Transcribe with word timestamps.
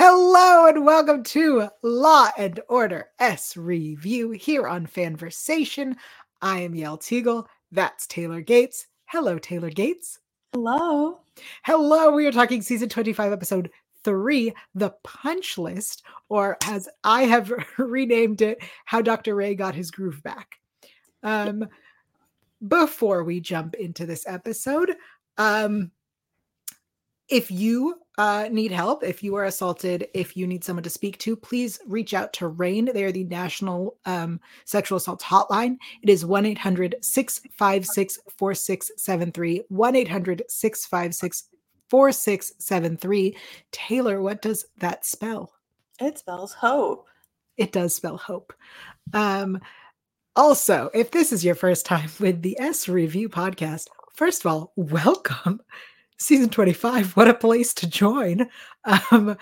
Hello 0.00 0.66
and 0.66 0.86
welcome 0.86 1.24
to 1.24 1.68
Law 1.82 2.28
and 2.38 2.60
Order 2.68 3.06
S 3.18 3.56
Review 3.56 4.30
here 4.30 4.68
on 4.68 4.86
Fanversation. 4.86 5.96
I 6.40 6.60
am 6.60 6.72
Yael 6.72 7.00
Tygiel. 7.00 7.46
That's 7.72 8.06
Taylor 8.06 8.40
Gates. 8.40 8.86
Hello, 9.06 9.40
Taylor 9.40 9.70
Gates. 9.70 10.20
Hello. 10.52 11.18
Hello. 11.64 12.12
We 12.12 12.26
are 12.28 12.32
talking 12.32 12.62
season 12.62 12.88
25, 12.88 13.32
episode 13.32 13.70
three, 14.04 14.54
The 14.72 14.90
Punch 15.02 15.58
List, 15.58 16.04
or 16.28 16.58
as 16.64 16.88
I 17.02 17.22
have 17.24 17.52
renamed 17.76 18.40
it, 18.40 18.62
How 18.84 19.02
Dr. 19.02 19.34
Ray 19.34 19.56
Got 19.56 19.74
His 19.74 19.90
Groove 19.90 20.22
Back. 20.22 20.60
Um, 21.24 21.66
before 22.68 23.24
we 23.24 23.40
jump 23.40 23.74
into 23.74 24.06
this 24.06 24.28
episode, 24.28 24.94
um, 25.38 25.90
if 27.28 27.50
you 27.50 27.96
uh, 28.18 28.48
need 28.50 28.72
help, 28.72 29.04
if 29.04 29.22
you 29.22 29.36
are 29.36 29.44
assaulted, 29.44 30.08
if 30.12 30.36
you 30.36 30.44
need 30.44 30.64
someone 30.64 30.82
to 30.82 30.90
speak 30.90 31.18
to, 31.18 31.36
please 31.36 31.78
reach 31.86 32.14
out 32.14 32.32
to 32.32 32.48
RAINN. 32.48 32.90
They 32.92 33.04
are 33.04 33.12
the 33.12 33.22
National 33.22 33.96
um, 34.06 34.40
Sexual 34.64 34.98
Assault 34.98 35.22
Hotline. 35.22 35.76
It 36.02 36.10
is 36.10 36.26
1 36.26 36.44
800 36.44 36.96
656 37.00 38.18
4673. 38.36 39.62
1 39.68 39.96
800 39.96 40.42
656 40.48 41.44
4673. 41.88 43.36
Taylor, 43.70 44.20
what 44.20 44.42
does 44.42 44.66
that 44.78 45.06
spell? 45.06 45.52
It 46.00 46.18
spells 46.18 46.52
hope. 46.52 47.06
It 47.56 47.70
does 47.70 47.94
spell 47.94 48.16
hope. 48.16 48.52
Um, 49.12 49.60
also, 50.34 50.90
if 50.92 51.12
this 51.12 51.32
is 51.32 51.44
your 51.44 51.54
first 51.54 51.86
time 51.86 52.10
with 52.18 52.42
the 52.42 52.58
S 52.58 52.88
Review 52.88 53.28
podcast, 53.28 53.86
first 54.14 54.44
of 54.44 54.50
all, 54.50 54.72
welcome 54.74 55.60
season 56.18 56.48
25 56.50 57.16
what 57.16 57.28
a 57.28 57.34
place 57.34 57.72
to 57.74 57.88
join. 57.88 58.48
Um 59.10 59.36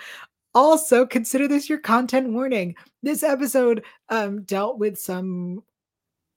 also 0.53 1.05
consider 1.05 1.47
this 1.47 1.69
your 1.69 1.79
content 1.79 2.29
warning. 2.29 2.75
This 3.03 3.23
episode 3.23 3.83
um 4.09 4.43
dealt 4.43 4.79
with 4.79 4.97
some 4.97 5.63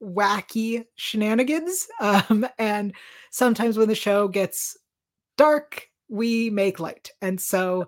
wacky 0.03 0.83
shenanigans 0.95 1.87
um 1.99 2.47
and 2.57 2.93
sometimes 3.29 3.77
when 3.77 3.87
the 3.87 3.95
show 3.95 4.27
gets 4.27 4.75
dark 5.37 5.87
we 6.09 6.49
make 6.49 6.79
light. 6.79 7.11
And 7.21 7.39
so 7.39 7.87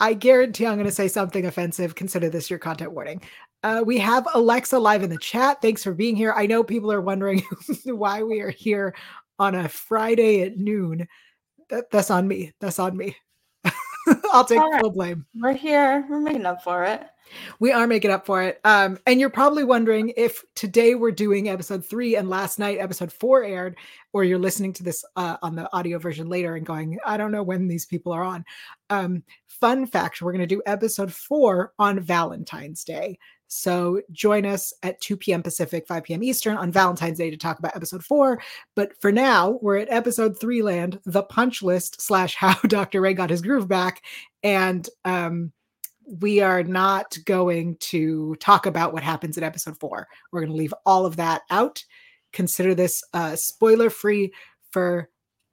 i 0.00 0.12
guarantee 0.12 0.66
i'm 0.66 0.74
going 0.74 0.86
to 0.86 0.92
say 0.92 1.08
something 1.08 1.46
offensive. 1.46 1.94
Consider 1.94 2.28
this 2.28 2.50
your 2.50 2.58
content 2.58 2.92
warning. 2.92 3.20
Uh, 3.64 3.82
we 3.84 3.98
have 3.98 4.28
alexa 4.34 4.78
live 4.78 5.02
in 5.02 5.10
the 5.10 5.18
chat. 5.18 5.60
Thanks 5.62 5.82
for 5.82 5.94
being 5.94 6.14
here. 6.16 6.32
I 6.36 6.46
know 6.46 6.62
people 6.62 6.92
are 6.92 7.00
wondering 7.00 7.42
why 7.84 8.22
we 8.22 8.40
are 8.40 8.50
here 8.50 8.94
on 9.40 9.56
a 9.56 9.68
friday 9.68 10.42
at 10.42 10.56
noon 10.56 11.08
that, 11.70 11.90
that's 11.90 12.10
on 12.10 12.26
me. 12.28 12.52
That's 12.60 12.78
on 12.78 12.96
me. 12.96 13.16
I'll 14.32 14.44
take 14.44 14.60
right. 14.60 14.80
full 14.80 14.90
blame. 14.90 15.26
We're 15.34 15.54
here. 15.54 16.06
We're 16.08 16.20
making 16.20 16.46
up 16.46 16.62
for 16.62 16.84
it. 16.84 17.06
We 17.58 17.72
are 17.72 17.86
making 17.86 18.10
up 18.10 18.26
for 18.26 18.42
it. 18.42 18.60
Um, 18.64 18.98
and 19.06 19.18
you're 19.18 19.30
probably 19.30 19.64
wondering 19.64 20.12
if 20.16 20.44
today 20.54 20.94
we're 20.94 21.10
doing 21.10 21.48
episode 21.48 21.84
three 21.84 22.16
and 22.16 22.28
last 22.28 22.58
night 22.58 22.78
episode 22.78 23.12
four 23.12 23.42
aired, 23.42 23.76
or 24.12 24.24
you're 24.24 24.38
listening 24.38 24.72
to 24.74 24.82
this 24.82 25.04
uh, 25.16 25.38
on 25.42 25.56
the 25.56 25.72
audio 25.74 25.98
version 25.98 26.28
later 26.28 26.56
and 26.56 26.66
going, 26.66 26.98
I 27.04 27.16
don't 27.16 27.32
know 27.32 27.42
when 27.42 27.66
these 27.66 27.86
people 27.86 28.12
are 28.12 28.22
on. 28.22 28.44
Um, 28.90 29.22
fun 29.46 29.86
fact: 29.86 30.20
we're 30.20 30.32
going 30.32 30.46
to 30.46 30.54
do 30.54 30.62
episode 30.66 31.12
four 31.12 31.72
on 31.78 32.00
Valentine's 32.00 32.84
Day. 32.84 33.18
So 33.54 34.02
join 34.10 34.44
us 34.46 34.72
at 34.82 35.00
2 35.00 35.16
p.m. 35.16 35.40
Pacific, 35.40 35.86
5 35.86 36.02
p.m. 36.02 36.24
Eastern 36.24 36.56
on 36.56 36.72
Valentine's 36.72 37.18
Day 37.18 37.30
to 37.30 37.36
talk 37.36 37.60
about 37.60 37.76
episode 37.76 38.04
four. 38.04 38.42
But 38.74 39.00
for 39.00 39.12
now, 39.12 39.60
we're 39.62 39.76
at 39.76 39.92
episode 39.92 40.40
three 40.40 40.60
land, 40.60 40.98
the 41.04 41.22
punch 41.22 41.62
list 41.62 42.00
slash 42.00 42.34
how 42.38 42.54
Dr. 42.66 43.00
Ray 43.00 43.14
got 43.14 43.30
his 43.30 43.42
groove 43.42 43.68
back. 43.68 44.02
And 44.42 44.88
um, 45.04 45.52
we 46.04 46.40
are 46.40 46.64
not 46.64 47.16
going 47.24 47.76
to 47.76 48.34
talk 48.40 48.66
about 48.66 48.92
what 48.92 49.04
happens 49.04 49.38
in 49.38 49.44
episode 49.44 49.78
four. 49.78 50.08
We're 50.32 50.40
going 50.40 50.52
to 50.52 50.58
leave 50.58 50.74
all 50.84 51.06
of 51.06 51.16
that 51.16 51.42
out. 51.48 51.84
Consider 52.32 52.74
this 52.74 53.04
uh, 53.14 53.36
spoiler 53.36 53.88
free 53.88 54.32
for 54.72 55.08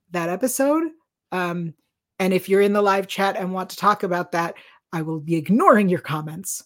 that 0.10 0.30
episode. 0.30 0.86
Um, 1.32 1.76
and 2.18 2.34
if 2.34 2.50
you're 2.50 2.62
in 2.62 2.74
the 2.74 2.82
live 2.82 3.08
chat 3.08 3.38
and 3.38 3.54
want 3.54 3.70
to 3.70 3.78
talk 3.78 4.02
about 4.02 4.32
that, 4.32 4.56
I 4.92 5.04
will 5.04 5.20
be 5.20 5.36
ignoring 5.36 5.88
your 5.88 6.00
comments 6.00 6.64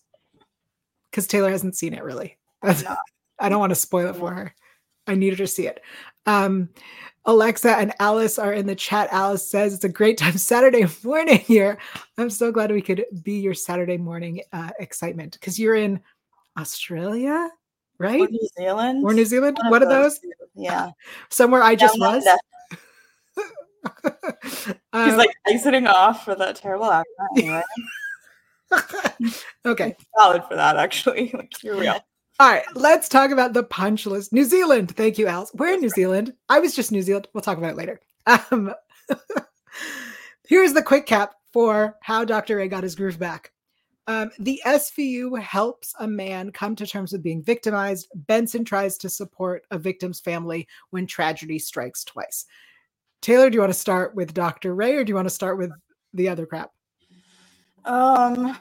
because 1.16 1.28
Taylor 1.28 1.50
hasn't 1.50 1.78
seen 1.78 1.94
it 1.94 2.03
really. 2.03 2.38
No. 2.62 2.74
I 3.40 3.48
don't 3.48 3.59
want 3.59 3.72
to 3.72 3.76
spoil 3.76 4.09
it 4.09 4.18
for 4.18 4.34
her. 4.34 4.53
I 5.08 5.16
needed 5.16 5.40
her 5.40 5.46
to 5.46 5.52
see 5.52 5.66
it. 5.66 5.81
Um, 6.26 6.70
Alexa 7.24 7.72
and 7.72 7.94
Alice 8.00 8.38
are 8.38 8.52
in 8.52 8.66
the 8.66 8.76
chat. 8.76 9.08
Alice 9.14 9.50
says 9.50 9.74
it's 9.74 9.86
a 9.86 9.90
great 9.90 10.18
time 10.18 10.38
Saturday 10.38 10.86
morning 11.03 11.40
here. 11.40 11.78
I'm 12.18 12.30
so 12.30 12.52
glad 12.52 12.70
we 12.70 12.81
could 12.81 13.06
be 13.24 13.40
your 13.40 13.53
Saturday 13.53 13.96
morning 13.98 14.42
uh, 14.52 14.72
excitement 14.80 15.38
because 15.40 15.58
you're 15.58 15.76
in 15.76 16.02
Australia, 16.59 17.50
right? 17.97 18.22
Or 18.22 18.28
New 18.28 18.50
Zealand. 18.58 19.06
Or 19.06 19.14
New 19.14 19.26
Zealand. 19.26 19.58
One, 19.62 19.72
One 19.72 19.84
of 19.84 19.90
those. 19.90 20.20
Yeah. 20.53 20.92
Somewhere 21.30 21.64
I 21.64 21.76
just 21.76 21.97
was. 21.97 22.28
He's 23.34 24.74
um, 24.94 25.18
like 25.18 25.32
exiting 25.47 25.88
off 25.88 26.26
for 26.26 26.36
that 26.36 26.58
terrible 26.58 26.92
accent. 26.92 27.30
Anyway. 27.38 27.64
okay. 29.66 29.96
Valid 30.18 30.44
for 30.48 30.56
that, 30.56 30.78
actually. 30.78 31.31
Like, 31.34 31.64
you're 31.64 31.80
real. 31.80 32.00
All 32.40 32.52
right, 32.52 32.66
let's 32.76 33.08
talk 33.08 33.31
about 33.31 33.53
the 33.53 33.64
punch 33.64 34.06
list. 34.06 34.34
New 34.34 34.44
Zealand. 34.44 34.96
Thank 34.96 35.18
you, 35.18 35.28
Alice. 35.28 35.52
We're 35.53 35.74
in 35.74 35.80
New 35.80 35.90
Zealand. 35.90 36.34
I 36.50 36.59
was 36.59 36.76
just 36.76 36.92
New 36.92 37.02
Zealand. 37.02 37.30
We'll 37.34 37.42
talk 37.42 37.58
about 37.58 37.72
it 37.72 37.78
later. 37.78 38.02
Um, 38.28 38.74
here's 40.48 40.74
the 40.74 40.84
quick 40.84 41.06
cap 41.06 41.36
for 41.53 41.96
how 42.02 42.26
Dr. 42.26 42.58
Ray 42.58 42.68
got 42.68 42.84
his 42.84 42.96
groove 42.96 43.18
back. 43.18 43.53
Um, 44.08 44.31
the 44.38 44.62
SVU 44.66 45.40
helps 45.40 45.94
a 46.00 46.08
man 46.08 46.52
come 46.52 46.76
to 46.76 46.86
terms 46.86 47.12
with 47.12 47.24
being 47.24 47.42
victimized. 47.42 48.09
Benson 48.14 48.66
tries 48.66 48.97
to 49.00 49.09
support 49.09 49.66
a 49.72 49.80
victim's 49.80 50.20
family 50.20 50.68
when 50.92 51.08
tragedy 51.08 51.58
strikes 51.58 52.03
twice. 52.03 52.46
Taylor, 53.22 53.50
do 53.50 53.56
you 53.56 53.62
want 53.62 53.74
to 53.74 53.80
start 53.80 54.14
with 54.14 54.34
Dr. 54.34 54.76
Ray 54.76 54.96
or 54.96 55.03
do 55.03 55.09
you 55.09 55.16
want 55.16 55.28
to 55.28 55.34
start 55.34 55.58
with 55.58 55.72
the 56.14 56.30
other 56.30 56.46
crap? 56.46 56.72
Um, 57.85 58.57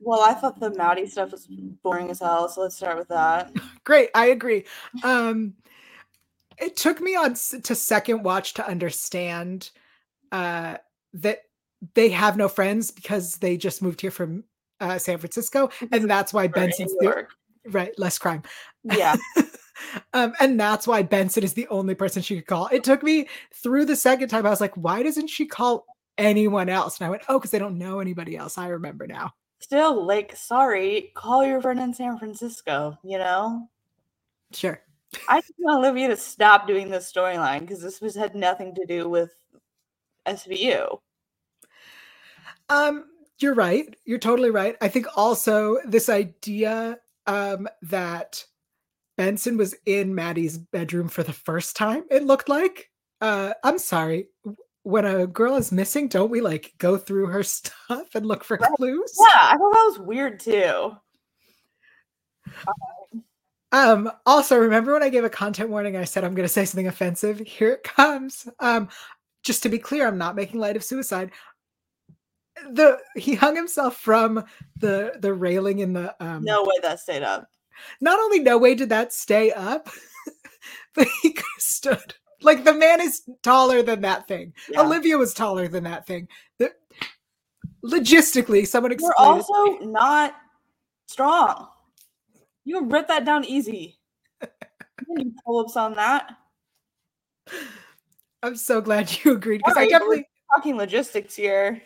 well, 0.00 0.20
I 0.20 0.34
thought 0.34 0.60
the 0.60 0.70
Maddie 0.74 1.06
stuff 1.06 1.32
was 1.32 1.46
boring 1.82 2.10
as 2.10 2.20
hell, 2.20 2.48
so 2.48 2.62
let's 2.62 2.76
start 2.76 2.98
with 2.98 3.08
that. 3.08 3.52
Great, 3.84 4.10
I 4.14 4.26
agree. 4.26 4.64
Um, 5.02 5.54
it 6.58 6.76
took 6.76 7.00
me 7.00 7.16
on 7.16 7.34
to 7.34 7.74
second 7.74 8.22
watch 8.22 8.54
to 8.54 8.66
understand 8.66 9.70
uh, 10.32 10.76
that 11.14 11.40
they 11.94 12.10
have 12.10 12.36
no 12.36 12.48
friends 12.48 12.90
because 12.90 13.36
they 13.36 13.56
just 13.56 13.82
moved 13.82 14.00
here 14.00 14.10
from 14.10 14.44
uh, 14.80 14.98
San 14.98 15.18
Francisco, 15.18 15.70
and 15.92 16.04
that's 16.10 16.32
why 16.32 16.46
Benson's 16.46 16.94
the, 16.98 17.26
right 17.70 17.98
less 17.98 18.18
crime. 18.18 18.42
Yeah. 18.84 19.16
um, 20.12 20.34
and 20.40 20.58
that's 20.58 20.86
why 20.86 21.02
Benson 21.02 21.44
is 21.44 21.54
the 21.54 21.68
only 21.68 21.94
person 21.94 22.22
she 22.22 22.36
could 22.36 22.46
call. 22.46 22.68
It 22.68 22.84
took 22.84 23.02
me 23.02 23.28
through 23.54 23.86
the 23.86 23.96
second 23.96 24.28
time. 24.28 24.46
I 24.46 24.50
was 24.50 24.60
like, 24.60 24.76
why 24.76 25.02
doesn't 25.02 25.28
she 25.28 25.46
call 25.46 25.86
anyone 26.18 26.68
else. 26.68 26.98
And 26.98 27.06
I 27.06 27.10
went, 27.10 27.22
oh, 27.28 27.38
because 27.38 27.50
they 27.50 27.58
don't 27.58 27.78
know 27.78 28.00
anybody 28.00 28.36
else. 28.36 28.58
I 28.58 28.68
remember 28.68 29.06
now. 29.06 29.32
Still, 29.60 30.04
like, 30.04 30.36
sorry, 30.36 31.12
call 31.14 31.44
your 31.44 31.60
friend 31.60 31.80
in 31.80 31.94
San 31.94 32.18
Francisco, 32.18 32.98
you 33.02 33.18
know? 33.18 33.68
Sure. 34.52 34.80
I 35.28 35.40
just 35.40 35.54
want 35.58 35.78
Olivia 35.78 36.08
to 36.08 36.16
stop 36.16 36.66
doing 36.66 36.90
this 36.90 37.10
storyline 37.10 37.60
because 37.60 37.80
this 37.80 38.00
was 38.00 38.14
had 38.14 38.34
nothing 38.34 38.74
to 38.74 38.84
do 38.84 39.08
with 39.08 39.32
SVU. 40.26 40.98
Um, 42.68 43.06
you're 43.38 43.54
right. 43.54 43.94
You're 44.04 44.18
totally 44.18 44.50
right. 44.50 44.76
I 44.80 44.88
think 44.88 45.06
also 45.16 45.78
this 45.86 46.08
idea 46.08 46.98
um 47.26 47.68
that 47.82 48.44
Benson 49.16 49.56
was 49.56 49.74
in 49.86 50.14
Maddie's 50.14 50.58
bedroom 50.58 51.08
for 51.08 51.22
the 51.22 51.32
first 51.32 51.76
time, 51.76 52.04
it 52.10 52.24
looked 52.24 52.48
like. 52.48 52.90
Uh, 53.20 53.54
I'm 53.62 53.78
sorry 53.78 54.28
when 54.84 55.06
a 55.06 55.26
girl 55.26 55.56
is 55.56 55.72
missing, 55.72 56.08
don't 56.08 56.30
we 56.30 56.40
like 56.40 56.74
go 56.78 56.96
through 56.96 57.26
her 57.26 57.42
stuff 57.42 58.14
and 58.14 58.24
look 58.24 58.44
for 58.44 58.58
clues? 58.58 59.16
Yeah, 59.18 59.40
I 59.40 59.56
thought 59.56 59.72
that 59.72 59.90
was 59.90 59.98
weird 59.98 60.38
too. 60.38 60.92
Um, 63.72 64.12
also 64.24 64.56
remember 64.56 64.92
when 64.92 65.02
I 65.02 65.08
gave 65.08 65.24
a 65.24 65.30
content 65.30 65.70
warning, 65.70 65.96
I 65.96 66.04
said 66.04 66.22
I'm 66.22 66.34
gonna 66.34 66.46
say 66.46 66.64
something 66.64 66.86
offensive. 66.86 67.40
Here 67.40 67.72
it 67.72 67.82
comes. 67.82 68.46
Um, 68.60 68.88
just 69.42 69.62
to 69.64 69.68
be 69.68 69.78
clear, 69.78 70.06
I'm 70.06 70.18
not 70.18 70.36
making 70.36 70.60
light 70.60 70.76
of 70.76 70.84
suicide. 70.84 71.32
The 72.70 72.98
he 73.16 73.34
hung 73.34 73.56
himself 73.56 73.96
from 73.96 74.44
the 74.76 75.14
the 75.18 75.34
railing 75.34 75.80
in 75.80 75.92
the 75.92 76.14
um 76.24 76.44
No 76.44 76.62
way 76.62 76.76
that 76.82 77.00
stayed 77.00 77.24
up. 77.24 77.48
Not 78.00 78.20
only 78.20 78.38
no 78.38 78.58
way 78.58 78.76
did 78.76 78.90
that 78.90 79.12
stay 79.12 79.50
up, 79.50 79.88
but 80.94 81.08
he 81.22 81.36
stood 81.58 82.14
like 82.44 82.64
the 82.64 82.74
man 82.74 83.00
is 83.00 83.22
taller 83.42 83.82
than 83.82 84.02
that 84.02 84.28
thing. 84.28 84.52
Yeah. 84.70 84.82
Olivia 84.82 85.18
was 85.18 85.34
taller 85.34 85.68
than 85.68 85.84
that 85.84 86.06
thing. 86.06 86.28
The, 86.58 86.72
logistically, 87.84 88.66
someone 88.66 88.92
explain. 88.92 89.12
We're 89.18 89.24
also 89.24 89.78
not 89.84 90.34
strong. 91.06 91.68
You 92.64 92.80
can 92.80 92.88
rip 92.88 93.08
that 93.08 93.24
down 93.24 93.44
easy. 93.44 93.98
you 95.08 95.32
pull 95.44 95.60
ups 95.60 95.76
on 95.76 95.94
that. 95.94 96.34
I'm 98.42 98.56
so 98.56 98.80
glad 98.80 99.10
you 99.24 99.32
agreed 99.32 99.62
because 99.64 99.76
I 99.76 99.88
definitely 99.88 100.26
talking 100.54 100.76
logistics 100.76 101.34
here. 101.34 101.82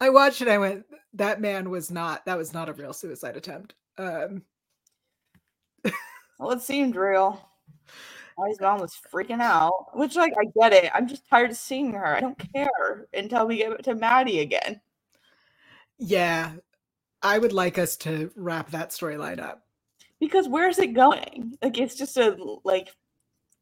I 0.00 0.10
watched 0.10 0.42
it. 0.42 0.48
I 0.48 0.58
went, 0.58 0.84
that 1.14 1.40
man 1.40 1.70
was 1.70 1.90
not. 1.90 2.24
That 2.26 2.38
was 2.38 2.52
not 2.52 2.68
a 2.68 2.74
real 2.74 2.92
suicide 2.92 3.36
attempt. 3.36 3.74
Um, 3.98 4.42
well, 6.38 6.50
it 6.50 6.60
seemed 6.60 6.96
real. 6.96 7.40
His 8.48 8.60
mom 8.60 8.80
was 8.80 8.98
freaking 9.12 9.40
out, 9.40 9.96
which 9.96 10.14
like 10.14 10.34
I 10.38 10.44
get 10.60 10.72
it. 10.72 10.90
I'm 10.94 11.08
just 11.08 11.28
tired 11.28 11.50
of 11.50 11.56
seeing 11.56 11.92
her. 11.92 12.16
I 12.16 12.20
don't 12.20 12.40
care 12.54 13.06
until 13.14 13.46
we 13.46 13.56
get 13.56 13.82
to 13.84 13.94
Maddie 13.94 14.40
again. 14.40 14.80
Yeah, 15.98 16.52
I 17.22 17.38
would 17.38 17.52
like 17.52 17.78
us 17.78 17.96
to 17.98 18.30
wrap 18.36 18.70
that 18.70 18.90
storyline 18.90 19.40
up. 19.40 19.62
Because 20.20 20.48
where's 20.48 20.78
it 20.78 20.92
going? 20.92 21.56
Like 21.62 21.78
it's 21.78 21.96
just 21.96 22.16
a 22.16 22.36
like 22.64 22.94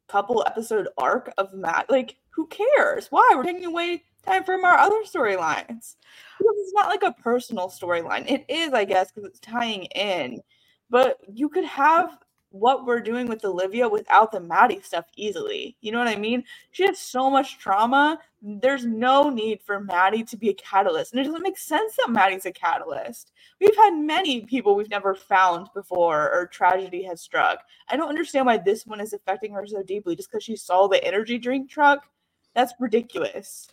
couple 0.07 0.43
episode 0.45 0.87
arc 0.97 1.31
of 1.37 1.53
Matt. 1.53 1.89
Like 1.89 2.17
who 2.29 2.47
cares? 2.47 3.07
Why 3.09 3.31
we're 3.35 3.43
taking 3.43 3.65
away 3.65 4.03
time 4.25 4.43
from 4.43 4.65
our 4.65 4.77
other 4.77 5.03
storylines? 5.03 5.95
Because 6.37 6.55
it's 6.57 6.73
not 6.73 6.89
like 6.89 7.03
a 7.03 7.13
personal 7.13 7.69
storyline. 7.69 8.29
It 8.29 8.45
is, 8.49 8.73
I 8.73 8.83
guess, 8.83 9.11
because 9.11 9.29
it's 9.29 9.39
tying 9.39 9.83
in. 9.95 10.41
But 10.89 11.17
you 11.33 11.49
could 11.49 11.65
have 11.65 12.17
what 12.55 12.85
we're 12.85 13.01
doing 13.01 13.27
with 13.27 13.43
Olivia 13.43 13.87
without 13.87 14.31
the 14.31 14.39
Maddie 14.39 14.79
stuff 14.81 15.05
easily. 15.17 15.75
You 15.81 15.91
know 15.91 15.99
what 15.99 16.07
I 16.07 16.15
mean? 16.15 16.43
She 16.71 16.85
has 16.85 16.97
so 16.97 17.29
much 17.29 17.59
trauma. 17.59 18.17
There's 18.41 18.85
no 18.85 19.29
need 19.29 19.61
for 19.61 19.79
Maddie 19.81 20.23
to 20.23 20.37
be 20.37 20.49
a 20.49 20.53
catalyst. 20.53 21.11
And 21.11 21.19
it 21.19 21.25
doesn't 21.25 21.43
make 21.43 21.57
sense 21.57 21.95
that 21.97 22.11
Maddie's 22.11 22.45
a 22.45 22.51
catalyst. 22.51 23.33
We've 23.59 23.75
had 23.75 23.95
many 23.95 24.41
people 24.41 24.75
we've 24.75 24.89
never 24.89 25.15
found 25.15 25.67
before 25.73 26.31
or 26.33 26.47
tragedy 26.47 27.03
has 27.03 27.21
struck. 27.21 27.59
I 27.89 27.97
don't 27.97 28.09
understand 28.09 28.45
why 28.45 28.57
this 28.57 28.85
one 28.85 29.01
is 29.01 29.11
affecting 29.13 29.51
her 29.53 29.67
so 29.67 29.83
deeply 29.83 30.15
just 30.15 30.31
because 30.31 30.43
she 30.43 30.55
saw 30.55 30.87
the 30.87 31.03
energy 31.03 31.37
drink 31.37 31.69
truck. 31.69 32.07
That's 32.53 32.73
ridiculous. 32.79 33.67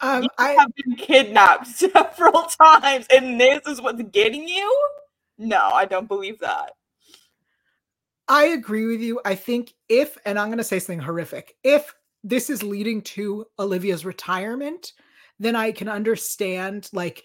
Um, 0.00 0.24
you 0.24 0.28
I 0.38 0.50
have 0.50 0.72
been 0.74 0.96
kidnapped 0.96 1.66
several 1.68 2.42
times, 2.42 3.06
and 3.14 3.40
this 3.40 3.66
is 3.66 3.80
what's 3.80 4.02
getting 4.10 4.48
you? 4.48 4.88
No, 5.38 5.70
I 5.72 5.84
don't 5.84 6.08
believe 6.08 6.40
that. 6.40 6.72
I 8.28 8.46
agree 8.46 8.86
with 8.86 9.00
you. 9.00 9.20
I 9.24 9.34
think 9.34 9.72
if, 9.88 10.18
and 10.26 10.38
I'm 10.38 10.48
going 10.48 10.58
to 10.58 10.64
say 10.64 10.78
something 10.78 11.00
horrific, 11.00 11.56
if 11.64 11.94
this 12.22 12.50
is 12.50 12.62
leading 12.62 13.02
to 13.02 13.46
Olivia's 13.58 14.04
retirement, 14.04 14.92
then 15.38 15.56
I 15.56 15.72
can 15.72 15.88
understand 15.88 16.88
like 16.92 17.24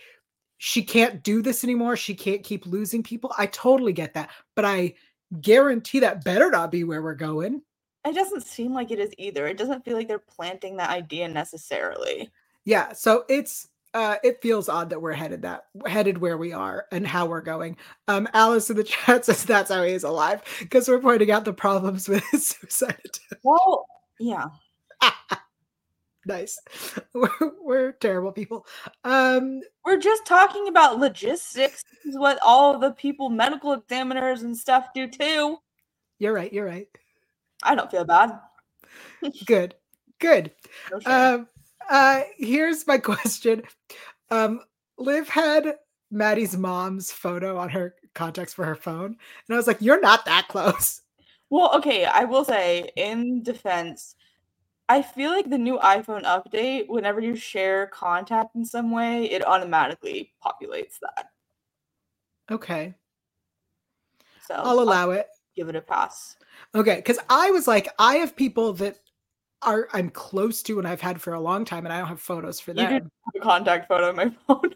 she 0.59 0.83
can't 0.83 1.23
do 1.23 1.41
this 1.41 1.63
anymore. 1.63 1.97
She 1.97 2.15
can't 2.15 2.43
keep 2.43 2.65
losing 2.65 3.03
people. 3.03 3.33
I 3.37 3.47
totally 3.47 3.91
get 3.91 4.13
that. 4.13 4.29
But 4.55 4.65
I 4.65 4.93
guarantee 5.41 5.99
that 5.99 6.23
better 6.23 6.49
not 6.49 6.71
be 6.71 6.83
where 6.83 7.01
we're 7.01 7.15
going. 7.15 7.61
It 8.05 8.15
doesn't 8.15 8.43
seem 8.43 8.73
like 8.73 8.91
it 8.91 8.99
is 8.99 9.11
either. 9.17 9.47
It 9.47 9.57
doesn't 9.57 9.83
feel 9.83 9.95
like 9.95 10.07
they're 10.07 10.19
planting 10.19 10.77
that 10.77 10.89
idea 10.89 11.27
necessarily. 11.27 12.31
Yeah. 12.65 12.93
So 12.93 13.25
it's 13.27 13.67
uh, 13.93 14.15
it 14.23 14.41
feels 14.41 14.69
odd 14.69 14.89
that 14.89 15.01
we're 15.01 15.13
headed 15.13 15.43
that 15.43 15.65
headed 15.85 16.17
where 16.17 16.37
we 16.37 16.51
are 16.51 16.85
and 16.91 17.05
how 17.05 17.25
we're 17.25 17.41
going. 17.41 17.77
Um, 18.07 18.27
Alice 18.33 18.69
in 18.69 18.77
the 18.77 18.83
chat 18.83 19.25
says 19.25 19.43
that's 19.45 19.71
how 19.71 19.83
he 19.83 19.93
is 19.93 20.03
alive 20.03 20.41
because 20.59 20.87
we're 20.87 20.99
pointing 20.99 21.31
out 21.31 21.45
the 21.45 21.53
problems 21.53 22.09
with 22.09 22.23
his 22.31 22.47
suicide. 22.59 23.19
Well, 23.43 23.85
yeah. 24.19 24.45
nice. 26.25 26.59
We're, 27.13 27.29
we're, 27.61 27.91
terrible 27.93 28.31
people. 28.31 28.65
Um, 29.03 29.61
we're 29.85 29.99
just 29.99 30.25
talking 30.25 30.67
about 30.67 30.99
logistics. 30.99 31.83
This 32.03 32.13
is 32.13 32.17
what 32.19 32.39
all 32.43 32.79
the 32.79 32.91
people, 32.91 33.29
medical 33.29 33.73
examiners 33.73 34.41
and 34.43 34.55
stuff, 34.55 34.87
do 34.95 35.07
too. 35.07 35.57
You're 36.19 36.33
right. 36.33 36.51
You're 36.51 36.65
right. 36.65 36.87
I 37.61 37.75
don't 37.75 37.91
feel 37.91 38.05
bad. 38.05 38.39
Good. 39.45 39.75
Good. 40.19 40.51
No 40.91 40.99
um, 41.05 41.47
uh, 41.89 42.21
here's 42.37 42.87
my 42.87 42.97
question. 42.99 43.63
Um, 44.31 44.61
Liv 44.97 45.27
had 45.29 45.75
Maddie's 46.11 46.57
mom's 46.57 47.11
photo 47.11 47.57
on 47.57 47.69
her 47.69 47.95
contacts 48.13 48.53
for 48.53 48.65
her 48.65 48.75
phone, 48.75 49.05
and 49.07 49.53
I 49.53 49.55
was 49.55 49.67
like, 49.67 49.81
"You're 49.81 50.01
not 50.01 50.25
that 50.25 50.47
close." 50.47 51.01
Well, 51.49 51.71
okay, 51.75 52.05
I 52.05 52.23
will 52.23 52.43
say 52.43 52.89
in 52.95 53.43
defense, 53.43 54.15
I 54.89 55.01
feel 55.01 55.31
like 55.31 55.49
the 55.49 55.57
new 55.57 55.77
iPhone 55.77 56.23
update, 56.23 56.85
whenever 56.87 57.19
you 57.19 57.35
share 57.35 57.87
contact 57.87 58.55
in 58.55 58.65
some 58.65 58.91
way, 58.91 59.25
it 59.25 59.45
automatically 59.45 60.33
populates 60.43 60.99
that. 61.01 61.27
Okay. 62.51 62.93
So 64.47 64.55
I'll 64.55 64.79
allow 64.79 65.11
I'll 65.11 65.19
it. 65.19 65.27
Give 65.55 65.69
it 65.69 65.75
a 65.75 65.81
pass. 65.81 66.35
Okay, 66.75 66.95
because 66.95 67.19
I 67.29 67.51
was 67.51 67.67
like, 67.67 67.87
I 67.99 68.15
have 68.15 68.35
people 68.35 68.73
that 68.73 68.97
are 69.65 69.87
I'm 69.93 70.09
close 70.09 70.63
to 70.63 70.79
and 70.79 70.87
I've 70.87 71.01
had 71.01 71.21
for 71.21 71.33
a 71.33 71.39
long 71.39 71.65
time, 71.65 71.85
and 71.85 71.93
I 71.93 71.99
don't 71.99 72.07
have 72.07 72.21
photos 72.21 72.59
for 72.59 72.73
that. 72.73 72.81
You 72.91 72.99
do 72.99 73.05
have 73.05 73.35
a 73.35 73.39
contact 73.39 73.87
photo 73.87 74.09
on 74.09 74.15
my 74.15 74.31
phone. 74.47 74.75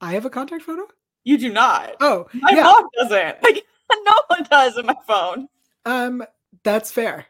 I 0.00 0.12
have 0.12 0.24
a 0.24 0.30
contact 0.30 0.62
photo. 0.62 0.86
You 1.24 1.38
do 1.38 1.52
not. 1.52 1.94
Oh, 2.00 2.26
my 2.34 2.50
yeah. 2.52 2.62
mom 2.64 2.86
doesn't. 2.98 3.42
Like 3.42 3.64
no 3.92 4.12
one 4.28 4.46
does 4.50 4.76
in 4.76 4.86
my 4.86 4.96
phone. 5.06 5.48
Um, 5.86 6.24
that's 6.62 6.90
fair. 6.90 7.26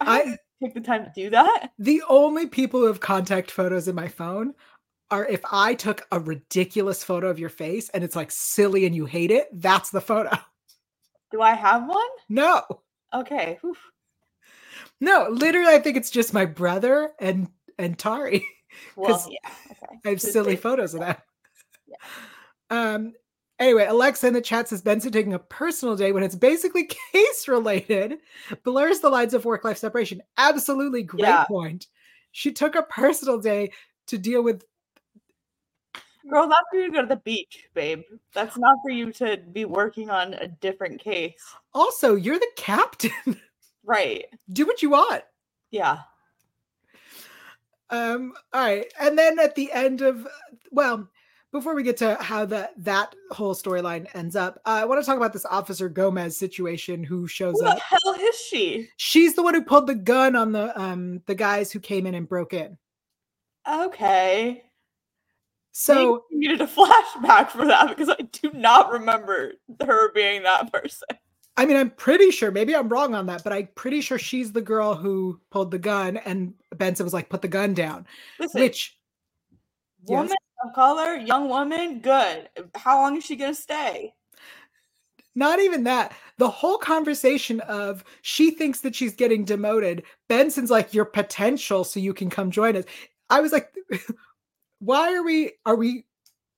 I, 0.00 0.20
I 0.20 0.36
take 0.62 0.74
the 0.74 0.80
time 0.80 1.04
to 1.04 1.12
do 1.14 1.30
that. 1.30 1.70
The 1.78 2.02
only 2.08 2.46
people 2.46 2.80
who 2.80 2.86
have 2.86 3.00
contact 3.00 3.50
photos 3.50 3.88
in 3.88 3.94
my 3.94 4.08
phone 4.08 4.54
are 5.10 5.26
if 5.26 5.42
I 5.50 5.74
took 5.74 6.06
a 6.10 6.18
ridiculous 6.18 7.04
photo 7.04 7.28
of 7.28 7.38
your 7.38 7.50
face 7.50 7.88
and 7.90 8.02
it's 8.02 8.16
like 8.16 8.30
silly 8.30 8.86
and 8.86 8.94
you 8.94 9.06
hate 9.06 9.30
it. 9.30 9.48
That's 9.52 9.90
the 9.90 10.00
photo. 10.00 10.30
Do 11.30 11.40
I 11.40 11.52
have 11.52 11.86
one? 11.86 12.08
No. 12.28 12.62
Okay. 13.14 13.58
Oof. 13.64 13.91
No, 15.02 15.26
literally, 15.28 15.74
I 15.74 15.80
think 15.80 15.96
it's 15.96 16.10
just 16.10 16.32
my 16.32 16.44
brother 16.44 17.10
and 17.18 17.48
and 17.76 17.98
Tari. 17.98 18.46
Well, 18.96 19.28
yeah, 19.30 19.50
okay. 19.70 20.00
I 20.06 20.08
have 20.08 20.20
silly 20.22 20.56
photos 20.56 20.94
of 20.94 21.00
them. 21.00 21.16
Yeah. 21.86 21.96
Um. 22.70 23.12
Anyway, 23.58 23.84
Alexa 23.84 24.26
in 24.26 24.32
the 24.32 24.40
chat 24.40 24.68
says 24.68 24.80
Benson 24.80 25.12
taking 25.12 25.34
a 25.34 25.38
personal 25.38 25.94
day 25.94 26.10
when 26.10 26.22
it's 26.22 26.34
basically 26.34 26.88
case 27.12 27.48
related 27.48 28.14
blurs 28.64 29.00
the 29.00 29.10
lines 29.10 29.34
of 29.34 29.44
work 29.44 29.62
life 29.64 29.76
separation. 29.76 30.22
Absolutely 30.38 31.02
great 31.02 31.20
yeah. 31.20 31.44
point. 31.44 31.88
She 32.30 32.50
took 32.50 32.74
a 32.74 32.82
personal 32.84 33.38
day 33.38 33.72
to 34.06 34.16
deal 34.16 34.42
with. 34.42 34.64
Girl, 36.30 36.48
that's 36.48 36.62
for 36.70 36.78
you 36.78 36.86
to 36.86 36.92
go 36.92 37.02
to 37.02 37.08
the 37.08 37.16
beach, 37.16 37.66
babe. 37.74 38.00
That's 38.32 38.56
not 38.56 38.78
for 38.82 38.90
you 38.90 39.12
to 39.12 39.36
be 39.52 39.66
working 39.66 40.08
on 40.08 40.32
a 40.32 40.48
different 40.48 40.98
case. 40.98 41.44
Also, 41.74 42.14
you're 42.14 42.38
the 42.38 42.52
captain. 42.56 43.12
Right. 43.84 44.26
Do 44.52 44.66
what 44.66 44.82
you 44.82 44.90
want. 44.90 45.24
Yeah. 45.70 45.98
Um, 47.90 48.32
all 48.52 48.62
right. 48.62 48.86
And 48.98 49.18
then 49.18 49.38
at 49.38 49.54
the 49.54 49.70
end 49.72 50.00
of 50.00 50.26
well, 50.70 51.08
before 51.52 51.74
we 51.74 51.82
get 51.82 51.98
to 51.98 52.16
how 52.20 52.46
that 52.46 52.72
that 52.78 53.14
whole 53.30 53.54
storyline 53.54 54.06
ends 54.14 54.34
up, 54.34 54.60
uh, 54.64 54.70
I 54.70 54.84
want 54.86 55.02
to 55.02 55.06
talk 55.06 55.18
about 55.18 55.34
this 55.34 55.44
Officer 55.44 55.88
Gomez 55.88 56.36
situation 56.36 57.04
who 57.04 57.28
shows 57.28 57.60
who 57.60 57.66
up. 57.66 57.74
What 57.74 57.82
the 57.90 57.96
hell 58.20 58.28
is 58.28 58.36
she? 58.38 58.88
She's 58.96 59.34
the 59.34 59.42
one 59.42 59.54
who 59.54 59.62
pulled 59.62 59.86
the 59.86 59.94
gun 59.94 60.34
on 60.34 60.52
the 60.52 60.78
um 60.80 61.22
the 61.26 61.34
guys 61.34 61.70
who 61.70 61.80
came 61.80 62.06
in 62.06 62.14
and 62.14 62.28
broke 62.28 62.54
in. 62.54 62.78
Okay. 63.70 64.64
So 65.72 66.24
you 66.30 66.38
needed 66.38 66.60
a 66.60 66.66
flashback 66.66 67.50
for 67.50 67.66
that 67.66 67.88
because 67.88 68.08
I 68.10 68.22
do 68.42 68.52
not 68.52 68.90
remember 68.90 69.52
her 69.80 70.12
being 70.12 70.42
that 70.42 70.72
person. 70.72 71.08
I 71.56 71.66
mean, 71.66 71.76
I'm 71.76 71.90
pretty 71.90 72.30
sure, 72.30 72.50
maybe 72.50 72.74
I'm 72.74 72.88
wrong 72.88 73.14
on 73.14 73.26
that, 73.26 73.44
but 73.44 73.52
I'm 73.52 73.68
pretty 73.74 74.00
sure 74.00 74.18
she's 74.18 74.52
the 74.52 74.62
girl 74.62 74.94
who 74.94 75.38
pulled 75.50 75.70
the 75.70 75.78
gun 75.78 76.16
and 76.16 76.54
Benson 76.76 77.04
was 77.04 77.12
like, 77.12 77.28
put 77.28 77.42
the 77.42 77.48
gun 77.48 77.74
down. 77.74 78.06
Listen, 78.38 78.62
which 78.62 78.96
woman 80.06 80.28
yes. 80.28 80.36
of 80.64 80.74
color, 80.74 81.16
young 81.16 81.48
woman, 81.48 82.00
good. 82.00 82.48
How 82.74 83.02
long 83.02 83.16
is 83.18 83.24
she 83.24 83.36
gonna 83.36 83.54
stay? 83.54 84.14
Not 85.34 85.60
even 85.60 85.84
that. 85.84 86.14
The 86.38 86.48
whole 86.48 86.78
conversation 86.78 87.60
of 87.60 88.04
she 88.22 88.50
thinks 88.50 88.80
that 88.80 88.94
she's 88.94 89.14
getting 89.14 89.44
demoted. 89.44 90.04
Benson's 90.28 90.70
like, 90.70 90.92
your 90.92 91.04
potential, 91.04 91.84
so 91.84 92.00
you 92.00 92.14
can 92.14 92.30
come 92.30 92.50
join 92.50 92.76
us. 92.76 92.84
I 93.30 93.40
was 93.40 93.52
like, 93.52 93.74
why 94.78 95.14
are 95.14 95.22
we 95.22 95.52
are 95.64 95.76
we 95.76 96.04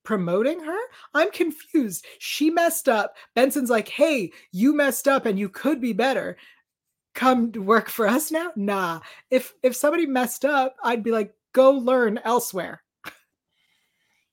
promoting 0.04 0.60
her? 0.60 0.78
I'm 1.14 1.30
confused. 1.30 2.06
She 2.18 2.50
messed 2.50 2.88
up. 2.88 3.16
Benson's 3.34 3.70
like, 3.70 3.88
hey, 3.88 4.32
you 4.52 4.74
messed 4.74 5.08
up 5.08 5.26
and 5.26 5.38
you 5.38 5.48
could 5.48 5.80
be 5.80 5.92
better. 5.92 6.36
Come 7.14 7.52
work 7.52 7.88
for 7.88 8.06
us 8.06 8.30
now? 8.30 8.52
Nah. 8.56 9.00
If 9.30 9.54
if 9.62 9.76
somebody 9.76 10.06
messed 10.06 10.44
up, 10.44 10.76
I'd 10.82 11.04
be 11.04 11.12
like, 11.12 11.34
go 11.52 11.70
learn 11.72 12.18
elsewhere. 12.24 12.82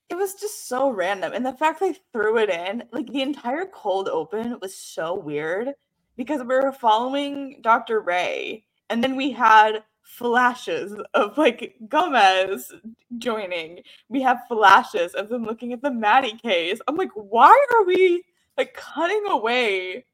It 0.10 0.16
was 0.16 0.34
just 0.36 0.68
so 0.68 0.90
random. 0.90 1.32
And 1.34 1.46
the 1.46 1.54
fact 1.54 1.80
they 1.80 1.96
threw 2.12 2.38
it 2.38 2.50
in, 2.50 2.84
like 2.92 3.08
the 3.08 3.22
entire 3.22 3.66
cold 3.66 4.10
open 4.10 4.58
was 4.62 4.76
so 4.76 5.16
weird 5.16 5.70
because 6.18 6.42
we 6.42 6.48
were 6.48 6.74
following 6.74 7.60
Dr. 7.62 8.02
Ray. 8.02 8.66
And 8.90 9.02
then 9.02 9.16
we 9.16 9.32
had 9.32 9.84
flashes 10.04 10.94
of 11.14 11.38
like 11.38 11.76
Gomez 11.88 12.72
joining. 13.18 13.82
We 14.10 14.22
have 14.22 14.42
flashes 14.48 15.14
of 15.14 15.30
them 15.30 15.44
looking 15.44 15.74
at 15.74 15.82
the 15.82 15.92
Maddie 15.92 16.38
case. 16.38 16.80
I'm 16.88 16.96
like, 16.96 17.12
why 17.14 17.58
are 17.76 17.86
we 17.86 18.24
like 18.58 18.74
cutting 18.74 19.24
away 19.30 20.06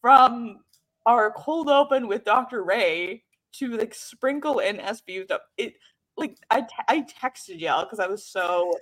from 0.00 0.60
our 1.06 1.30
cold 1.32 1.68
open 1.68 2.08
with 2.08 2.24
Dr. 2.24 2.64
Ray 2.64 3.22
to 3.52 3.76
like 3.76 3.94
sprinkle 3.94 4.58
in 4.58 4.76
SVU 4.78 5.24
stuff? 5.24 5.42
It 5.56 5.74
like 6.16 6.36
I, 6.50 6.66
I 6.88 7.02
texted 7.02 7.60
y'all 7.60 7.84
because 7.84 8.00
I 8.00 8.06
was 8.06 8.24
so 8.24 8.72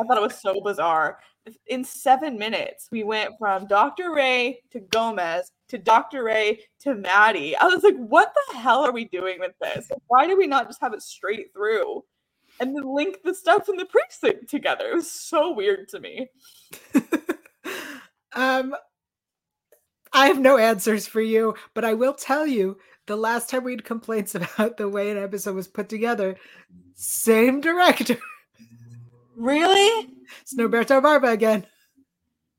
I 0.00 0.04
thought 0.04 0.16
it 0.16 0.22
was 0.22 0.40
so 0.40 0.60
bizarre. 0.60 1.18
In 1.66 1.84
seven 1.84 2.38
minutes, 2.38 2.88
we 2.92 3.02
went 3.02 3.32
from 3.38 3.66
Dr. 3.66 4.14
Ray 4.14 4.60
to 4.70 4.80
Gomez 4.80 5.50
to 5.68 5.78
Dr. 5.78 6.24
Ray 6.24 6.60
to 6.80 6.94
Maddie. 6.94 7.56
I 7.56 7.64
was 7.64 7.82
like, 7.82 7.96
what 7.96 8.32
the 8.34 8.58
hell 8.58 8.84
are 8.84 8.92
we 8.92 9.06
doing 9.06 9.40
with 9.40 9.52
this? 9.60 9.90
Why 10.06 10.26
do 10.26 10.36
we 10.36 10.46
not 10.46 10.68
just 10.68 10.80
have 10.80 10.92
it 10.94 11.02
straight 11.02 11.52
through 11.52 12.04
and 12.60 12.76
then 12.76 12.84
link 12.84 13.18
the 13.24 13.34
stuff 13.34 13.68
in 13.68 13.76
the 13.76 13.86
precinct 13.86 14.48
together? 14.48 14.90
It 14.90 14.94
was 14.96 15.10
so 15.10 15.52
weird 15.52 15.88
to 15.88 16.00
me. 16.00 16.28
um, 18.34 18.74
I 20.12 20.26
have 20.26 20.38
no 20.38 20.58
answers 20.58 21.06
for 21.06 21.22
you, 21.22 21.54
but 21.74 21.84
I 21.84 21.94
will 21.94 22.14
tell 22.14 22.46
you 22.46 22.78
the 23.06 23.16
last 23.16 23.48
time 23.50 23.64
we 23.64 23.72
had 23.72 23.84
complaints 23.84 24.34
about 24.36 24.76
the 24.76 24.88
way 24.88 25.10
an 25.10 25.18
episode 25.18 25.54
was 25.56 25.68
put 25.68 25.88
together, 25.88 26.36
same 26.94 27.60
director. 27.60 28.18
Really? 29.36 30.08
Norberto 30.56 31.02
Barba 31.02 31.28
again. 31.28 31.66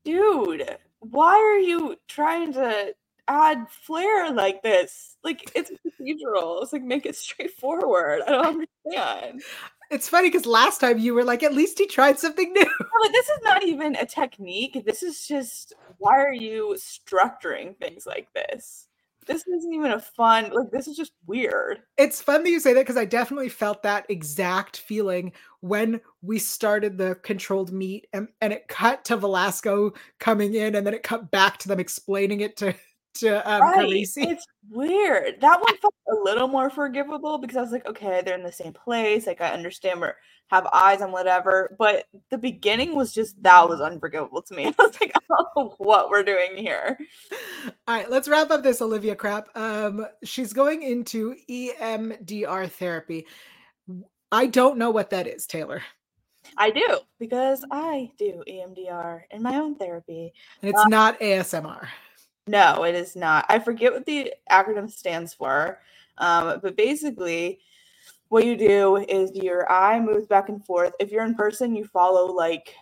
Dude, 0.04 0.76
why 1.00 1.34
are 1.34 1.58
you 1.58 1.96
trying 2.08 2.52
to 2.54 2.94
add 3.28 3.66
flair 3.70 4.32
like 4.32 4.62
this? 4.62 5.16
Like 5.22 5.50
it's 5.54 5.70
procedural. 5.70 6.62
It's 6.62 6.72
like 6.72 6.82
make 6.82 7.06
it 7.06 7.16
straightforward. 7.16 8.22
I 8.26 8.30
don't 8.32 8.68
understand. 8.86 9.42
It's 9.90 10.08
funny 10.08 10.28
because 10.28 10.46
last 10.46 10.80
time 10.80 10.98
you 10.98 11.14
were 11.14 11.24
like, 11.24 11.42
at 11.42 11.54
least 11.54 11.78
he 11.78 11.86
tried 11.86 12.18
something 12.18 12.52
new. 12.52 12.66
No, 12.80 13.10
this 13.12 13.28
is 13.28 13.38
not 13.42 13.64
even 13.64 13.96
a 13.96 14.06
technique. 14.06 14.82
This 14.86 15.02
is 15.02 15.26
just 15.26 15.74
why 15.98 16.18
are 16.18 16.32
you 16.32 16.76
structuring 16.78 17.76
things 17.76 18.06
like 18.06 18.28
this? 18.34 18.88
This 19.26 19.46
isn't 19.46 19.72
even 19.72 19.92
a 19.92 20.00
fun, 20.00 20.50
like, 20.52 20.70
this 20.70 20.86
is 20.88 20.96
just 20.96 21.12
weird. 21.26 21.82
It's 21.96 22.20
fun 22.20 22.44
that 22.44 22.50
you 22.50 22.60
say 22.60 22.72
that 22.72 22.80
because 22.80 22.96
I 22.96 23.04
definitely 23.04 23.48
felt 23.48 23.82
that 23.82 24.06
exact 24.08 24.78
feeling 24.78 25.32
when 25.60 26.00
we 26.22 26.38
started 26.38 26.98
the 26.98 27.16
controlled 27.22 27.72
meet 27.72 28.06
and, 28.12 28.28
and 28.40 28.52
it 28.52 28.68
cut 28.68 29.04
to 29.06 29.16
Velasco 29.16 29.92
coming 30.20 30.54
in 30.54 30.74
and 30.74 30.86
then 30.86 30.94
it 30.94 31.02
cut 31.02 31.30
back 31.30 31.58
to 31.58 31.68
them 31.68 31.80
explaining 31.80 32.40
it 32.40 32.56
to 32.58 32.74
to 33.14 33.50
um, 33.50 33.62
Right. 33.62 33.88
Carisi. 33.88 34.26
It's 34.30 34.46
weird. 34.70 35.40
That 35.40 35.60
one 35.60 35.76
felt 35.78 35.94
a 36.10 36.14
little 36.24 36.48
more 36.48 36.70
forgivable 36.70 37.38
because 37.38 37.56
I 37.56 37.60
was 37.60 37.72
like, 37.72 37.86
okay, 37.86 38.22
they're 38.24 38.36
in 38.36 38.42
the 38.42 38.52
same 38.52 38.72
place. 38.72 39.26
Like 39.26 39.40
I 39.40 39.50
understand 39.50 40.00
we're 40.00 40.14
have 40.48 40.66
eyes 40.72 41.00
on 41.00 41.12
whatever. 41.12 41.74
But 41.78 42.06
the 42.30 42.38
beginning 42.38 42.94
was 42.94 43.12
just 43.12 43.42
that 43.42 43.68
was 43.68 43.80
unforgivable 43.80 44.42
to 44.42 44.54
me. 44.54 44.66
I 44.78 44.82
was 44.82 45.00
like, 45.00 45.14
know 45.56 45.74
what 45.78 46.10
we're 46.10 46.22
doing 46.22 46.56
here. 46.56 46.98
All 47.86 47.94
right, 47.94 48.10
let's 48.10 48.28
wrap 48.28 48.50
up 48.50 48.62
this 48.62 48.82
Olivia 48.82 49.14
crap. 49.14 49.48
Um, 49.56 50.06
she's 50.22 50.52
going 50.52 50.82
into 50.82 51.36
EMDR 51.48 52.70
therapy. 52.70 53.26
I 54.32 54.46
don't 54.46 54.78
know 54.78 54.90
what 54.90 55.10
that 55.10 55.28
is, 55.28 55.46
Taylor, 55.46 55.82
I 56.56 56.70
do 56.70 56.98
because 57.18 57.64
I 57.70 58.10
do 58.18 58.42
EMDR 58.48 59.22
in 59.30 59.42
my 59.42 59.56
own 59.56 59.76
therapy. 59.76 60.32
and 60.62 60.70
it's 60.70 60.86
not 60.88 61.18
ASMR. 61.20 61.86
No, 62.46 62.84
it 62.84 62.94
is 62.94 63.16
not. 63.16 63.46
I 63.48 63.58
forget 63.58 63.92
what 63.92 64.04
the 64.06 64.34
acronym 64.50 64.90
stands 64.90 65.32
for. 65.32 65.80
Um, 66.18 66.60
but 66.62 66.76
basically, 66.76 67.60
what 68.28 68.44
you 68.44 68.56
do 68.56 68.96
is 68.96 69.34
your 69.34 69.70
eye 69.70 69.98
moves 70.00 70.26
back 70.26 70.48
and 70.48 70.64
forth. 70.64 70.92
If 71.00 71.10
you're 71.10 71.24
in 71.24 71.34
person, 71.34 71.74
you 71.74 71.84
follow 71.86 72.32
like 72.32 72.74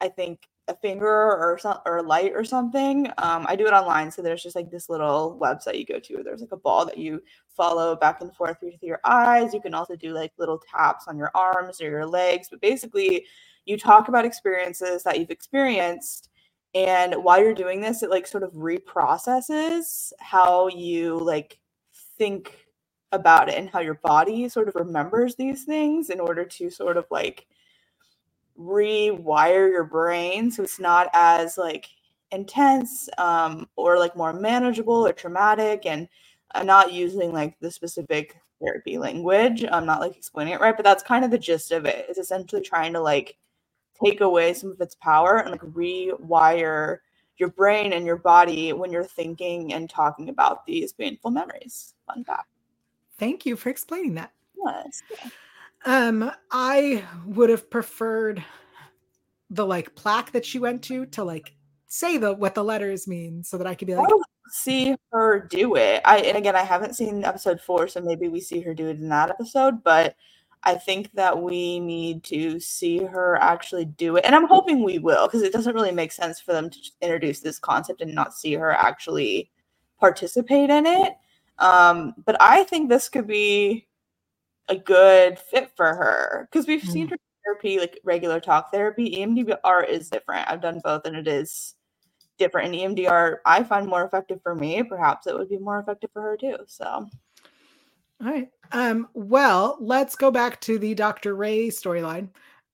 I 0.00 0.08
think 0.08 0.48
a 0.68 0.76
finger 0.76 1.06
or 1.08 1.58
some 1.60 1.78
or 1.86 1.98
a 1.98 2.02
light 2.02 2.32
or 2.34 2.44
something. 2.44 3.08
Um, 3.18 3.46
I 3.48 3.56
do 3.56 3.66
it 3.66 3.72
online, 3.72 4.10
so 4.10 4.22
there's 4.22 4.42
just 4.42 4.56
like 4.56 4.70
this 4.70 4.88
little 4.88 5.38
website 5.40 5.78
you 5.78 5.86
go 5.86 5.98
to. 5.98 6.14
Where 6.14 6.24
there's 6.24 6.40
like 6.40 6.52
a 6.52 6.56
ball 6.56 6.86
that 6.86 6.98
you 6.98 7.22
follow 7.48 7.96
back 7.96 8.20
and 8.20 8.34
forth 8.34 8.58
with 8.62 8.82
your 8.82 9.00
eyes. 9.04 9.52
You 9.54 9.60
can 9.60 9.74
also 9.74 9.96
do 9.96 10.12
like 10.14 10.32
little 10.38 10.62
taps 10.72 11.08
on 11.08 11.18
your 11.18 11.32
arms 11.34 11.80
or 11.80 11.90
your 11.90 12.06
legs. 12.06 12.48
But 12.50 12.60
basically, 12.60 13.26
you 13.66 13.76
talk 13.76 14.08
about 14.08 14.24
experiences 14.24 15.02
that 15.02 15.18
you've 15.18 15.30
experienced 15.30 16.30
and 16.74 17.14
while 17.22 17.40
you're 17.42 17.54
doing 17.54 17.80
this 17.80 18.02
it 18.02 18.10
like 18.10 18.26
sort 18.26 18.42
of 18.42 18.52
reprocesses 18.52 20.12
how 20.20 20.68
you 20.68 21.18
like 21.18 21.58
think 22.18 22.66
about 23.12 23.48
it 23.48 23.56
and 23.56 23.70
how 23.70 23.80
your 23.80 24.00
body 24.02 24.48
sort 24.48 24.68
of 24.68 24.74
remembers 24.74 25.36
these 25.36 25.64
things 25.64 26.10
in 26.10 26.20
order 26.20 26.44
to 26.44 26.70
sort 26.70 26.96
of 26.96 27.06
like 27.10 27.46
rewire 28.58 29.70
your 29.70 29.84
brain 29.84 30.50
so 30.50 30.62
it's 30.62 30.80
not 30.80 31.08
as 31.14 31.58
like 31.58 31.88
intense 32.32 33.08
um 33.18 33.68
or 33.76 33.98
like 33.98 34.16
more 34.16 34.32
manageable 34.32 35.06
or 35.06 35.12
traumatic. 35.12 35.86
And 35.86 36.08
i'm 36.54 36.66
not 36.66 36.92
using 36.92 37.32
like 37.32 37.58
the 37.60 37.70
specific 37.70 38.36
therapy 38.62 38.98
language. 38.98 39.64
I'm 39.70 39.86
not 39.86 40.00
like 40.00 40.16
explaining 40.16 40.54
it 40.54 40.60
right 40.60 40.76
but 40.76 40.84
that's 40.84 41.02
kind 41.02 41.24
of 41.24 41.30
the 41.30 41.38
gist 41.38 41.72
of 41.72 41.86
it. 41.86 42.06
It's 42.08 42.18
essentially 42.18 42.62
trying 42.62 42.92
to 42.94 43.00
like 43.00 43.36
take 44.04 44.20
away 44.20 44.54
some 44.54 44.70
of 44.70 44.80
its 44.80 44.94
power 44.96 45.38
and 45.38 45.50
like 45.50 45.60
rewire 45.60 46.98
your 47.38 47.50
brain 47.50 47.92
and 47.92 48.06
your 48.06 48.16
body 48.16 48.72
when 48.72 48.92
you're 48.92 49.04
thinking 49.04 49.72
and 49.72 49.88
talking 49.88 50.28
about 50.28 50.64
these 50.66 50.92
painful 50.92 51.30
memories. 51.30 51.94
Fun 52.06 52.24
fact. 52.24 52.48
Thank 53.18 53.46
you 53.46 53.56
for 53.56 53.68
explaining 53.68 54.14
that. 54.14 54.32
Yes. 54.64 55.02
Um, 55.84 56.30
I 56.50 57.04
would 57.26 57.50
have 57.50 57.68
preferred 57.70 58.44
the 59.50 59.66
like 59.66 59.94
plaque 59.94 60.32
that 60.32 60.46
she 60.46 60.58
went 60.58 60.82
to 60.82 61.04
to 61.06 61.24
like 61.24 61.54
say 61.86 62.16
the 62.16 62.32
what 62.32 62.54
the 62.54 62.64
letters 62.64 63.06
mean 63.06 63.42
so 63.44 63.58
that 63.58 63.66
I 63.66 63.74
could 63.74 63.86
be 63.86 63.94
I 63.94 63.98
like, 63.98 64.10
see 64.48 64.96
her 65.12 65.46
do 65.50 65.76
it. 65.76 66.00
I 66.04 66.18
and 66.18 66.38
again 66.38 66.56
I 66.56 66.62
haven't 66.62 66.94
seen 66.94 67.24
episode 67.24 67.60
four, 67.60 67.88
so 67.88 68.00
maybe 68.00 68.28
we 68.28 68.40
see 68.40 68.60
her 68.60 68.74
do 68.74 68.88
it 68.88 68.98
in 68.98 69.08
that 69.08 69.30
episode, 69.30 69.82
but 69.82 70.14
I 70.64 70.76
think 70.76 71.12
that 71.14 71.42
we 71.42 71.80
need 71.80 72.24
to 72.24 72.60
see 72.60 72.98
her 73.04 73.36
actually 73.36 73.84
do 73.86 74.16
it. 74.16 74.24
And 74.24 74.34
I'm 74.34 74.46
hoping 74.46 74.82
we 74.82 74.98
will, 74.98 75.26
because 75.26 75.42
it 75.42 75.52
doesn't 75.52 75.74
really 75.74 75.92
make 75.92 76.12
sense 76.12 76.40
for 76.40 76.52
them 76.52 76.70
to 76.70 76.78
introduce 77.00 77.40
this 77.40 77.58
concept 77.58 78.00
and 78.00 78.14
not 78.14 78.34
see 78.34 78.54
her 78.54 78.72
actually 78.72 79.50
participate 80.00 80.70
in 80.70 80.86
it. 80.86 81.14
Um, 81.58 82.14
but 82.24 82.36
I 82.40 82.64
think 82.64 82.88
this 82.88 83.08
could 83.08 83.26
be 83.26 83.88
a 84.68 84.76
good 84.76 85.38
fit 85.38 85.70
for 85.76 85.86
her 85.94 86.48
because 86.50 86.66
we've 86.66 86.82
seen 86.84 87.08
Mm. 87.08 87.10
her 87.10 87.16
therapy, 87.44 87.78
like 87.80 88.00
regular 88.04 88.40
talk 88.40 88.72
therapy. 88.72 89.16
EMDR 89.16 89.88
is 89.88 90.10
different. 90.10 90.50
I've 90.50 90.62
done 90.62 90.80
both, 90.84 91.06
and 91.06 91.16
it 91.16 91.28
is 91.28 91.74
different. 92.38 92.74
And 92.74 92.96
EMDR, 92.96 93.38
I 93.46 93.64
find 93.64 93.86
more 93.88 94.04
effective 94.04 94.40
for 94.42 94.54
me. 94.54 94.82
Perhaps 94.82 95.26
it 95.26 95.34
would 95.36 95.48
be 95.50 95.58
more 95.58 95.80
effective 95.80 96.10
for 96.12 96.22
her 96.22 96.36
too. 96.36 96.58
So, 96.66 97.08
all 98.22 98.30
right. 98.30 98.48
Um, 98.72 99.08
well, 99.14 99.76
let's 99.80 100.16
go 100.16 100.30
back 100.30 100.60
to 100.62 100.78
the 100.78 100.94
Dr. 100.94 101.34
Ray 101.34 101.68
storyline. 101.68 102.28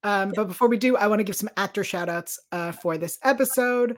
Um, 0.04 0.32
but 0.34 0.44
before 0.46 0.68
we 0.68 0.76
do, 0.76 0.96
I 0.96 1.06
want 1.06 1.20
to 1.20 1.24
give 1.24 1.36
some 1.36 1.50
actor 1.56 1.82
shout 1.82 2.08
outs 2.08 2.38
uh, 2.52 2.72
for 2.72 2.98
this 2.98 3.18
episode. 3.24 3.96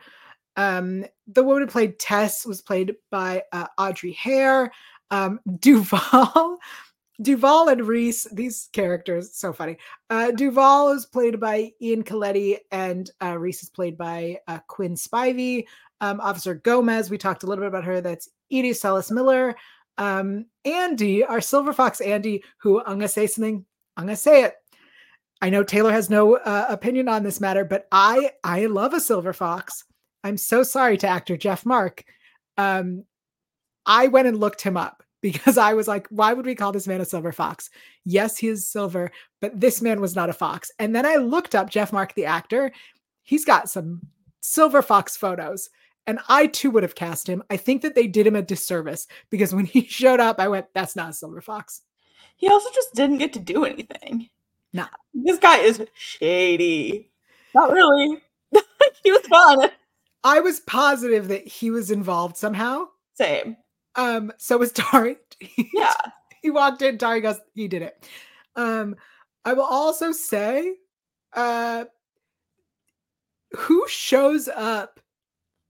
Um, 0.56 1.04
the 1.26 1.42
woman 1.42 1.62
who 1.62 1.68
played 1.68 1.98
Tess 1.98 2.46
was 2.46 2.62
played 2.62 2.94
by 3.10 3.42
uh, 3.52 3.66
Audrey 3.78 4.12
Hare. 4.12 4.72
Um, 5.10 5.40
Duval, 5.58 6.58
Duval 7.20 7.68
and 7.68 7.86
Reese, 7.86 8.24
these 8.32 8.68
characters, 8.72 9.34
so 9.34 9.52
funny. 9.52 9.76
Uh, 10.08 10.30
Duval 10.30 10.90
is 10.90 11.04
played 11.04 11.40
by 11.40 11.72
Ian 11.82 12.04
Coletti, 12.04 12.58
and 12.70 13.10
uh, 13.22 13.36
Reese 13.38 13.62
is 13.62 13.70
played 13.70 13.98
by 13.98 14.38
uh, 14.46 14.60
Quinn 14.68 14.94
Spivey. 14.94 15.66
Um, 16.00 16.20
Officer 16.20 16.54
Gomez, 16.54 17.10
we 17.10 17.18
talked 17.18 17.42
a 17.42 17.46
little 17.46 17.62
bit 17.62 17.68
about 17.68 17.84
her. 17.84 18.00
That's 18.00 18.30
Edie 18.50 18.72
Salas 18.72 19.10
Miller. 19.10 19.54
Um, 20.00 20.46
Andy, 20.64 21.22
our 21.22 21.42
Silver 21.42 21.72
Fox 21.74 22.00
Andy, 22.00 22.42
who 22.58 22.80
I'm 22.80 22.94
gonna 22.94 23.06
say 23.08 23.26
something. 23.28 23.64
I'm 23.96 24.06
gonna 24.06 24.16
say 24.16 24.44
it. 24.44 24.54
I 25.42 25.50
know 25.50 25.62
Taylor 25.62 25.92
has 25.92 26.10
no 26.10 26.36
uh, 26.36 26.66
opinion 26.68 27.08
on 27.08 27.22
this 27.22 27.40
matter, 27.40 27.64
but 27.64 27.86
I 27.92 28.32
I 28.42 28.66
love 28.66 28.94
a 28.94 29.00
Silver 29.00 29.34
Fox. 29.34 29.84
I'm 30.24 30.38
so 30.38 30.62
sorry 30.62 30.96
to 30.98 31.06
actor 31.06 31.36
Jeff 31.36 31.64
Mark. 31.66 32.02
Um, 32.56 33.04
I 33.86 34.08
went 34.08 34.26
and 34.26 34.40
looked 34.40 34.62
him 34.62 34.76
up 34.76 35.02
because 35.22 35.58
I 35.58 35.74
was 35.74 35.86
like, 35.86 36.06
why 36.08 36.32
would 36.32 36.46
we 36.46 36.54
call 36.54 36.72
this 36.72 36.86
man 36.86 37.02
a 37.02 37.04
silver 37.04 37.32
fox? 37.32 37.68
Yes, 38.06 38.38
he 38.38 38.48
is 38.48 38.66
silver, 38.66 39.10
but 39.42 39.60
this 39.60 39.82
man 39.82 40.00
was 40.00 40.16
not 40.16 40.30
a 40.30 40.34
fox. 40.34 40.70
And 40.78 40.96
then 40.96 41.04
I 41.04 41.16
looked 41.16 41.54
up 41.54 41.68
Jeff 41.68 41.92
Mark, 41.92 42.14
the 42.14 42.24
actor. 42.24 42.72
He's 43.22 43.44
got 43.44 43.68
some 43.68 44.00
silver 44.40 44.80
fox 44.80 45.18
photos. 45.18 45.68
And 46.06 46.18
I 46.28 46.46
too 46.46 46.70
would 46.70 46.82
have 46.82 46.94
cast 46.94 47.28
him. 47.28 47.42
I 47.50 47.56
think 47.56 47.82
that 47.82 47.94
they 47.94 48.06
did 48.06 48.26
him 48.26 48.36
a 48.36 48.42
disservice 48.42 49.06
because 49.30 49.54
when 49.54 49.64
he 49.66 49.84
showed 49.84 50.20
up, 50.20 50.40
I 50.40 50.48
went, 50.48 50.66
that's 50.74 50.96
not 50.96 51.10
a 51.10 51.12
silver 51.12 51.40
fox. 51.40 51.82
he 52.36 52.48
also 52.48 52.70
just 52.74 52.94
didn't 52.94 53.18
get 53.18 53.32
to 53.34 53.38
do 53.38 53.64
anything. 53.64 54.28
Nah. 54.72 54.88
This 55.14 55.38
guy 55.38 55.58
is 55.58 55.84
shady. 55.94 57.10
Not 57.54 57.72
really. 57.72 58.18
he 59.04 59.10
was 59.10 59.26
fun. 59.26 59.70
I 60.22 60.40
was 60.40 60.60
positive 60.60 61.28
that 61.28 61.46
he 61.46 61.70
was 61.70 61.90
involved 61.90 62.36
somehow. 62.36 62.86
Same. 63.14 63.56
Um, 63.96 64.32
so 64.38 64.58
was 64.58 64.72
Dari. 64.92 65.16
Yeah. 65.74 65.94
he 66.42 66.50
walked 66.50 66.82
in, 66.82 66.96
Dari 66.96 67.20
goes, 67.20 67.40
he 67.54 67.68
did 67.68 67.82
it. 67.82 68.08
Um, 68.56 68.96
I 69.44 69.54
will 69.54 69.64
also 69.64 70.12
say, 70.12 70.74
uh, 71.32 71.84
who 73.56 73.86
shows 73.88 74.48
up 74.48 75.00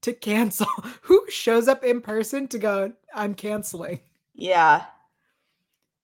to 0.01 0.13
cancel? 0.13 0.67
Who 1.03 1.23
shows 1.29 1.67
up 1.67 1.83
in 1.83 2.01
person 2.01 2.47
to 2.49 2.59
go, 2.59 2.93
I'm 3.13 3.33
canceling? 3.33 3.99
Yeah. 4.33 4.85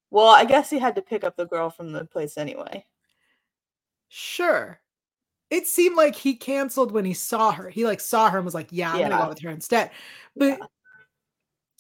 Well, 0.10 0.28
I 0.28 0.46
guess 0.46 0.70
he 0.70 0.80
had 0.80 0.96
to 0.96 1.02
pick 1.02 1.24
up 1.24 1.36
the 1.36 1.46
girl 1.46 1.70
from 1.70 1.92
the 1.92 2.06
place 2.06 2.38
anyway. 2.38 2.86
Sure. 4.08 4.80
It 5.50 5.68
seemed 5.68 5.96
like 5.96 6.16
he 6.16 6.36
canceled 6.36 6.92
when 6.92 7.06
he 7.06 7.14
saw 7.14 7.52
her. 7.52 7.70
He 7.70 7.86
like 7.86 8.00
saw 8.00 8.30
her 8.30 8.38
and 8.38 8.46
was 8.46 8.54
like, 8.54 8.68
"Yeah, 8.72 8.92
I'm 8.94 9.02
gonna 9.02 9.24
go 9.24 9.30
with 9.30 9.40
her 9.40 9.50
instead." 9.50 9.92
But 10.36 10.60
Yeah. 10.60 10.66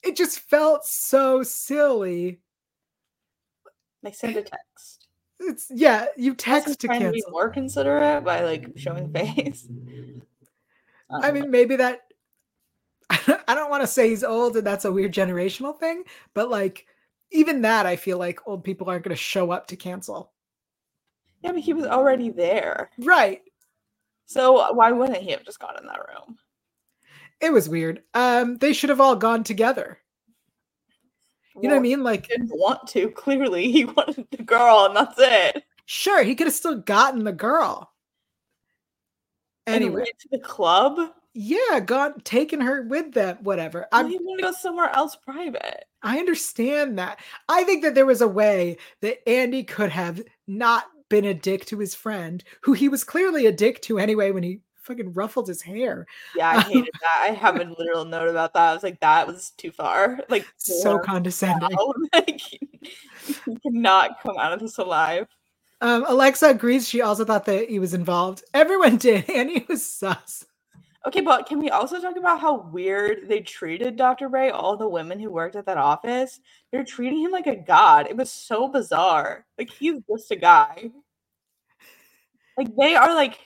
it 0.03 0.15
just 0.15 0.39
felt 0.39 0.85
so 0.85 1.43
silly. 1.43 2.39
Like 4.03 4.15
send 4.15 4.37
a 4.37 4.41
text. 4.41 5.07
It's 5.39 5.67
yeah, 5.69 6.05
you 6.15 6.33
text 6.33 6.79
to 6.79 6.87
to 6.87 7.11
be 7.11 7.23
more 7.29 7.49
considerate 7.49 8.23
by 8.23 8.41
like 8.43 8.71
showing 8.77 9.09
face. 9.13 9.67
I 11.09 11.21
don't 11.21 11.33
know. 11.35 11.41
mean, 11.41 11.51
maybe 11.51 11.75
that. 11.77 12.06
I 13.09 13.55
don't 13.55 13.69
want 13.69 13.83
to 13.83 13.87
say 13.87 14.09
he's 14.09 14.23
old 14.23 14.57
and 14.57 14.65
that's 14.67 14.85
a 14.85 14.91
weird 14.91 15.13
generational 15.13 15.77
thing, 15.77 16.03
but 16.33 16.49
like 16.49 16.85
even 17.31 17.61
that, 17.61 17.85
I 17.85 17.95
feel 17.95 18.17
like 18.17 18.47
old 18.47 18.63
people 18.63 18.89
aren't 18.89 19.03
going 19.03 19.15
to 19.15 19.21
show 19.21 19.51
up 19.51 19.67
to 19.67 19.75
cancel. 19.75 20.31
yeah, 21.41 21.51
but 21.51 21.61
he 21.61 21.73
was 21.73 21.85
already 21.85 22.29
there. 22.29 22.89
Right. 22.99 23.41
So 24.25 24.73
why 24.73 24.91
wouldn't 24.91 25.17
he 25.19 25.31
have 25.31 25.43
just 25.45 25.59
gone 25.59 25.77
in 25.79 25.85
that 25.87 25.99
room? 26.07 26.37
It 27.39 27.53
was 27.53 27.69
weird. 27.69 28.03
Um, 28.13 28.57
they 28.57 28.73
should 28.73 28.89
have 28.89 28.99
all 29.01 29.15
gone 29.15 29.43
together. 29.43 29.99
You 31.61 31.69
know 31.69 31.75
what 31.75 31.79
I 31.79 31.83
mean? 31.83 32.03
Like, 32.03 32.27
He 32.27 32.33
didn't 32.37 32.49
want 32.57 32.87
to. 32.89 33.09
Clearly, 33.11 33.71
he 33.71 33.85
wanted 33.85 34.27
the 34.31 34.43
girl, 34.43 34.85
and 34.85 34.95
that's 34.95 35.15
it. 35.17 35.63
sure, 35.85 36.23
he 36.23 36.35
could 36.35 36.47
have 36.47 36.53
still 36.55 36.77
gotten 36.77 37.23
the 37.23 37.31
girl. 37.31 37.91
And 39.65 39.75
Anyway, 39.75 40.01
went 40.03 40.19
to 40.19 40.29
the 40.31 40.39
club. 40.39 41.11
Yeah, 41.39 41.79
gone, 41.79 42.19
taken 42.21 42.59
her 42.61 42.81
with 42.81 43.13
them, 43.13 43.37
whatever. 43.41 43.85
I'm, 43.91 44.09
he 44.09 44.17
wanted 44.17 44.41
to 44.41 44.47
go 44.47 44.51
somewhere 44.53 44.89
else 44.89 45.15
private. 45.15 45.85
I 46.01 46.17
understand 46.17 46.97
that. 46.97 47.19
I 47.47 47.63
think 47.63 47.83
that 47.83 47.93
there 47.93 48.07
was 48.07 48.21
a 48.21 48.27
way 48.27 48.77
that 49.01 49.27
Andy 49.29 49.63
could 49.63 49.91
have 49.91 50.23
not 50.47 50.85
been 51.09 51.25
a 51.25 51.35
dick 51.35 51.65
to 51.67 51.77
his 51.77 51.93
friend, 51.93 52.43
who 52.61 52.73
he 52.73 52.89
was 52.89 53.03
clearly 53.03 53.45
a 53.45 53.51
dick 53.51 53.83
to 53.83 53.99
anyway 53.99 54.31
when 54.31 54.41
he 54.41 54.61
fucking 54.81 55.13
ruffled 55.13 55.47
his 55.47 55.61
hair. 55.61 56.07
Yeah, 56.35 56.49
I 56.49 56.61
hated 56.61 56.89
that. 57.01 57.27
I 57.29 57.33
have 57.33 57.57
a 57.57 57.65
literal 57.77 58.05
note 58.05 58.29
about 58.29 58.53
that. 58.55 58.71
I 58.71 58.73
was 58.73 58.81
like, 58.81 58.99
that 59.01 59.27
was 59.27 59.51
too 59.57 59.71
far. 59.71 60.19
Like, 60.29 60.47
So 60.57 60.97
condescending. 60.97 61.69
like, 62.13 62.41
you 62.51 63.59
cannot 63.61 64.23
come 64.23 64.37
out 64.39 64.53
of 64.53 64.59
this 64.59 64.79
alive. 64.79 65.27
Um, 65.81 66.03
Alexa 66.07 66.47
agrees. 66.47 66.89
She 66.89 67.01
also 67.01 67.25
thought 67.25 67.45
that 67.45 67.69
he 67.69 67.77
was 67.77 67.93
involved. 67.93 68.43
Everyone 68.55 68.97
did. 68.97 69.29
Andy 69.29 69.63
was 69.69 69.87
sus. 69.87 70.43
Okay, 71.07 71.21
but 71.21 71.47
can 71.47 71.59
we 71.59 71.69
also 71.69 72.01
talk 72.01 72.17
about 72.17 72.41
how 72.41 72.57
weird 72.69 73.29
they 73.29 73.39
treated 73.39 73.95
Dr. 73.95 74.27
Ray, 74.27 74.49
all 74.49 74.75
the 74.75 74.89
women 74.89 75.21
who 75.21 75.31
worked 75.31 75.55
at 75.55 75.65
that 75.65 75.77
office? 75.77 76.41
They're 76.69 76.83
treating 76.83 77.21
him 77.21 77.31
like 77.31 77.47
a 77.47 77.55
god. 77.55 78.07
It 78.09 78.17
was 78.17 78.29
so 78.29 78.67
bizarre. 78.67 79.45
Like 79.57 79.69
he's 79.69 80.01
just 80.11 80.31
a 80.31 80.35
guy. 80.35 80.91
Like 82.57 82.75
they 82.75 82.95
are 82.95 83.15
like 83.15 83.39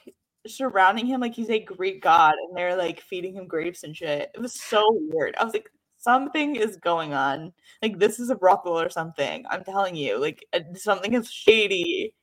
surrounding 0.47 1.05
him 1.05 1.21
like 1.21 1.35
he's 1.35 1.51
a 1.51 1.59
Greek 1.59 2.01
god 2.01 2.33
and 2.33 2.57
they're 2.57 2.75
like 2.75 2.99
feeding 3.01 3.35
him 3.35 3.45
grapes 3.45 3.83
and 3.83 3.95
shit. 3.95 4.31
It 4.33 4.41
was 4.41 4.59
so 4.59 4.83
weird. 5.11 5.35
I 5.39 5.43
was 5.43 5.53
like, 5.53 5.69
something 5.97 6.55
is 6.55 6.77
going 6.77 7.13
on. 7.13 7.53
Like 7.83 7.99
this 7.99 8.19
is 8.19 8.31
a 8.31 8.35
brothel 8.35 8.79
or 8.79 8.89
something. 8.89 9.45
I'm 9.51 9.63
telling 9.63 9.95
you, 9.95 10.17
like 10.17 10.43
uh, 10.53 10.61
something 10.73 11.13
is 11.13 11.31
shady. 11.31 12.15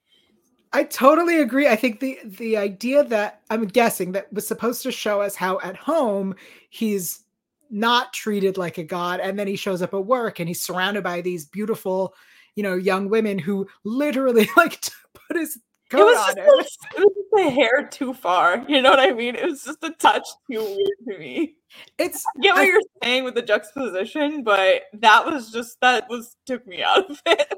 I 0.73 0.85
totally 0.85 1.41
agree. 1.41 1.67
I 1.69 1.77
think 1.77 2.01
the 2.01 2.19
the 2.25 2.57
idea 2.57 3.05
that 3.05 3.41
I'm 3.51 3.65
guessing 3.67 4.13
that 4.13 4.33
was 4.33 4.47
supposed 4.47 4.83
to 4.83 4.93
show 4.93 5.21
us 5.21 5.35
how 5.35 5.59
at 5.61 5.77
home 5.77 6.35
he's 6.71 7.25
not 7.71 8.13
treated 8.13 8.57
like 8.59 8.79
a 8.79 8.85
god, 8.85 9.21
and 9.21 9.39
then 9.39 9.47
he 9.47 9.57
shows 9.57 9.83
up 9.83 9.95
at 9.95 10.05
work 10.07 10.39
and 10.41 10.49
he's 10.49 10.63
surrounded 10.63 11.03
by 11.05 11.21
these 11.21 11.45
beautiful, 11.47 12.15
you 12.55 12.63
know, 12.63 12.75
young 12.75 13.09
women 13.09 13.39
who 13.39 13.67
literally 13.85 14.49
like 14.57 14.81
to 14.83 14.91
put 15.15 15.37
his 15.37 15.59
coat 15.91 16.01
It 16.01 16.05
was 16.05 16.19
on 16.19 16.37
just 16.37 16.39
him. 16.39 16.45
a, 16.45 17.01
it 17.01 17.05
was 17.05 17.15
just 17.15 17.47
a 17.47 17.51
hair 17.51 17.89
too 17.91 18.13
far. 18.15 18.65
You 18.69 18.83
know 18.83 18.91
what 18.91 19.01
I 19.01 19.13
mean? 19.13 19.35
It 19.37 19.45
was 19.47 19.65
just 19.65 19.83
a 19.83 19.91
touch 19.93 20.27
too 20.51 20.63
weird 20.63 20.99
to 21.11 21.19
me. 21.19 21.55
It's 21.99 22.23
I 22.37 22.41
get 22.43 22.55
what 22.55 22.61
I- 22.61 22.65
you're 22.65 22.81
saying 23.03 23.25
with 23.25 23.35
the 23.35 23.43
juxtaposition, 23.43 24.43
but 24.45 24.83
that 24.95 25.25
was 25.27 25.51
just 25.51 25.79
that 25.81 26.07
was 26.11 26.37
took 26.47 26.67
me 26.67 26.83
out 26.83 27.11
of 27.11 27.21
it. 27.27 27.53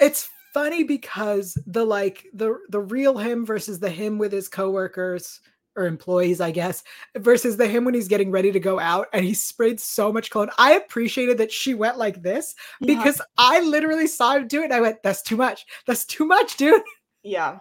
it's 0.00 0.28
funny 0.54 0.84
because 0.84 1.58
the 1.66 1.84
like 1.84 2.24
the 2.32 2.58
the 2.70 2.80
real 2.80 3.18
him 3.18 3.44
versus 3.44 3.80
the 3.80 3.90
him 3.90 4.16
with 4.18 4.32
his 4.32 4.48
coworkers 4.48 5.40
or 5.76 5.86
employees, 5.86 6.40
I 6.40 6.52
guess, 6.52 6.84
versus 7.16 7.56
the 7.56 7.66
him 7.66 7.84
when 7.84 7.94
he's 7.94 8.08
getting 8.08 8.30
ready 8.30 8.52
to 8.52 8.60
go 8.60 8.78
out 8.78 9.08
and 9.12 9.24
he 9.24 9.34
sprayed 9.34 9.80
so 9.80 10.12
much 10.12 10.30
cologne. 10.30 10.50
I 10.56 10.74
appreciated 10.74 11.36
that 11.38 11.50
she 11.50 11.74
went 11.74 11.98
like 11.98 12.22
this 12.22 12.54
Yeah. 12.80 12.94
because 12.96 13.20
I 13.38 13.60
literally 13.60 14.06
saw 14.06 14.36
him 14.36 14.46
do 14.46 14.60
it 14.60 14.66
and 14.66 14.72
I 14.74 14.80
went, 14.80 15.02
that's 15.02 15.22
too 15.22 15.36
much. 15.36 15.66
That's 15.86 16.04
too 16.04 16.26
much, 16.26 16.56
dude. 16.56 16.82
yeah. 17.24 17.58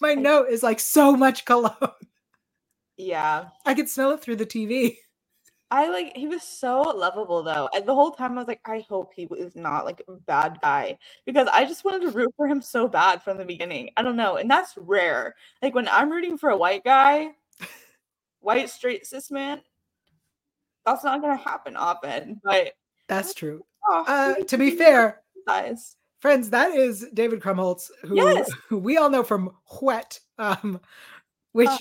My 0.00 0.14
note 0.14 0.48
is 0.50 0.62
like 0.62 0.78
so 0.78 1.16
much 1.16 1.44
cologne. 1.44 1.74
Yeah. 2.98 3.46
I 3.64 3.74
could 3.74 3.88
smell 3.88 4.10
it 4.12 4.20
through 4.20 4.36
the 4.36 4.46
TV. 4.46 4.96
I 5.72 5.88
like 5.88 6.14
he 6.14 6.28
was 6.28 6.42
so 6.42 6.82
lovable 6.82 7.42
though. 7.42 7.68
And 7.74 7.86
the 7.86 7.94
whole 7.94 8.10
time 8.10 8.32
I 8.32 8.42
was 8.42 8.46
like, 8.48 8.60
I 8.66 8.84
hope 8.90 9.12
he 9.16 9.24
is 9.38 9.56
not 9.56 9.86
like 9.86 10.02
a 10.06 10.12
bad 10.12 10.58
guy 10.60 10.98
because 11.24 11.48
I 11.50 11.64
just 11.64 11.82
wanted 11.82 12.02
to 12.02 12.10
root 12.10 12.32
for 12.36 12.46
him 12.46 12.60
so 12.60 12.86
bad 12.86 13.22
from 13.22 13.38
the 13.38 13.44
beginning. 13.46 13.88
I 13.96 14.02
don't 14.02 14.16
know, 14.16 14.36
and 14.36 14.50
that's 14.50 14.74
rare. 14.76 15.34
Like 15.62 15.74
when 15.74 15.88
I'm 15.88 16.10
rooting 16.12 16.36
for 16.36 16.50
a 16.50 16.56
white 16.56 16.84
guy, 16.84 17.30
white 18.40 18.68
straight 18.68 19.06
cis 19.06 19.30
man, 19.30 19.62
that's 20.84 21.04
not 21.04 21.22
gonna 21.22 21.36
happen 21.36 21.74
often. 21.76 22.38
But 22.44 22.74
That's 23.08 23.32
true. 23.32 23.64
oh, 23.88 24.04
Uh, 24.06 24.34
to 24.44 24.58
be 24.58 24.72
fair, 24.72 25.22
guys. 25.46 25.96
friends, 26.20 26.50
that 26.50 26.72
is 26.72 27.06
David 27.14 27.40
Krumholtz, 27.40 27.90
who, 28.02 28.16
Yes. 28.16 28.50
who 28.68 28.76
we 28.76 28.98
all 28.98 29.08
know 29.08 29.22
from 29.22 29.50
Whet, 29.80 30.20
um, 30.38 30.80
which 31.52 31.68
Uh. 31.70 31.78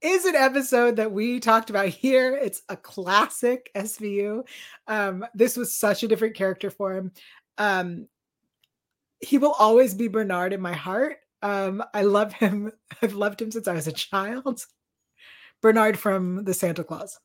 Is 0.00 0.24
an 0.24 0.36
episode 0.36 0.96
that 0.96 1.12
we 1.12 1.40
talked 1.40 1.70
about 1.70 1.88
here. 1.88 2.36
It's 2.36 2.62
a 2.68 2.76
classic 2.76 3.70
SVU. 3.74 4.46
Um, 4.86 5.24
this 5.34 5.56
was 5.56 5.74
such 5.74 6.02
a 6.02 6.08
different 6.08 6.36
character 6.36 6.70
for 6.70 6.94
him. 6.94 7.12
Um, 7.56 8.06
he 9.20 9.38
will 9.38 9.52
always 9.58 9.94
be 9.94 10.08
Bernard 10.08 10.52
in 10.52 10.60
my 10.60 10.74
heart. 10.74 11.16
Um, 11.42 11.82
I 11.92 12.02
love 12.02 12.32
him. 12.32 12.72
I've 13.02 13.14
loved 13.14 13.42
him 13.42 13.50
since 13.50 13.66
I 13.68 13.74
was 13.74 13.88
a 13.88 13.92
child. 13.92 14.64
Bernard 15.60 15.98
from 15.98 16.44
the 16.44 16.54
Santa 16.54 16.84
Claus. 16.84 17.18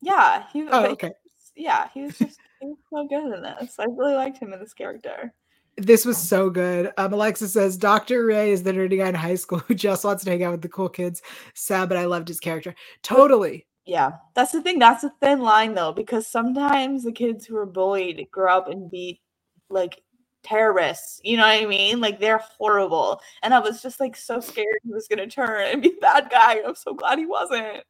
Yeah, 0.00 0.44
he. 0.52 0.62
Oh, 0.62 0.68
but 0.70 0.86
he 0.86 0.92
okay. 0.92 1.08
was- 1.08 1.52
yeah, 1.56 1.88
he 1.94 2.02
was 2.02 2.18
just 2.18 2.40
he 2.60 2.66
was 2.66 2.78
so 2.90 3.06
good 3.06 3.32
in 3.34 3.42
this. 3.42 3.76
I 3.78 3.84
really 3.84 4.14
liked 4.14 4.38
him 4.38 4.52
in 4.52 4.58
this 4.58 4.74
character. 4.74 5.32
This 5.76 6.04
was 6.04 6.16
so 6.16 6.50
good. 6.50 6.92
Um, 6.96 7.12
Alexa 7.12 7.48
says 7.48 7.76
Dr. 7.76 8.26
Ray 8.26 8.52
is 8.52 8.62
the 8.62 8.72
nerdy 8.72 8.98
guy 8.98 9.08
in 9.08 9.14
high 9.14 9.34
school 9.34 9.58
who 9.58 9.74
just 9.74 10.04
wants 10.04 10.24
to 10.24 10.30
hang 10.30 10.44
out 10.44 10.52
with 10.52 10.62
the 10.62 10.68
cool 10.68 10.88
kids. 10.88 11.22
Sad, 11.54 11.88
but 11.88 11.98
I 11.98 12.04
loved 12.04 12.28
his 12.28 12.40
character. 12.40 12.74
Totally. 13.02 13.66
Yeah, 13.86 14.12
that's 14.34 14.52
the 14.52 14.62
thing. 14.62 14.78
That's 14.78 15.04
a 15.04 15.12
thin 15.20 15.40
line 15.40 15.74
though, 15.74 15.92
because 15.92 16.26
sometimes 16.26 17.04
the 17.04 17.12
kids 17.12 17.44
who 17.44 17.56
are 17.56 17.66
bullied 17.66 18.28
grow 18.30 18.56
up 18.56 18.68
and 18.68 18.90
be 18.90 19.20
like 19.68 20.00
terrorists. 20.42 21.20
You 21.24 21.36
know 21.36 21.42
what 21.42 21.62
I 21.62 21.66
mean? 21.66 22.00
Like 22.00 22.20
they're 22.20 22.42
horrible. 22.58 23.20
And 23.42 23.52
I 23.52 23.58
was 23.58 23.82
just 23.82 24.00
like 24.00 24.16
so 24.16 24.40
scared 24.40 24.78
he 24.84 24.92
was 24.92 25.08
gonna 25.08 25.26
turn 25.26 25.66
and 25.72 25.82
be 25.82 25.88
a 25.96 26.00
bad 26.00 26.30
guy. 26.30 26.60
I'm 26.66 26.74
so 26.76 26.94
glad 26.94 27.18
he 27.18 27.26
wasn't. 27.26 27.84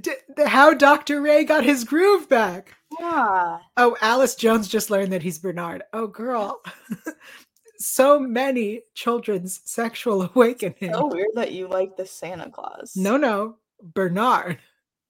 D- 0.00 0.12
the- 0.36 0.48
how 0.48 0.74
Dr. 0.74 1.20
Ray 1.20 1.44
got 1.44 1.64
his 1.64 1.84
groove 1.84 2.28
back. 2.28 2.74
Yeah. 2.98 3.58
Oh, 3.76 3.96
Alice 4.00 4.34
Jones 4.34 4.68
just 4.68 4.90
learned 4.90 5.12
that 5.12 5.22
he's 5.22 5.38
Bernard. 5.38 5.82
Oh, 5.92 6.06
girl. 6.06 6.60
so 7.78 8.18
many 8.18 8.82
children's 8.94 9.60
sexual 9.64 10.22
awakening. 10.34 10.92
So 10.92 11.06
weird 11.06 11.28
that 11.34 11.52
you 11.52 11.68
like 11.68 11.96
the 11.96 12.06
Santa 12.06 12.50
Claus. 12.50 12.92
No, 12.96 13.16
no, 13.16 13.56
Bernard. 13.82 14.58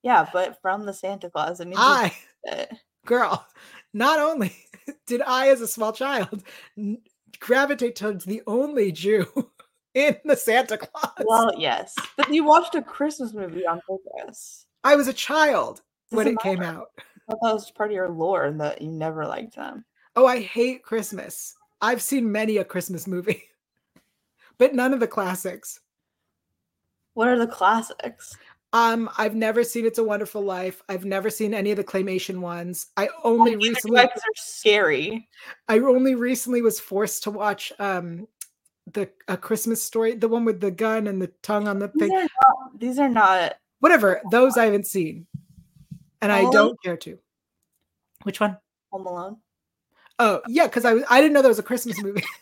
Yeah, 0.02 0.28
but 0.32 0.60
from 0.60 0.84
the 0.84 0.92
Santa 0.92 1.30
Claus, 1.30 1.60
it 1.60 1.66
means 1.66 1.78
I, 1.80 2.12
girl, 3.06 3.46
not 3.94 4.18
only 4.18 4.54
did 5.06 5.22
I, 5.22 5.48
as 5.48 5.60
a 5.62 5.68
small 5.68 5.92
child, 5.92 6.42
n- 6.76 6.98
gravitate 7.40 7.96
towards 7.96 8.24
the 8.26 8.42
only 8.46 8.92
Jew 8.92 9.26
in 9.94 10.16
the 10.24 10.36
Santa 10.36 10.76
Claus. 10.76 11.12
Well, 11.24 11.52
yes. 11.58 11.94
But 12.16 12.32
you 12.32 12.44
watched 12.44 12.74
a 12.74 12.82
Christmas 12.82 13.32
movie 13.32 13.66
on 13.66 13.80
purpose. 13.88 14.63
I 14.84 14.96
was 14.96 15.08
a 15.08 15.12
child 15.12 15.80
when 16.10 16.26
Doesn't 16.26 16.38
it 16.40 16.42
came 16.42 16.58
matter. 16.60 16.78
out. 16.78 16.88
That 17.28 17.38
was 17.40 17.70
part 17.70 17.90
of 17.90 17.94
your 17.94 18.10
lore 18.10 18.50
that 18.58 18.82
you 18.82 18.90
never 18.90 19.26
liked 19.26 19.56
them. 19.56 19.84
Oh, 20.14 20.26
I 20.26 20.40
hate 20.40 20.82
Christmas. 20.82 21.54
I've 21.80 22.02
seen 22.02 22.30
many 22.30 22.58
a 22.58 22.64
Christmas 22.64 23.06
movie, 23.06 23.44
but 24.58 24.74
none 24.74 24.92
of 24.92 25.00
the 25.00 25.06
classics. 25.06 25.80
What 27.14 27.28
are 27.28 27.38
the 27.38 27.46
classics? 27.46 28.36
Um, 28.72 29.08
I've 29.16 29.34
never 29.36 29.62
seen 29.62 29.86
It's 29.86 29.98
a 29.98 30.04
Wonderful 30.04 30.42
Life. 30.42 30.82
I've 30.88 31.04
never 31.04 31.30
seen 31.30 31.54
any 31.54 31.70
of 31.70 31.76
the 31.76 31.84
claymation 31.84 32.40
ones. 32.40 32.88
I 32.96 33.08
only 33.22 33.54
Neither 33.54 33.70
recently, 33.70 33.96
they're 34.00 34.10
scary. 34.34 35.28
I 35.68 35.78
only 35.78 36.16
recently 36.16 36.60
was 36.60 36.80
forced 36.80 37.22
to 37.24 37.30
watch 37.30 37.72
um 37.78 38.26
the 38.92 39.08
a 39.28 39.36
Christmas 39.36 39.82
story, 39.82 40.14
the 40.14 40.28
one 40.28 40.44
with 40.44 40.60
the 40.60 40.70
gun 40.72 41.06
and 41.06 41.22
the 41.22 41.28
tongue 41.42 41.68
on 41.68 41.78
the 41.78 41.88
These 41.94 42.08
thing. 42.08 42.18
are 42.18 42.22
not. 42.22 42.80
These 42.80 42.98
are 42.98 43.08
not. 43.08 43.54
Whatever, 43.84 44.22
those 44.30 44.56
I 44.56 44.64
haven't 44.64 44.86
seen, 44.86 45.26
and 46.22 46.32
I 46.32 46.48
don't 46.50 46.82
care 46.82 46.96
to. 46.96 47.18
Which 48.22 48.40
one? 48.40 48.56
Home 48.90 49.06
Alone. 49.06 49.36
Oh 50.18 50.40
yeah, 50.48 50.68
because 50.68 50.86
I 50.86 50.94
was 50.94 51.04
I 51.10 51.20
didn't 51.20 51.34
know 51.34 51.42
there 51.42 51.50
was 51.50 51.58
a 51.58 51.62
Christmas 51.62 52.02
movie. 52.02 52.24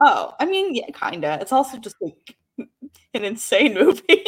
Oh, 0.00 0.34
I 0.38 0.46
mean, 0.46 0.76
yeah, 0.76 0.86
kinda. 0.94 1.38
It's 1.40 1.50
also 1.50 1.78
just 1.78 1.96
like 2.00 2.36
an 3.14 3.24
insane 3.24 3.74
movie. 3.74 4.24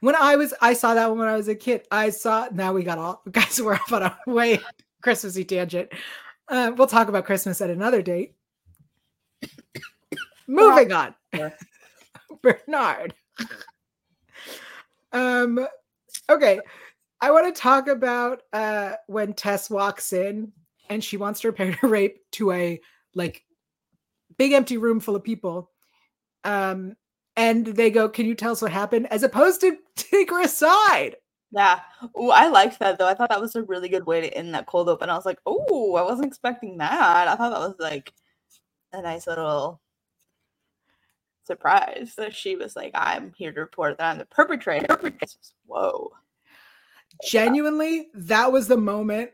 when 0.00 0.14
I 0.14 0.36
was 0.36 0.54
I 0.60 0.72
saw 0.74 0.94
that 0.94 1.08
one 1.08 1.18
when 1.18 1.26
I 1.26 1.34
was 1.34 1.48
a 1.48 1.56
kid. 1.56 1.84
I 1.90 2.10
saw 2.10 2.46
now 2.52 2.72
we 2.72 2.84
got 2.84 2.98
all 2.98 3.22
guys 3.32 3.60
we're 3.60 3.74
off 3.74 3.92
on 3.92 4.04
a 4.04 4.16
way 4.28 4.60
Christmassy 5.02 5.44
tangent. 5.44 5.90
Uh, 6.46 6.70
we'll 6.76 6.86
talk 6.86 7.08
about 7.08 7.24
Christmas 7.24 7.60
at 7.60 7.70
another 7.70 8.02
date. 8.02 8.36
Moving 10.46 10.92
on. 10.92 11.16
Bernard. 12.40 13.14
Um 15.10 15.66
okay. 16.28 16.60
I 17.20 17.30
want 17.30 17.52
to 17.52 17.60
talk 17.60 17.88
about 17.88 18.42
uh 18.52 18.94
when 19.06 19.32
Tess 19.34 19.70
walks 19.70 20.12
in 20.12 20.52
and 20.88 21.02
she 21.02 21.16
wants 21.16 21.40
to 21.40 21.52
prepare 21.52 21.74
to 21.74 21.88
rape 21.88 22.20
to 22.32 22.52
a 22.52 22.80
like 23.14 23.42
big 24.36 24.52
empty 24.52 24.76
room 24.76 25.00
full 25.00 25.16
of 25.16 25.24
people. 25.24 25.70
Um 26.44 26.96
and 27.36 27.66
they 27.66 27.90
go, 27.90 28.08
Can 28.08 28.26
you 28.26 28.34
tell 28.34 28.52
us 28.52 28.62
what 28.62 28.72
happened? 28.72 29.06
As 29.10 29.22
opposed 29.22 29.60
to 29.62 29.76
take 29.96 30.30
her 30.30 30.42
aside. 30.42 31.16
Yeah. 31.50 31.80
Oh, 32.14 32.30
I 32.30 32.48
liked 32.48 32.78
that 32.80 32.98
though. 32.98 33.06
I 33.06 33.14
thought 33.14 33.30
that 33.30 33.40
was 33.40 33.56
a 33.56 33.62
really 33.62 33.88
good 33.88 34.06
way 34.06 34.20
to 34.20 34.36
end 34.36 34.54
that 34.54 34.66
cold 34.66 34.88
open. 34.88 35.08
I 35.08 35.16
was 35.16 35.24
like, 35.24 35.38
oh, 35.46 35.94
I 35.94 36.02
wasn't 36.02 36.26
expecting 36.28 36.78
that. 36.78 37.28
I 37.28 37.36
thought 37.36 37.50
that 37.50 37.60
was 37.60 37.76
like 37.78 38.12
a 38.92 39.00
nice 39.00 39.26
little 39.26 39.80
surprise 41.48 42.14
that 42.16 42.34
she 42.34 42.54
was 42.54 42.76
like, 42.76 42.92
I'm 42.94 43.32
here 43.36 43.50
to 43.52 43.60
report 43.60 43.98
that 43.98 44.10
I'm 44.12 44.18
the 44.18 44.24
perpetrator. 44.26 44.98
Whoa. 45.66 46.10
Genuinely, 47.24 48.08
that 48.14 48.52
was 48.52 48.68
the 48.68 48.76
moment 48.76 49.30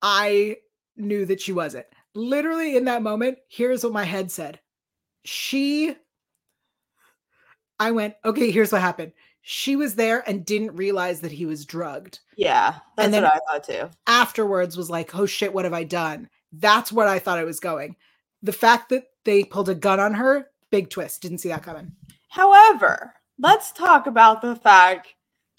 I 0.00 0.56
knew 0.96 1.26
that 1.26 1.40
she 1.42 1.52
wasn't. 1.52 1.84
Literally 2.14 2.76
in 2.76 2.86
that 2.86 3.02
moment, 3.02 3.36
here's 3.48 3.84
what 3.84 3.92
my 3.92 4.04
head 4.04 4.30
said. 4.30 4.58
She 5.24 5.94
I 7.78 7.90
went, 7.90 8.14
okay, 8.24 8.50
here's 8.50 8.72
what 8.72 8.80
happened. 8.80 9.12
She 9.42 9.76
was 9.76 9.94
there 9.96 10.24
and 10.28 10.46
didn't 10.46 10.74
realize 10.76 11.20
that 11.20 11.30
he 11.32 11.44
was 11.44 11.66
drugged. 11.66 12.20
Yeah, 12.36 12.76
that's 12.96 13.04
And 13.04 13.12
then- 13.14 13.24
what 13.24 13.34
I 13.34 13.40
thought 13.52 13.64
too. 13.64 13.90
Afterwards 14.06 14.76
was 14.76 14.88
like, 14.88 15.14
oh 15.14 15.26
shit, 15.26 15.52
what 15.52 15.64
have 15.66 15.74
I 15.74 15.84
done? 15.84 16.30
That's 16.52 16.90
what 16.90 17.06
I 17.06 17.18
thought 17.18 17.38
it 17.38 17.44
was 17.44 17.60
going. 17.60 17.96
The 18.42 18.52
fact 18.52 18.88
that 18.88 19.04
they 19.24 19.44
pulled 19.44 19.68
a 19.68 19.74
gun 19.74 20.00
on 20.00 20.14
her, 20.14 20.48
big 20.70 20.90
twist. 20.90 21.22
Didn't 21.22 21.38
see 21.38 21.50
that 21.50 21.62
coming. 21.62 21.92
However, 22.28 23.14
let's 23.38 23.72
talk 23.72 24.06
about 24.06 24.42
the 24.42 24.56
fact 24.56 25.08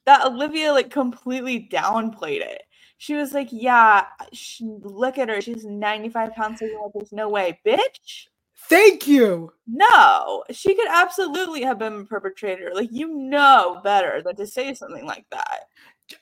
that 0.06 0.26
Olivia 0.26 0.74
like 0.74 0.92
completely 0.92 1.70
downplayed 1.72 2.42
it. 2.42 2.64
She 2.98 3.16
was 3.16 3.34
like, 3.34 3.50
"Yeah, 3.52 4.06
sh 4.34 4.62
look 4.64 5.18
at 5.18 5.30
her. 5.30 5.42
She's 5.42 5.66
95 5.66 6.34
pounds. 6.34 6.60
So 6.60 6.92
there's 6.96 7.12
no 7.14 7.30
way, 7.30 7.60
bitch. 7.66 8.28
Thank 8.70 9.08
you. 9.08 9.54
No, 9.68 10.44
she 10.52 10.76
could 10.76 10.88
absolutely 10.90 11.64
have 11.64 11.80
been 11.80 12.02
a 12.02 12.06
perpetrator. 12.06 12.72
Like 12.74 12.90
you 12.92 13.08
know 13.16 13.82
better 13.84 14.22
than 14.24 14.36
to 14.38 14.48
say 14.48 14.74
something 14.74 15.06
like 15.06 15.26
that. 15.32 15.62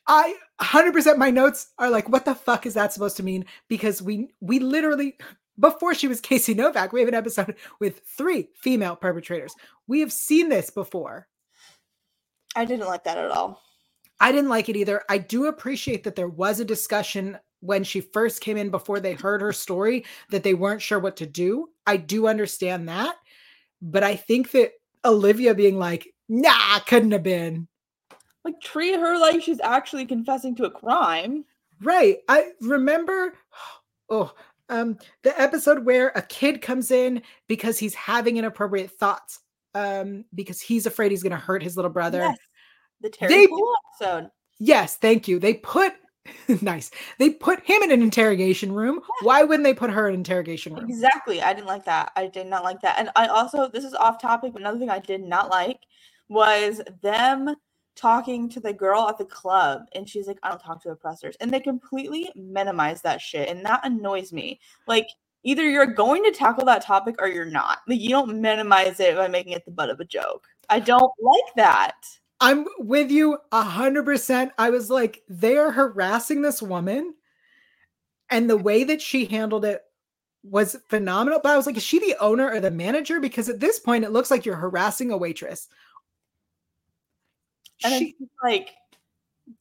I 0.08 0.36
100% 0.62 1.18
my 1.18 1.32
notes 1.32 1.70
are 1.80 1.90
like 1.90 2.10
what 2.10 2.26
the 2.26 2.36
fuck 2.36 2.66
is 2.66 2.76
that 2.76 2.94
supposed 2.94 3.18
to 3.18 3.24
mean 3.24 3.46
because 3.70 4.02
we 4.02 4.30
we 4.42 4.60
literally 4.60 5.18
before 5.60 5.94
she 5.94 6.08
was 6.08 6.22
Casey 6.22 6.54
Novak 6.54 6.92
we 6.94 7.00
have 7.00 7.10
an 7.10 7.16
episode 7.16 7.56
with 7.80 8.02
three 8.18 8.50
female 8.56 8.96
perpetrators. 8.96 9.54
We 9.88 10.00
have 10.02 10.12
seen 10.12 10.50
this 10.50 10.70
before. 10.70 11.28
I 12.56 12.66
didn't 12.66 12.88
like 12.88 13.04
that 13.04 13.18
at 13.18 13.32
all. 13.32 13.62
I 14.20 14.32
didn't 14.32 14.50
like 14.50 14.70
it 14.70 14.78
either. 14.78 15.04
I 15.10 15.18
do 15.18 15.48
appreciate 15.48 16.04
that 16.06 16.16
there 16.16 16.30
was 16.30 16.60
a 16.60 16.66
discussion 16.66 17.38
when 17.60 17.84
she 17.84 18.00
first 18.00 18.42
came 18.42 18.58
in 18.58 18.70
before 18.70 19.00
they 19.00 19.14
heard 19.14 19.42
her 19.42 19.52
story 19.52 20.06
that 20.30 20.44
they 20.44 20.54
weren't 20.54 20.82
sure 20.82 21.00
what 21.00 21.18
to 21.18 21.26
do. 21.26 21.70
I 21.86 21.98
do 21.98 22.28
understand 22.28 22.88
that. 22.88 23.16
But 23.82 24.04
I 24.04 24.16
think 24.16 24.52
that 24.52 24.72
Olivia 25.04 25.54
being 25.54 25.78
like, 25.78 26.14
nah, 26.30 26.80
couldn't 26.80 27.12
have 27.12 27.24
been. 27.24 27.68
Like 28.44 28.62
treat 28.62 28.96
her 28.96 29.20
like 29.20 29.42
she's 29.42 29.60
actually 29.60 30.06
confessing 30.06 30.56
to 30.56 30.66
a 30.66 30.72
crime. 30.72 31.44
Right. 31.82 32.20
I 32.30 32.52
remember 32.62 33.34
oh 34.10 34.34
um 34.70 34.98
the 35.24 35.40
episode 35.40 35.86
where 35.86 36.10
a 36.16 36.22
kid 36.22 36.62
comes 36.62 36.92
in 36.92 37.22
because 37.48 37.78
he's 37.78 37.94
having 37.96 38.38
inappropriate 38.38 38.92
thoughts. 38.92 39.40
Um, 39.74 40.24
because 40.34 40.62
he's 40.62 40.86
afraid 40.86 41.12
he's 41.12 41.24
gonna 41.24 41.36
hurt 41.36 41.62
his 41.62 41.76
little 41.76 41.92
brother. 41.92 42.20
Yes. 42.20 42.38
The 43.02 43.10
Terry 43.10 43.34
They- 43.34 43.48
episode. 44.00 44.30
Yes, 44.58 44.96
thank 44.96 45.28
you. 45.28 45.38
They 45.38 45.56
put 45.56 45.94
nice. 46.62 46.92
They 47.20 47.32
put 47.32 47.60
him 47.62 47.84
in 47.84 47.92
an 47.92 48.02
interrogation 48.02 48.72
room. 48.72 49.02
Why 49.22 49.44
wouldn't 49.44 49.64
they 49.66 49.74
put 49.74 49.92
her 49.92 50.08
in 50.08 50.14
an 50.16 50.20
interrogation 50.22 50.74
room? 50.74 50.90
Exactly. 50.90 51.42
I 51.42 51.54
didn't 51.54 51.68
like 51.68 51.86
that. 51.86 52.12
I 52.16 52.28
did 52.28 52.48
not 52.48 52.64
like 52.64 52.82
that. 52.82 52.98
And 52.98 53.10
I 53.16 53.28
also, 53.28 53.68
this 53.68 53.84
is 53.84 53.94
off 53.94 54.20
topic, 54.22 54.54
but 54.54 54.62
another 54.62 54.80
thing 54.80 54.90
I 54.90 55.00
did 55.00 55.22
not 55.22 55.50
like 55.50 55.80
was 56.30 56.82
them 57.04 57.54
talking 57.96 58.50
to 58.50 58.60
the 58.60 58.74
girl 58.74 59.08
at 59.08 59.18
the 59.18 59.26
club. 59.26 59.84
And 59.94 60.08
she's 60.08 60.28
like, 60.28 60.40
I 60.44 60.50
don't 60.50 60.62
talk 60.62 60.82
to 60.84 60.90
oppressors. 60.90 61.36
And 61.40 61.52
they 61.52 61.60
completely 61.60 62.32
minimize 62.36 63.02
that 63.02 63.22
shit. 63.22 63.50
And 63.50 63.66
that 63.66 63.86
annoys 63.86 64.34
me. 64.34 64.60
Like, 64.88 65.08
either 65.44 65.64
you're 65.64 65.86
going 65.86 66.24
to 66.24 66.32
tackle 66.32 66.66
that 66.66 66.84
topic 66.84 67.16
or 67.20 67.28
you're 67.28 67.46
not. 67.46 67.80
Like, 67.88 68.00
you 68.00 68.10
don't 68.10 68.42
minimize 68.42 69.00
it 69.00 69.16
by 69.16 69.28
making 69.28 69.54
it 69.54 69.64
the 69.66 69.72
butt 69.72 69.90
of 69.90 70.00
a 70.00 70.06
joke. 70.06 70.48
I 70.70 70.80
don't 70.80 71.12
like 71.22 71.56
that. 71.56 71.96
I'm 72.42 72.66
with 72.80 73.12
you 73.12 73.38
a 73.52 73.62
hundred 73.62 74.04
percent. 74.04 74.52
I 74.58 74.70
was 74.70 74.90
like, 74.90 75.24
they 75.30 75.56
are 75.56 75.72
harassing 75.72 76.42
this 76.42 76.62
woman, 76.62 77.14
and 78.30 78.50
the 78.50 78.58
way 78.58 78.84
that 78.84 79.02
she 79.02 79.26
handled 79.26 79.64
it 79.64 79.82
was 80.44 80.76
phenomenal. 80.90 81.40
But 81.42 81.54
I 81.54 81.58
was 81.58 81.66
like, 81.66 81.78
is 81.78 81.84
she 81.84 82.00
the 82.00 82.18
owner 82.20 82.52
or 82.52 82.60
the 82.60 82.72
manager? 82.72 83.20
Because 83.20 83.48
at 83.48 83.62
this 83.62 83.80
point, 83.80 84.04
it 84.04 84.12
looks 84.12 84.30
like 84.30 84.46
you're 84.46 84.56
harassing 84.56 85.12
a 85.12 85.18
waitress. 85.18 85.70
And 87.84 87.94
She, 87.94 88.16
it's 88.20 88.32
like 88.44 88.72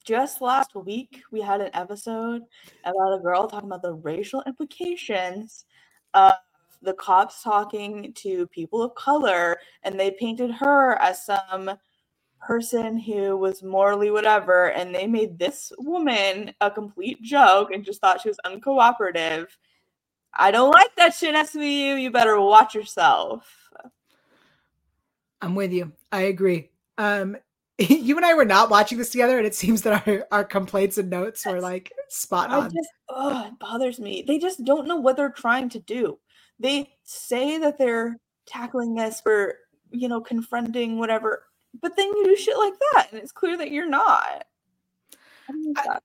just 0.05 0.41
last 0.41 0.75
week 0.75 1.23
we 1.31 1.41
had 1.41 1.61
an 1.61 1.71
episode 1.75 2.43
about 2.85 3.19
a 3.19 3.23
girl 3.23 3.47
talking 3.47 3.69
about 3.69 3.83
the 3.83 3.95
racial 3.95 4.43
implications 4.47 5.65
of 6.15 6.35
the 6.83 6.95
cops 6.95 7.43
talking 7.43 8.13
to 8.15 8.47
people 8.49 8.83
of 8.83 8.95
color 8.95 9.59
and 9.83 9.99
they 9.99 10.11
painted 10.13 10.51
her 10.51 11.01
as 11.01 11.25
some 11.25 11.71
person 12.41 12.99
who 12.99 13.37
was 13.37 13.63
morally 13.63 14.11
whatever 14.11 14.71
and 14.73 14.95
they 14.95 15.07
made 15.07 15.39
this 15.39 15.73
woman 15.79 16.53
a 16.61 16.71
complete 16.71 17.21
joke 17.23 17.71
and 17.73 17.85
just 17.85 18.01
thought 18.01 18.21
she 18.21 18.29
was 18.29 18.39
uncooperative. 18.45 19.47
I 20.35 20.51
don't 20.51 20.71
like 20.71 20.95
that 20.97 21.15
shit 21.15 21.35
SVU. 21.35 22.01
You 22.01 22.11
better 22.11 22.41
watch 22.41 22.75
yourself. 22.75 23.71
I'm 25.41 25.55
with 25.55 25.73
you. 25.73 25.93
I 26.13 26.23
agree. 26.23 26.71
Um, 26.99 27.37
you 27.79 28.17
and 28.17 28.25
I 28.25 28.35
were 28.35 28.45
not 28.45 28.71
watching 28.71 28.99
this 28.99 29.11
together, 29.11 29.37
and 29.39 29.47
it 29.47 29.55
seems 29.55 29.83
that 29.83 30.07
our, 30.07 30.27
our 30.31 30.45
complaints 30.45 30.99
and 30.99 31.11
notes 31.11 31.45
were 31.45 31.61
like 31.61 31.93
spot 32.09 32.51
I 32.51 32.59
on. 32.59 32.71
just, 32.71 32.89
oh, 33.09 33.47
it 33.49 33.59
bothers 33.59 33.99
me. 33.99 34.25
They 34.27 34.39
just 34.39 34.65
don't 34.65 34.87
know 34.87 34.97
what 34.97 35.17
they're 35.17 35.31
trying 35.31 35.69
to 35.71 35.81
do. 35.81 36.19
They 36.61 36.91
say 37.03 37.59
that 37.59 37.79
they're 37.79 38.17
tackling 38.47 38.95
this 38.95 39.21
for, 39.21 39.57
you 39.91 40.09
know, 40.09 40.21
confronting 40.21 40.99
whatever, 40.99 41.45
but 41.83 41.97
then 41.97 42.07
you 42.07 42.25
do 42.25 42.37
shit 42.37 42.57
like 42.57 42.75
that, 42.93 43.09
and 43.11 43.21
it's 43.21 43.33
clear 43.33 43.57
that 43.57 43.73
you're 43.73 43.89
not. 43.89 44.45
I 45.49 45.53
don't 45.53 45.75
like 45.75 45.87
I- 45.87 45.93
that. 45.95 46.03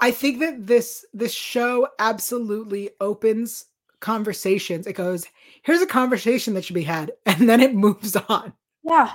I 0.00 0.10
think 0.10 0.40
that 0.40 0.66
this 0.66 1.06
this 1.14 1.32
show 1.32 1.88
absolutely 1.98 2.90
opens 3.00 3.66
conversations. 4.00 4.86
It 4.86 4.94
goes, 4.94 5.24
here's 5.62 5.80
a 5.80 5.86
conversation 5.86 6.52
that 6.54 6.64
should 6.64 6.74
be 6.74 6.82
had, 6.82 7.12
and 7.26 7.48
then 7.48 7.60
it 7.60 7.74
moves 7.74 8.16
on. 8.16 8.52
Yeah, 8.82 9.12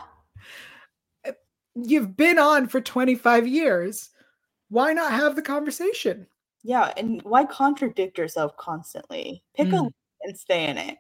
You've 1.86 2.18
been 2.18 2.40
on 2.40 2.68
for 2.68 2.82
25 2.82 3.48
years. 3.48 4.10
Why 4.70 4.94
not 4.94 5.12
have 5.14 5.36
the 5.36 5.42
conversation? 5.44 6.28
yeah, 6.64 6.94
and 6.98 7.22
why 7.24 7.46
contradict 7.46 8.18
yourself 8.18 8.58
constantly? 8.58 9.44
Pick 9.56 9.74
a 9.74 9.78
Mm. 9.78 9.82
lane 9.84 9.92
and 10.24 10.38
stay 10.38 10.68
in 10.68 10.78
it. 10.78 10.98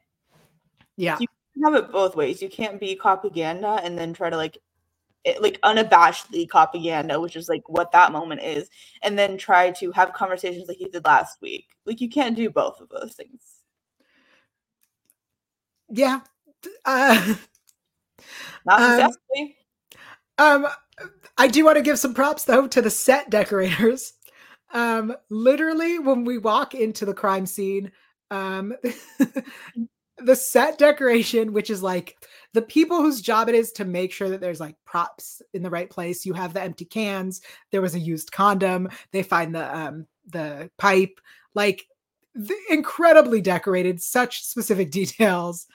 Yeah. 0.97 1.19
You 1.19 1.27
can 1.55 1.63
have 1.73 1.83
it 1.83 1.91
both 1.91 2.15
ways. 2.15 2.41
You 2.41 2.49
can't 2.49 2.79
be 2.79 2.95
propaganda 2.95 3.79
and 3.83 3.97
then 3.97 4.13
try 4.13 4.29
to 4.29 4.37
like 4.37 4.57
it, 5.25 5.41
like 5.41 5.59
unabashedly 5.61 6.49
propaganda, 6.49 7.19
which 7.19 7.35
is 7.35 7.49
like 7.49 7.67
what 7.69 7.91
that 7.93 8.11
moment 8.11 8.41
is, 8.43 8.69
and 9.03 9.17
then 9.19 9.37
try 9.37 9.71
to 9.71 9.91
have 9.91 10.13
conversations 10.13 10.67
like 10.67 10.79
you 10.81 10.89
did 10.89 11.05
last 11.05 11.41
week. 11.41 11.67
Like 11.85 12.01
you 12.01 12.09
can't 12.09 12.35
do 12.37 12.49
both 12.49 12.81
of 12.81 12.89
those 12.89 13.15
things. 13.15 13.41
Yeah. 15.89 16.21
Uh, 16.85 17.35
Not 18.65 18.83
Um, 18.83 18.85
successfully. 18.85 19.17
um, 19.41 19.58
I 20.39 21.47
do 21.47 21.63
want 21.65 21.77
to 21.77 21.83
give 21.83 21.99
some 21.99 22.13
props 22.13 22.43
though 22.43 22.67
to 22.67 22.81
the 22.81 22.89
set 22.89 23.29
decorators. 23.29 24.13
Um, 24.71 25.15
literally, 25.29 25.99
when 25.99 26.25
we 26.25 26.37
walk 26.37 26.75
into 26.75 27.05
the 27.05 27.13
crime 27.13 27.45
scene, 27.45 27.91
um, 28.29 28.73
the 30.17 30.35
set 30.35 30.77
decoration, 30.77 31.53
which 31.53 31.69
is 31.69 31.81
like 31.81 32.15
the 32.53 32.61
people 32.61 32.97
whose 32.97 33.21
job 33.21 33.49
it 33.49 33.55
is 33.55 33.71
to 33.73 33.85
make 33.85 34.11
sure 34.11 34.29
that 34.29 34.41
there's 34.41 34.59
like 34.59 34.75
props 34.85 35.41
in 35.53 35.63
the 35.63 35.69
right 35.69 35.89
place. 35.89 36.25
You 36.25 36.33
have 36.33 36.53
the 36.53 36.61
empty 36.61 36.85
cans. 36.85 37.41
There 37.71 37.81
was 37.81 37.95
a 37.95 37.99
used 37.99 38.31
condom. 38.31 38.89
They 39.11 39.23
find 39.23 39.55
the 39.55 39.75
um 39.75 40.05
the 40.27 40.69
pipe. 40.77 41.19
Like 41.55 41.87
the, 42.35 42.55
incredibly 42.69 43.41
decorated, 43.41 44.01
such 44.01 44.43
specific 44.43 44.91
details. 45.01 45.67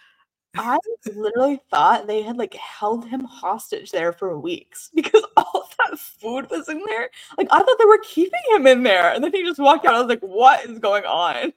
I 0.57 0.79
literally 1.14 1.61
thought 1.71 2.07
they 2.07 2.23
had 2.23 2.37
like 2.37 2.55
held 2.55 3.07
him 3.07 3.25
hostage 3.25 3.90
there 3.90 4.12
for 4.12 4.38
weeks 4.38 4.90
because 4.95 5.25
all 5.37 5.69
that 5.79 5.99
food 5.99 6.49
was 6.51 6.69
in 6.69 6.83
there. 6.87 7.11
Like 7.37 7.49
I 7.51 7.59
thought 7.59 7.77
they 7.79 7.85
were 7.85 8.01
keeping 8.05 8.40
him 8.51 8.67
in 8.67 8.83
there, 8.83 9.12
and 9.12 9.23
then 9.23 9.33
he 9.33 9.43
just 9.43 9.59
walked 9.59 9.87
out. 9.87 9.95
I 9.95 10.01
was 10.01 10.09
like, 10.09 10.21
"What 10.21 10.64
is 10.69 10.79
going 10.79 11.05
on?" 11.05 11.53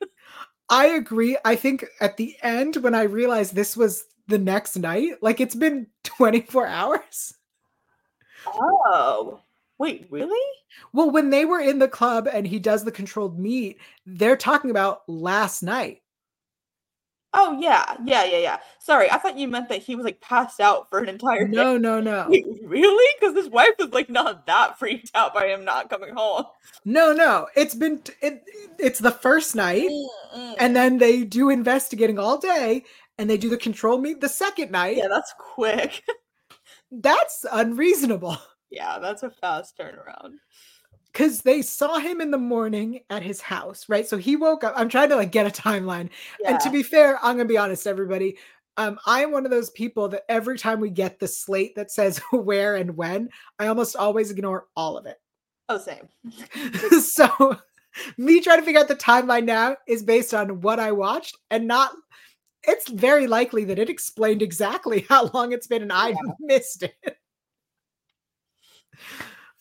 I 0.70 0.88
agree. 0.88 1.38
I 1.46 1.56
think 1.56 1.86
at 2.02 2.18
the 2.18 2.36
end 2.44 2.78
when 2.78 2.94
I 2.96 3.04
realized 3.04 3.56
this 3.56 3.78
was 3.78 4.06
the 4.28 4.38
next 4.38 4.76
night, 4.78 5.14
like 5.22 5.40
it's 5.40 5.56
been 5.56 5.88
24 6.04 6.68
hours. 6.68 7.34
Oh, 8.46 9.42
wait, 9.78 10.08
really? 10.10 10.40
Well, 10.94 11.12
when 11.12 11.30
they 11.30 11.46
were 11.46 11.60
in 11.60 11.80
the 11.80 11.88
club 11.88 12.28
and 12.32 12.46
he 12.48 12.60
does 12.60 12.84
the 12.84 12.92
controlled 12.92 13.40
meet, 13.40 13.80
they're 14.06 14.38
talking 14.38 14.72
about 14.72 15.08
last 15.08 15.64
night. 15.64 16.02
Oh 17.40 17.56
yeah, 17.62 17.96
yeah, 18.04 18.26
yeah, 18.26 18.40
yeah. 18.40 18.58
Sorry, 18.80 19.12
I 19.12 19.20
thought 19.20 19.38
you 19.38 19.48
meant 19.48 19.70
that 19.70 19.84
he 19.84 19.96
was 19.96 20.06
like 20.06 20.20
passed 20.22 20.60
out 20.60 20.90
for 20.90 20.98
an 20.98 21.08
entire 21.08 21.46
day. 21.46 21.56
No, 21.56 21.78
no, 21.78 22.02
no. 22.02 22.26
Wait, 22.28 22.48
really? 22.64 23.14
Because 23.20 23.36
his 23.36 23.48
wife 23.48 23.76
was 23.78 23.90
like 23.90 24.10
not 24.10 24.48
that 24.48 24.80
freaked 24.80 25.12
out 25.14 25.36
by 25.36 25.46
him 25.46 25.64
not 25.64 25.88
coming 25.88 26.16
home. 26.16 26.46
No, 26.84 27.14
no. 27.14 27.48
It's 27.56 27.76
been 27.76 28.02
it, 28.22 28.44
it's 28.80 28.98
the 28.98 29.12
first 29.12 29.56
night, 29.56 29.88
Mm-mm. 29.88 30.56
and 30.58 30.72
mm. 30.72 30.74
then 30.74 30.98
they 30.98 31.24
do 31.24 31.50
investigating 31.50 32.18
all 32.18 32.40
day, 32.40 32.84
and 33.20 33.30
they 33.30 33.38
do 33.38 33.50
the 33.50 33.58
control 33.58 34.00
meet 34.00 34.20
the 34.20 34.30
second 34.30 34.72
night. 34.72 34.98
yeah, 34.98 35.08
that's 35.08 35.34
quick. 35.38 36.04
That's 36.90 37.46
unreasonable. 37.52 38.38
yeah, 38.72 38.98
that's 39.00 39.22
a 39.22 39.30
fast 39.30 39.78
turnaround. 39.78 40.36
Because 41.18 41.42
they 41.42 41.64
saw 41.64 41.98
him 41.98 42.22
in 42.22 42.30
the 42.30 42.38
morning 42.38 43.00
at 43.10 43.24
his 43.24 43.42
house, 43.42 43.90
right? 43.90 44.08
So 44.08 44.18
he 44.18 44.36
woke 44.36 44.64
up. 44.64 44.74
I'm 44.78 44.88
trying 44.88 45.10
to 45.10 45.16
like 45.16 45.32
get 45.32 45.48
a 45.48 45.50
timeline. 45.62 46.12
Yeah. 46.40 46.52
And 46.52 46.60
to 46.60 46.70
be 46.70 46.84
fair, 46.84 47.18
I'm 47.24 47.38
gonna 47.38 47.46
be 47.50 47.58
honest, 47.58 47.88
everybody. 47.88 48.38
Um, 48.78 49.00
I 49.08 49.24
am 49.24 49.32
one 49.32 49.44
of 49.44 49.50
those 49.50 49.72
people 49.72 50.08
that 50.10 50.26
every 50.30 50.60
time 50.60 50.80
we 50.80 50.92
get 50.92 51.20
the 51.20 51.28
slate 51.28 51.74
that 51.76 51.90
says 51.90 52.20
where 52.32 52.76
and 52.76 52.96
when, 52.96 53.30
I 53.58 53.66
almost 53.66 53.96
always 53.96 54.30
ignore 54.30 54.68
all 54.76 54.96
of 54.96 55.08
it. 55.08 55.18
oh, 55.70 55.80
same. 55.80 56.08
so 57.02 57.58
me 58.20 58.40
trying 58.40 58.60
to 58.60 58.64
figure 58.64 58.80
out 58.80 58.88
the 58.88 58.96
timeline 58.96 59.46
now 59.46 59.76
is 59.88 60.04
based 60.04 60.36
on 60.36 60.62
what 60.62 60.80
I 60.80 60.92
watched 60.92 61.36
and 61.50 61.68
not 61.68 61.94
it's 62.68 62.88
very 62.90 63.26
likely 63.26 63.64
that 63.66 63.80
it 63.80 63.90
explained 63.90 64.44
exactly 64.44 65.00
how 65.10 65.32
long 65.34 65.52
it's 65.52 65.66
been 65.66 65.82
and 65.82 65.92
I 65.92 66.10
Yeah. 66.10 66.16
missed 66.42 66.84
it. 66.84 67.18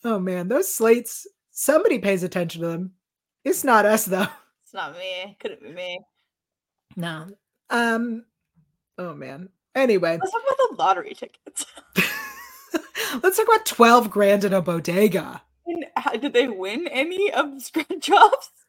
Oh 0.03 0.19
man, 0.19 0.47
those 0.47 0.71
slates, 0.71 1.25
somebody 1.57 1.97
pays 1.97 2.21
attention 2.21 2.61
to 2.61 2.67
them. 2.67 2.91
It's 3.43 3.63
not 3.63 3.85
us 3.85 4.05
though. 4.05 4.27
It's 4.63 4.73
not 4.73 4.97
me. 4.97 5.35
Couldn't 5.39 5.63
be 5.63 5.71
me. 5.71 5.99
No. 6.95 7.27
Um 7.69 8.25
oh 8.97 9.13
man. 9.13 9.49
Anyway, 9.75 10.17
Let's 10.19 10.31
talk 10.31 10.41
about 10.41 10.57
the 10.57 10.75
lottery 10.83 11.13
tickets. 11.13 11.65
let's 13.23 13.37
talk 13.37 13.47
about 13.47 13.65
12 13.65 14.09
grand 14.09 14.43
in 14.43 14.53
a 14.53 14.61
bodega. 14.61 15.41
And 15.67 15.85
how, 15.95 16.13
did 16.13 16.33
they 16.33 16.47
win 16.47 16.87
any 16.87 17.31
of 17.31 17.53
the 17.53 17.61
scratch 17.61 18.09
offs? 18.09 18.51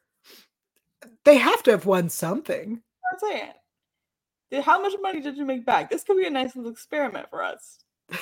They 1.25 1.37
have 1.37 1.61
to 1.63 1.71
have 1.71 1.85
won 1.85 2.09
something. 2.09 2.81
I'm 3.11 3.19
saying. 3.19 4.63
How 4.63 4.81
much 4.81 4.93
money 5.01 5.19
did 5.21 5.37
you 5.37 5.45
make 5.45 5.65
back? 5.65 5.89
This 5.89 6.03
could 6.03 6.17
be 6.17 6.25
a 6.25 6.29
nice 6.29 6.55
little 6.55 6.71
experiment 6.71 7.27
for 7.29 7.43
us. 7.43 7.79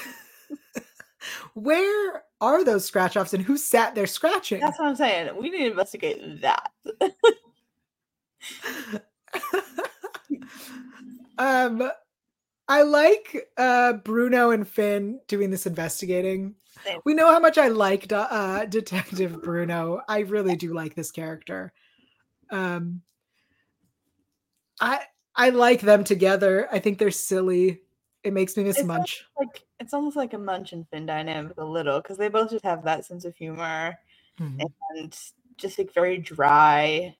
Where 1.54 2.24
are 2.42 2.64
those 2.64 2.86
scratch 2.86 3.18
offs 3.18 3.34
and 3.34 3.44
who 3.44 3.58
sat 3.58 3.96
there 3.96 4.08
scratching? 4.08 4.60
That's 4.60 4.80
what 4.80 4.88
I'm 4.88 4.96
saying. 4.96 5.36
We 5.38 5.50
need 5.50 5.60
to 5.60 5.72
investigate 5.72 6.42
that. 6.42 6.72
um 11.38 11.90
I 12.68 12.82
like 12.82 13.48
uh 13.58 13.94
Bruno 13.94 14.52
and 14.52 14.68
Finn 14.68 15.20
doing 15.28 15.50
this 15.50 15.66
investigating. 15.66 16.56
Same. 16.84 17.00
We 17.06 17.14
know 17.14 17.32
how 17.32 17.40
much 17.40 17.58
I 17.58 17.70
liked 17.70 18.14
uh 18.14 18.66
Detective 18.66 19.42
Bruno. 19.42 20.02
I 20.08 20.20
really 20.20 20.56
do 20.56 20.74
like 20.74 20.96
this 20.96 21.12
character. 21.12 21.74
Um 22.52 23.02
I 24.80 25.02
I 25.36 25.50
like 25.50 25.82
them 25.82 26.04
together. 26.04 26.68
I 26.72 26.80
think 26.80 26.98
they're 26.98 27.12
silly. 27.12 27.82
It 28.24 28.34
makes 28.34 28.58
me 28.58 28.64
miss 28.64 28.80
It's 28.80 28.88
Munch. 28.88 29.26
like 29.40 29.64
it's 29.80 29.94
almost 29.94 30.16
like 30.16 30.34
a 30.34 30.38
Munch 30.38 30.74
and 30.74 30.88
Finn 30.90 31.06
dynamic 31.06 31.54
a 31.58 31.64
little 31.66 32.02
because 32.02 32.18
they 32.18 32.30
both 32.30 32.50
just 32.50 32.66
have 32.66 32.84
that 32.84 33.06
sense 33.06 33.26
of 33.26 33.36
humor 33.36 33.98
Mhm. 34.40 34.62
and 34.92 35.20
just 35.58 35.78
like 35.78 35.94
very 35.94 36.18
dry, 36.18 37.16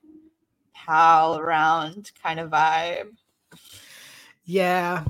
pal 0.74 1.38
around 1.38 2.12
kind 2.22 2.40
of 2.40 2.50
vibe. 2.52 3.16
Yeah. 4.46 5.04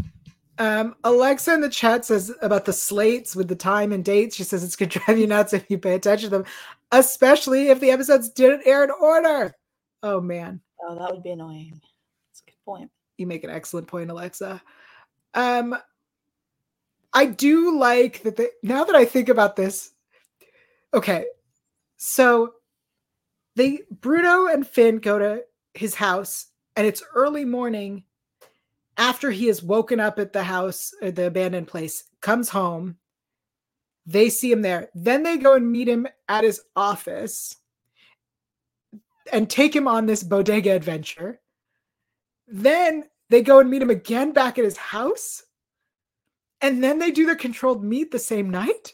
Um, 0.60 0.96
Alexa 1.04 1.54
in 1.54 1.62
the 1.62 1.70
chat 1.70 2.04
says 2.06 2.34
about 2.42 2.66
the 2.66 2.74
slates 2.74 3.36
with 3.36 3.48
the 3.48 3.56
time 3.56 3.92
and 3.92 4.04
dates. 4.04 4.36
She 4.36 4.44
says 4.44 4.64
it's 4.64 4.76
gonna 4.76 4.90
drive 5.06 5.18
you 5.20 5.28
nuts 5.28 5.54
if 5.54 5.70
you 5.70 5.78
pay 5.78 5.94
attention 5.94 6.30
to 6.32 6.38
them, 6.38 6.46
especially 6.92 7.68
if 7.70 7.80
the 7.80 7.92
episodes 7.92 8.30
didn't 8.30 8.66
air 8.66 8.84
in 8.84 8.92
order. 8.92 9.54
Oh 10.04 10.20
man, 10.22 10.62
Oh, 10.82 10.96
that 10.98 11.12
would 11.12 11.24
be 11.24 11.32
annoying. 11.32 11.80
That's 12.30 12.42
a 12.42 12.52
good 12.52 12.58
point. 12.66 12.92
you 13.18 13.28
make 13.28 13.44
an 13.44 13.50
excellent 13.50 13.88
point, 13.88 14.10
Alexa. 14.12 14.62
Um, 15.34 15.76
I 17.18 17.26
do 17.26 17.76
like 17.76 18.22
that. 18.22 18.36
They, 18.36 18.50
now 18.62 18.84
that 18.84 18.96
I 18.96 19.04
think 19.04 19.28
about 19.28 19.56
this, 19.56 19.90
okay, 20.94 21.26
so 21.98 22.54
they 23.56 23.80
Bruno 23.90 24.46
and 24.46 24.68
Finn 24.68 25.00
go 25.00 25.18
to 25.18 25.44
his 25.74 25.96
house, 25.96 26.46
and 26.76 26.86
it's 26.86 27.02
early 27.16 27.44
morning 27.44 28.04
after 28.98 29.32
he 29.32 29.48
is 29.48 29.64
woken 29.64 30.00
up 30.00 30.20
at 30.20 30.32
the 30.32 30.44
house, 30.44 30.94
or 31.02 31.10
the 31.10 31.26
abandoned 31.26 31.68
place, 31.68 32.04
comes 32.22 32.50
home. 32.50 32.98
They 34.06 34.30
see 34.30 34.52
him 34.52 34.62
there. 34.62 34.90
Then 34.94 35.24
they 35.24 35.38
go 35.38 35.56
and 35.56 35.72
meet 35.72 35.88
him 35.88 36.06
at 36.30 36.44
his 36.44 36.62
office 36.76 37.56
and 39.34 39.50
take 39.50 39.76
him 39.76 39.88
on 39.88 40.06
this 40.06 40.22
bodega 40.22 40.76
adventure. 40.76 41.40
Then 42.48 43.06
they 43.30 43.42
go 43.42 43.60
and 43.60 43.72
meet 43.72 43.82
him 43.82 43.90
again 43.90 44.34
back 44.34 44.60
at 44.60 44.66
his 44.66 44.78
house. 44.78 45.42
And 46.62 46.84
then 46.84 47.00
they 47.00 47.12
do 47.12 47.26
the 47.26 47.36
controlled 47.36 47.84
meet 47.84 48.12
the 48.12 48.20
same 48.20 48.50
night. 48.50 48.94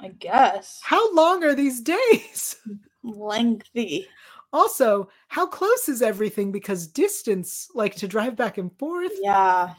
I 0.00 0.08
guess. 0.08 0.80
How 0.82 1.12
long 1.14 1.42
are 1.44 1.54
these 1.54 1.80
days? 1.80 2.56
Lengthy. 3.02 4.08
Also, 4.52 5.08
how 5.28 5.46
close 5.46 5.88
is 5.88 6.02
everything? 6.02 6.52
Because 6.52 6.86
distance, 6.86 7.68
like 7.74 7.94
to 7.96 8.08
drive 8.08 8.36
back 8.36 8.58
and 8.58 8.76
forth. 8.78 9.12
Yeah. 9.20 9.74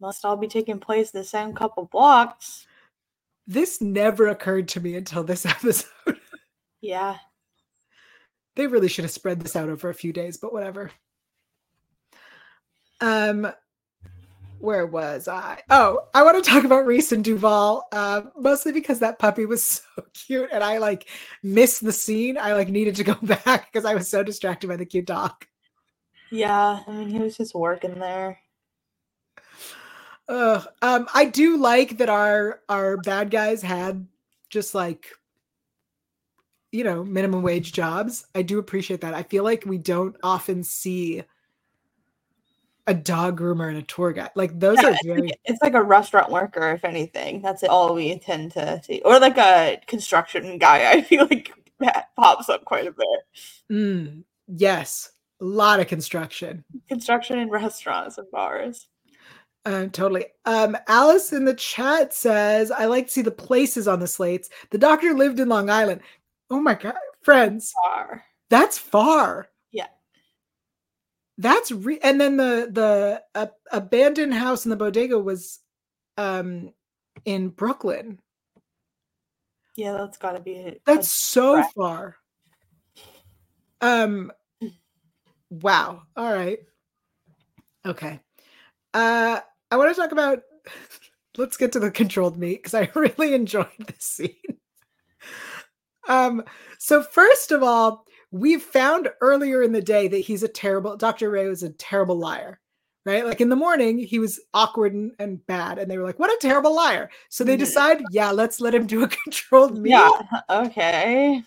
Must 0.00 0.24
all 0.24 0.36
be 0.36 0.46
taking 0.46 0.78
place 0.78 1.10
in 1.10 1.20
the 1.20 1.24
same 1.24 1.52
couple 1.54 1.86
blocks. 1.86 2.66
This 3.46 3.80
never 3.80 4.28
occurred 4.28 4.68
to 4.68 4.80
me 4.80 4.94
until 4.94 5.24
this 5.24 5.46
episode. 5.46 5.88
Yeah. 6.80 7.16
they 8.54 8.66
really 8.68 8.88
should 8.88 9.04
have 9.04 9.10
spread 9.10 9.40
this 9.40 9.56
out 9.56 9.68
over 9.68 9.88
a 9.88 9.94
few 9.94 10.12
days, 10.12 10.36
but 10.36 10.52
whatever. 10.52 10.92
Um, 13.00 13.50
where 14.60 14.86
was 14.86 15.28
I? 15.28 15.60
Oh, 15.70 16.00
I 16.14 16.22
want 16.22 16.42
to 16.42 16.50
talk 16.50 16.64
about 16.64 16.86
Reese 16.86 17.12
and 17.12 17.24
Duval, 17.24 17.86
uh, 17.92 18.22
mostly 18.36 18.72
because 18.72 18.98
that 19.00 19.18
puppy 19.18 19.46
was 19.46 19.64
so 19.96 20.04
cute, 20.14 20.50
and 20.52 20.62
I 20.64 20.78
like 20.78 21.08
missed 21.42 21.84
the 21.84 21.92
scene. 21.92 22.38
I 22.38 22.54
like 22.54 22.68
needed 22.68 22.96
to 22.96 23.04
go 23.04 23.14
back 23.22 23.72
because 23.72 23.84
I 23.84 23.94
was 23.94 24.08
so 24.08 24.22
distracted 24.22 24.68
by 24.68 24.76
the 24.76 24.86
cute 24.86 25.06
dog. 25.06 25.32
Yeah. 26.30 26.80
I 26.86 26.90
mean, 26.90 27.08
he 27.08 27.18
was 27.18 27.36
just 27.36 27.54
working 27.54 27.98
there. 27.98 28.38
Ugh. 30.28 30.66
Um, 30.82 31.08
I 31.14 31.24
do 31.24 31.56
like 31.56 31.98
that 31.98 32.10
our 32.10 32.60
our 32.68 32.98
bad 32.98 33.30
guys 33.30 33.62
had 33.62 34.06
just 34.50 34.74
like 34.74 35.08
you 36.70 36.84
know 36.84 37.02
minimum 37.02 37.42
wage 37.42 37.72
jobs. 37.72 38.26
I 38.34 38.42
do 38.42 38.58
appreciate 38.58 39.00
that. 39.00 39.14
I 39.14 39.22
feel 39.22 39.42
like 39.42 39.64
we 39.64 39.78
don't 39.78 40.16
often 40.22 40.64
see 40.64 41.22
a 42.88 42.94
dog 42.94 43.38
groomer 43.38 43.68
and 43.68 43.76
a 43.78 43.82
tour 43.82 44.12
guide. 44.12 44.30
Like 44.34 44.58
those 44.58 44.78
Yeah, 44.82 44.90
are 44.90 44.96
very 45.04 45.30
it's 45.44 45.60
like 45.62 45.74
a 45.74 45.82
restaurant 45.82 46.32
worker, 46.32 46.72
if 46.72 46.84
anything. 46.84 47.42
That's 47.42 47.62
all 47.62 47.94
we 47.94 48.18
tend 48.18 48.52
to 48.52 48.80
see. 48.82 49.02
Or 49.04 49.20
like 49.20 49.36
a 49.36 49.78
construction 49.86 50.58
guy. 50.58 50.90
I 50.92 51.02
feel 51.02 51.26
like 51.30 51.52
that 51.80 52.08
pops 52.16 52.48
up 52.48 52.64
quite 52.64 52.86
a 52.86 52.92
bit. 52.92 53.20
Mm, 53.70 54.24
yes, 54.48 55.12
a 55.40 55.44
lot 55.44 55.80
of 55.80 55.86
construction. 55.86 56.64
Construction 56.88 57.38
in 57.38 57.50
restaurants 57.50 58.16
and 58.18 58.28
bars. 58.30 58.88
Uh, 59.66 59.86
totally. 59.92 60.24
Um, 60.46 60.76
Alice 60.86 61.32
in 61.34 61.44
the 61.44 61.52
chat 61.54 62.14
says, 62.14 62.70
"I 62.70 62.86
like 62.86 63.06
to 63.08 63.12
see 63.12 63.22
the 63.22 63.30
places 63.30 63.86
on 63.86 64.00
the 64.00 64.06
slates. 64.06 64.48
The 64.70 64.78
doctor 64.78 65.12
lived 65.12 65.40
in 65.40 65.48
Long 65.50 65.68
Island. 65.68 66.00
Oh 66.48 66.60
my 66.60 66.72
god, 66.74 66.94
friends, 67.20 67.72
Far. 67.84 68.24
that's 68.48 68.78
far. 68.78 69.50
That's 71.38 71.70
re- 71.70 72.00
and 72.02 72.20
then 72.20 72.36
the 72.36 72.68
the 72.70 73.22
uh, 73.34 73.46
abandoned 73.72 74.34
house 74.34 74.66
in 74.66 74.70
the 74.70 74.76
bodega 74.76 75.18
was 75.18 75.60
um 76.16 76.72
in 77.24 77.48
Brooklyn. 77.48 78.18
Yeah, 79.76 79.92
that's 79.92 80.18
gotta 80.18 80.40
be 80.40 80.52
it. 80.54 80.82
That's 80.84 81.08
so 81.08 81.54
Right. 81.54 81.72
far. 81.76 82.16
Um 83.80 84.32
Wow. 85.50 86.02
All 86.16 86.32
right. 86.32 86.58
Okay. 87.86 88.20
Uh 88.92 89.40
I 89.70 89.76
want 89.76 89.94
to 89.94 90.00
talk 90.00 90.12
about 90.12 90.40
let's 91.36 91.56
get 91.56 91.72
to 91.72 91.78
the 91.80 91.90
controlled 91.92 92.36
meat 92.36 92.64
because 92.64 92.74
I 92.74 92.90
really 92.96 93.32
enjoyed 93.34 93.68
this 93.78 93.96
scene. 94.00 94.34
Um, 96.08 96.42
so 96.78 97.02
first 97.02 97.52
of 97.52 97.62
all, 97.62 98.06
we 98.30 98.58
found 98.58 99.08
earlier 99.20 99.62
in 99.62 99.72
the 99.72 99.82
day 99.82 100.08
that 100.08 100.18
he's 100.18 100.42
a 100.42 100.48
terrible 100.48 100.96
Dr. 100.96 101.30
Ray 101.30 101.48
was 101.48 101.62
a 101.62 101.70
terrible 101.70 102.18
liar. 102.18 102.60
Right? 103.06 103.24
Like 103.24 103.40
in 103.40 103.48
the 103.48 103.56
morning, 103.56 103.98
he 103.98 104.18
was 104.18 104.38
awkward 104.52 104.92
and, 104.92 105.12
and 105.18 105.46
bad, 105.46 105.78
and 105.78 105.90
they 105.90 105.96
were 105.96 106.04
like, 106.04 106.18
What 106.18 106.30
a 106.30 106.38
terrible 106.40 106.74
liar. 106.74 107.08
So 107.30 107.42
they 107.42 107.56
decide, 107.56 108.02
yeah, 108.10 108.30
let's 108.30 108.60
let 108.60 108.74
him 108.74 108.86
do 108.86 109.02
a 109.02 109.08
controlled 109.24 109.78
meat. 109.78 109.90
Yeah. 109.90 110.10
Okay. 110.50 111.42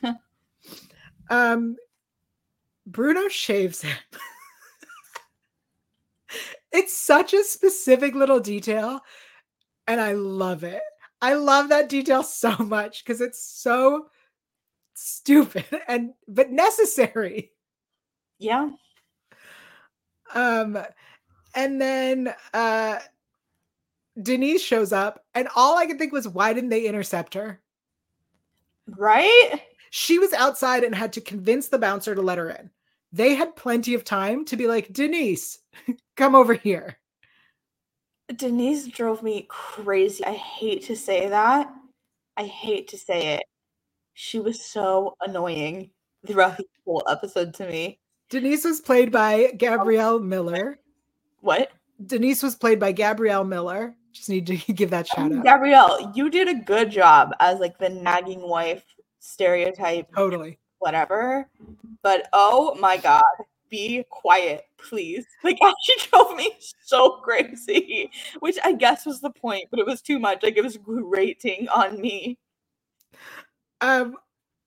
Um 1.29 1.75
Bruno 2.87 3.27
shaves 3.27 3.83
him. 3.83 3.95
it's 6.71 6.97
such 6.97 7.33
a 7.33 7.43
specific 7.43 8.15
little 8.15 8.39
detail, 8.39 9.01
and 9.87 10.01
I 10.01 10.13
love 10.13 10.63
it. 10.63 10.81
I 11.21 11.35
love 11.35 11.69
that 11.69 11.89
detail 11.89 12.23
so 12.23 12.55
much 12.57 13.03
because 13.03 13.21
it's 13.21 13.43
so 13.43 14.07
stupid 14.93 15.65
and 15.87 16.13
but 16.27 16.51
necessary. 16.51 17.51
Yeah. 18.39 18.69
Um 20.33 20.77
and 21.55 21.81
then 21.81 22.33
uh 22.53 22.99
Denise 24.21 24.61
shows 24.61 24.91
up 24.91 25.23
and 25.33 25.47
all 25.55 25.77
I 25.77 25.85
could 25.85 25.97
think 25.97 26.11
was 26.11 26.27
why 26.27 26.53
didn't 26.53 26.69
they 26.69 26.85
intercept 26.85 27.33
her? 27.33 27.61
Right? 28.87 29.61
She 29.89 30.19
was 30.19 30.33
outside 30.33 30.83
and 30.83 30.95
had 30.95 31.13
to 31.13 31.21
convince 31.21 31.67
the 31.67 31.77
bouncer 31.77 32.15
to 32.15 32.21
let 32.21 32.37
her 32.37 32.49
in. 32.49 32.69
They 33.11 33.35
had 33.35 33.55
plenty 33.55 33.93
of 33.93 34.05
time 34.05 34.45
to 34.45 34.55
be 34.55 34.67
like, 34.67 34.93
Denise, 34.93 35.59
come 36.15 36.33
over 36.33 36.53
here. 36.53 36.97
Denise 38.35 38.87
drove 38.87 39.21
me 39.21 39.45
crazy. 39.49 40.23
I 40.25 40.33
hate 40.33 40.83
to 40.83 40.95
say 40.95 41.27
that. 41.27 41.71
I 42.37 42.43
hate 42.43 42.87
to 42.89 42.97
say 42.97 43.35
it. 43.35 43.43
She 44.23 44.39
was 44.39 44.63
so 44.63 45.17
annoying 45.19 45.89
throughout 46.27 46.57
the 46.57 46.65
whole 46.85 47.03
episode 47.09 47.55
to 47.55 47.65
me. 47.65 47.97
Denise 48.29 48.63
was 48.63 48.79
played 48.79 49.11
by 49.11 49.51
Gabrielle 49.57 50.19
Miller. 50.19 50.77
What? 51.39 51.71
Denise 52.05 52.43
was 52.43 52.53
played 52.53 52.79
by 52.79 52.91
Gabrielle 52.91 53.43
Miller. 53.43 53.95
Just 54.11 54.29
need 54.29 54.45
to 54.45 54.57
give 54.73 54.91
that 54.91 55.07
shout 55.07 55.31
oh, 55.31 55.39
out. 55.39 55.43
Gabrielle, 55.43 56.13
you 56.13 56.29
did 56.29 56.47
a 56.47 56.53
good 56.53 56.91
job 56.91 57.33
as 57.39 57.57
like 57.59 57.79
the 57.79 57.89
nagging 57.89 58.47
wife 58.47 58.85
stereotype, 59.17 60.13
Totally. 60.13 60.59
whatever. 60.77 61.49
But 62.03 62.29
oh 62.31 62.75
my 62.75 62.97
god, 62.97 63.23
be 63.71 64.05
quiet, 64.11 64.65
please. 64.77 65.25
Like 65.43 65.57
she 65.83 65.95
drove 66.11 66.35
me 66.35 66.51
so 66.85 67.21
crazy, 67.23 68.11
which 68.39 68.59
I 68.63 68.73
guess 68.73 69.03
was 69.03 69.19
the 69.19 69.31
point, 69.31 69.69
but 69.71 69.79
it 69.79 69.87
was 69.87 70.03
too 70.03 70.19
much. 70.19 70.43
Like 70.43 70.57
it 70.57 70.63
was 70.63 70.77
grating 70.77 71.69
on 71.69 71.99
me. 71.99 72.37
Um, 73.81 74.17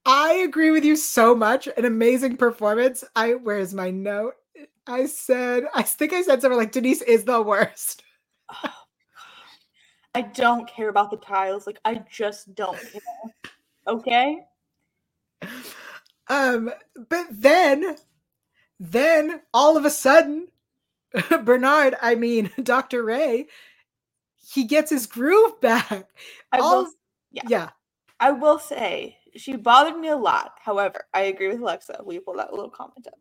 I 0.07 0.35
agree 0.35 0.71
with 0.71 0.85
you 0.85 0.97
so 0.97 1.35
much. 1.35 1.69
An 1.69 1.85
amazing 1.85 2.37
performance. 2.37 3.05
I 3.17 3.35
where's 3.35 3.75
my 3.75 3.91
note? 3.91 4.35
I 4.87 5.07
said, 5.07 5.65
I 5.75 5.83
think 5.83 6.13
I 6.13 6.23
said 6.23 6.43
something 6.43 6.59
like 6.59 6.73
Denise 6.73 7.03
is 7.03 7.25
the 7.25 7.43
worst. 7.43 8.03
Oh, 8.65 8.71
I 10.15 10.23
don't 10.23 10.69
care 10.69 10.89
about 10.91 11.11
the 11.11 11.17
tiles. 11.19 11.67
Like 11.67 11.81
I 11.85 12.03
just 12.11 12.55
don't 12.55 12.79
care. 12.93 13.03
Okay. 13.89 14.39
Um, 16.29 16.71
but 17.09 17.27
then, 17.31 17.97
then 18.81 19.43
all 19.55 19.77
of 19.77 19.85
a 19.85 19.91
sudden, 19.91 20.49
Bernard, 21.45 21.97
I 22.03 22.15
mean 22.17 22.51
Dr. 22.63 23.05
Ray, 23.05 23.47
he 24.37 24.65
gets 24.65 24.91
his 24.91 25.07
groove 25.07 25.61
back. 25.61 26.07
I 26.53 26.59
All- 26.61 26.85
will 26.85 26.91
yeah. 27.33 27.43
yeah. 27.49 27.71
I 28.21 28.33
will 28.33 28.59
say 28.59 29.19
she 29.37 29.57
bothered 29.57 29.99
me 29.99 30.09
a 30.09 30.17
lot. 30.17 30.55
However, 30.65 31.07
I 31.15 31.23
agree 31.23 31.49
with 31.49 31.61
Alexa. 31.61 32.01
We 32.05 32.21
pull 32.21 32.37
that 32.37 32.53
little 32.53 32.71
comment 32.71 33.07
up. 33.09 33.19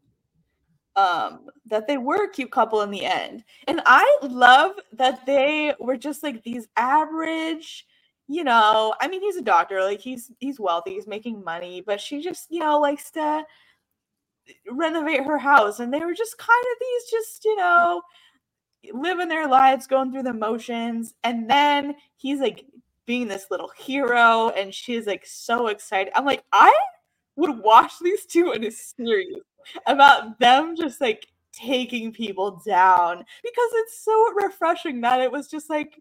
Um, 0.95 1.47
that 1.67 1.87
they 1.87 1.97
were 1.97 2.25
a 2.25 2.31
cute 2.31 2.51
couple 2.51 2.81
in 2.81 2.91
the 2.91 3.05
end. 3.05 3.43
And 3.67 3.81
I 3.85 4.19
love 4.23 4.73
that 4.93 5.25
they 5.25 5.73
were 5.79 5.97
just 5.97 6.23
like 6.23 6.43
these 6.43 6.67
average, 6.77 7.85
you 8.27 8.43
know, 8.43 8.95
I 9.01 9.07
mean 9.07 9.21
he's 9.21 9.37
a 9.37 9.41
doctor, 9.43 9.83
like 9.83 10.01
he's 10.01 10.31
he's 10.39 10.59
wealthy, 10.59 10.93
he's 10.95 11.07
making 11.07 11.43
money, 11.43 11.81
but 11.85 12.01
she 12.01 12.21
just, 12.21 12.47
you 12.51 12.59
know, 12.59 12.79
likes 12.79 13.11
to 13.11 13.43
renovate 14.71 15.25
her 15.25 15.39
house. 15.39 15.79
And 15.79 15.93
they 15.93 15.99
were 15.99 16.13
just 16.15 16.37
kind 16.37 16.49
of 16.73 16.79
these 16.81 17.11
just, 17.11 17.45
you 17.45 17.55
know, 17.57 18.01
living 18.93 19.29
their 19.29 19.47
lives, 19.47 19.87
going 19.87 20.11
through 20.11 20.23
the 20.23 20.33
motions. 20.33 21.13
And 21.23 21.49
then 21.49 21.95
he's 22.17 22.39
like 22.39 22.65
being 23.05 23.27
this 23.27 23.47
little 23.51 23.71
hero 23.77 24.49
and 24.49 24.73
she's 24.73 25.07
like 25.07 25.25
so 25.25 25.67
excited. 25.67 26.13
I'm 26.15 26.25
like, 26.25 26.43
I 26.51 26.73
would 27.35 27.59
watch 27.59 27.93
these 28.01 28.25
two 28.25 28.51
in 28.51 28.63
a 28.63 28.71
series 28.71 29.37
about 29.87 30.39
them 30.39 30.75
just 30.75 31.01
like 31.01 31.27
taking 31.51 32.11
people 32.11 32.61
down 32.65 33.17
because 33.17 33.69
it's 33.75 34.03
so 34.03 34.33
refreshing 34.33 35.01
that 35.01 35.21
it 35.21 35.31
was 35.31 35.47
just 35.47 35.69
like 35.69 35.99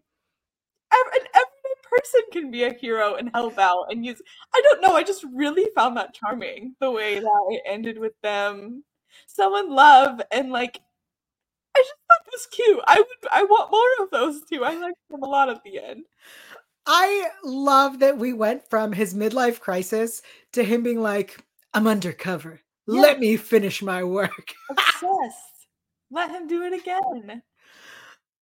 an 0.91 1.27
everyday 1.33 1.81
person 1.89 2.21
can 2.31 2.51
be 2.51 2.63
a 2.63 2.73
hero 2.73 3.15
and 3.15 3.29
help 3.33 3.57
out 3.57 3.87
and 3.89 4.05
use 4.05 4.21
I 4.55 4.61
don't 4.61 4.81
know, 4.81 4.95
I 4.95 5.03
just 5.03 5.25
really 5.33 5.69
found 5.75 5.97
that 5.97 6.13
charming 6.13 6.75
the 6.79 6.91
way 6.91 7.19
that 7.19 7.41
it 7.49 7.61
ended 7.65 7.97
with 7.97 8.13
them 8.21 8.83
so 9.27 9.57
in 9.57 9.69
love 9.69 10.21
and 10.31 10.51
like 10.51 10.79
I 11.75 11.79
just 11.81 11.93
thought 12.07 12.27
it 12.27 12.31
was 12.31 12.47
cute. 12.51 12.79
I 12.87 12.97
would 12.97 13.31
I 13.31 13.43
want 13.43 13.71
more 13.71 14.05
of 14.05 14.11
those 14.11 14.41
two. 14.51 14.63
I 14.63 14.75
liked 14.79 14.97
them 15.09 15.23
a 15.23 15.27
lot 15.27 15.49
at 15.49 15.63
the 15.63 15.79
end. 15.79 16.05
I 16.85 17.29
love 17.43 17.99
that 17.99 18.17
we 18.17 18.33
went 18.33 18.69
from 18.69 18.91
his 18.91 19.13
midlife 19.13 19.59
crisis 19.59 20.21
to 20.51 20.63
him 20.63 20.83
being 20.83 21.01
like, 21.01 21.43
I'm 21.73 21.87
undercover. 21.87 22.61
Yeah. 22.87 23.01
Let 23.01 23.19
me 23.19 23.37
finish 23.37 23.81
my 23.81 24.03
work. 24.03 24.53
Obsessed. 24.69 25.67
Let 26.11 26.29
him 26.31 26.47
do 26.47 26.63
it 26.63 26.73
again. 26.73 27.41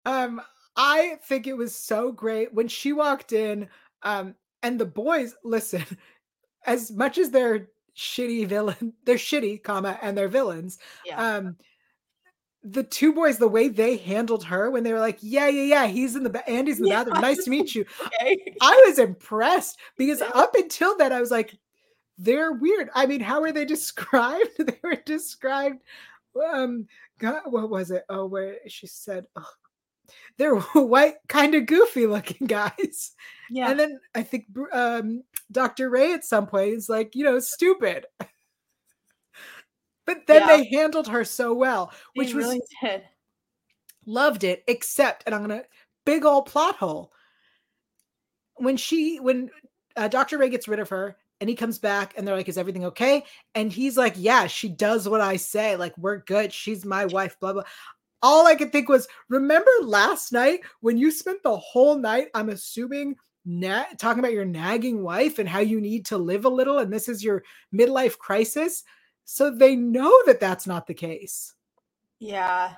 Um, 0.06 0.41
I 0.75 1.17
think 1.25 1.47
it 1.47 1.56
was 1.56 1.75
so 1.75 2.12
great 2.12 2.54
when 2.54 2.67
she 2.67 2.91
walked 2.91 3.32
in. 3.32 3.69
Um, 4.04 4.36
and 4.63 4.80
the 4.80 4.86
boys, 4.86 5.36
listen, 5.43 5.86
as 6.65 6.91
much 6.91 7.17
as 7.17 7.30
they're 7.30 7.69
shitty 7.95 8.47
villain, 8.47 8.93
they're 9.06 9.15
shitty, 9.15 9.63
comma, 9.63 9.99
and 10.01 10.17
they're 10.17 10.27
villains. 10.27 10.80
Yeah. 11.06 11.36
Um, 11.36 11.58
the 12.63 12.84
two 12.84 13.12
boys, 13.13 13.38
the 13.38 13.47
way 13.47 13.67
they 13.69 13.97
handled 13.97 14.43
her 14.45 14.69
when 14.69 14.84
they 14.84 14.93
were 14.93 15.00
like, 15.00 15.17
"Yeah, 15.21 15.47
yeah, 15.47 15.63
yeah, 15.63 15.88
he's 15.88 16.15
in 16.15 16.24
the 16.24 16.30
ba- 16.30 16.47
Andy's 16.50 16.78
in 16.78 16.84
the 16.84 16.89
Yeah. 16.89 17.04
bathroom. 17.04 17.21
Nice 17.21 17.43
to 17.45 17.50
meet 17.50 17.74
you." 17.74 17.86
okay. 18.06 18.56
I 18.62 18.84
was 18.88 19.00
impressed 19.00 19.80
because 19.97 20.21
up 20.21 20.54
until 20.56 20.95
then, 20.97 21.12
I 21.12 21.19
was 21.19 21.32
like, 21.32 21.58
they're 22.17 22.52
weird. 22.52 22.89
I 22.93 23.06
mean, 23.08 23.19
how 23.21 23.41
were 23.41 23.52
they 23.52 23.65
described? 23.78 24.50
they 24.60 24.80
were 24.84 24.97
described. 25.06 25.82
Um, 26.54 26.88
God, 27.19 27.41
what 27.45 27.69
was 27.69 27.91
it? 27.91 28.04
Oh, 28.10 28.26
where 28.28 28.58
she 28.67 28.88
said, 28.88 29.26
oh, 29.36 29.50
they're 30.38 30.56
white, 30.74 31.15
kind 31.28 31.56
of 31.56 31.65
goofy 31.65 32.06
looking 32.06 32.47
guys. 32.47 33.13
Yeah. 33.50 33.69
And 33.71 33.80
then 33.80 34.00
I 34.15 34.24
think 34.24 34.45
um, 34.71 35.24
Dr. 35.52 35.89
Ray 35.89 36.13
at 36.13 36.24
some 36.26 36.47
point 36.47 36.74
is 36.74 36.89
like, 36.89 37.15
you 37.15 37.24
know, 37.24 37.39
stupid. 37.39 38.06
But 40.05 40.25
then 40.27 40.41
Yeah. 40.41 40.57
they 40.57 40.63
handled 40.69 41.07
her 41.07 41.23
so 41.23 41.53
well, 41.53 41.91
which 42.15 42.29
They 42.29 42.33
was 42.35 42.45
really 42.45 42.61
did. 42.81 43.03
loved 44.05 44.43
it 44.43 44.63
except 44.67 45.23
and 45.27 45.35
i'm 45.35 45.41
gonna 45.41 45.63
big 46.05 46.25
old 46.25 46.47
plot 46.47 46.75
hole 46.75 47.11
when 48.55 48.75
she 48.77 49.19
when 49.19 49.49
uh, 49.95 50.07
dr 50.07 50.35
ray 50.37 50.49
gets 50.49 50.67
rid 50.67 50.79
of 50.79 50.89
her 50.89 51.15
and 51.39 51.49
he 51.49 51.55
comes 51.55 51.77
back 51.77 52.13
and 52.17 52.27
they're 52.27 52.35
like 52.35 52.49
is 52.49 52.57
everything 52.57 52.85
okay 52.85 53.23
and 53.55 53.71
he's 53.71 53.97
like 53.97 54.13
yeah 54.17 54.47
she 54.47 54.67
does 54.69 55.07
what 55.07 55.21
i 55.21 55.35
say 55.35 55.75
like 55.75 55.95
we're 55.97 56.17
good 56.17 56.51
she's 56.51 56.84
my 56.86 57.05
wife 57.05 57.39
blah 57.39 57.53
blah 57.53 57.63
all 58.23 58.47
i 58.47 58.55
could 58.55 58.71
think 58.71 58.89
was 58.89 59.07
remember 59.30 59.69
last 59.84 60.32
night 60.32 60.61
when 60.82 60.97
you 60.97 61.11
spent 61.11 61.41
the 61.43 61.57
whole 61.57 61.95
night 61.95 62.28
i'm 62.34 62.49
assuming 62.49 63.15
na- 63.45 63.86
talking 63.99 64.19
about 64.19 64.34
your 64.34 64.45
nagging 64.45 65.03
wife 65.03 65.38
and 65.39 65.47
how 65.47 65.59
you 65.59 65.80
need 65.80 66.05
to 66.07 66.17
live 66.17 66.45
a 66.45 66.49
little 66.49 66.80
and 66.80 66.91
this 66.91 67.07
is 67.07 67.23
your 67.23 67.43
midlife 67.73 68.17
crisis 68.17 68.84
so 69.34 69.49
they 69.49 69.77
know 69.77 70.11
that 70.25 70.41
that's 70.41 70.67
not 70.67 70.88
the 70.88 70.93
case 70.93 71.53
Yeah. 72.19 72.73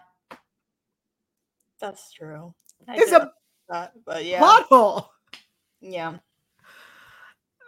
That's 1.82 2.14
true. 2.14 2.54
I 2.88 2.96
it's 2.96 3.12
a 3.12 3.32
that, 3.70 3.94
but 4.06 4.24
yeah. 4.24 4.40
plot 4.40 4.64
hole 4.70 5.10
Yeah. 5.82 6.18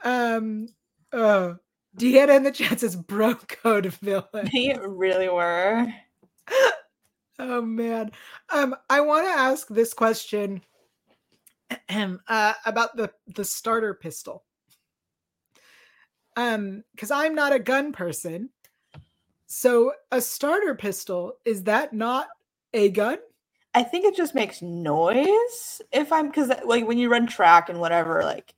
Um, 0.04 0.68
uh, 1.12 1.56
Deanna 1.98 2.38
in 2.38 2.44
the 2.44 2.52
chat 2.52 2.80
says 2.80 2.96
bro 2.96 3.36
code 3.48 3.88
villain. 3.88 4.50
They 4.54 4.78
really 4.80 5.30
were. 5.30 5.88
Oh 7.40 7.62
man. 7.62 8.12
Um, 8.54 8.76
I 8.90 9.02
want 9.02 9.26
to 9.26 9.32
ask 9.32 9.68
this 9.68 9.94
question 9.94 10.62
uh, 11.90 12.54
about 12.66 12.96
the 12.96 13.12
the 13.28 13.44
starter 13.44 13.94
pistol. 13.94 14.44
Um, 16.38 16.84
because 16.94 17.12
I'm 17.12 17.34
not 17.34 17.54
a 17.54 17.60
gun 17.60 17.92
person, 17.92 18.50
So 19.48 19.94
a 20.12 20.22
starter 20.22 20.76
pistol 20.76 21.34
is 21.46 21.64
that 21.64 21.94
not 21.94 22.28
a 22.74 22.90
gun? 22.90 23.18
I 23.74 23.84
think 23.84 24.06
it 24.06 24.16
just 24.16 24.36
makes 24.36 24.62
noise 24.62 25.82
if 25.92 26.12
I'm 26.12 26.28
because 26.28 26.50
like 26.66 26.88
when 26.88 26.98
you 26.98 27.10
run 27.10 27.28
track 27.28 27.70
and 27.70 27.80
whatever, 27.80 28.24
like 28.24 28.54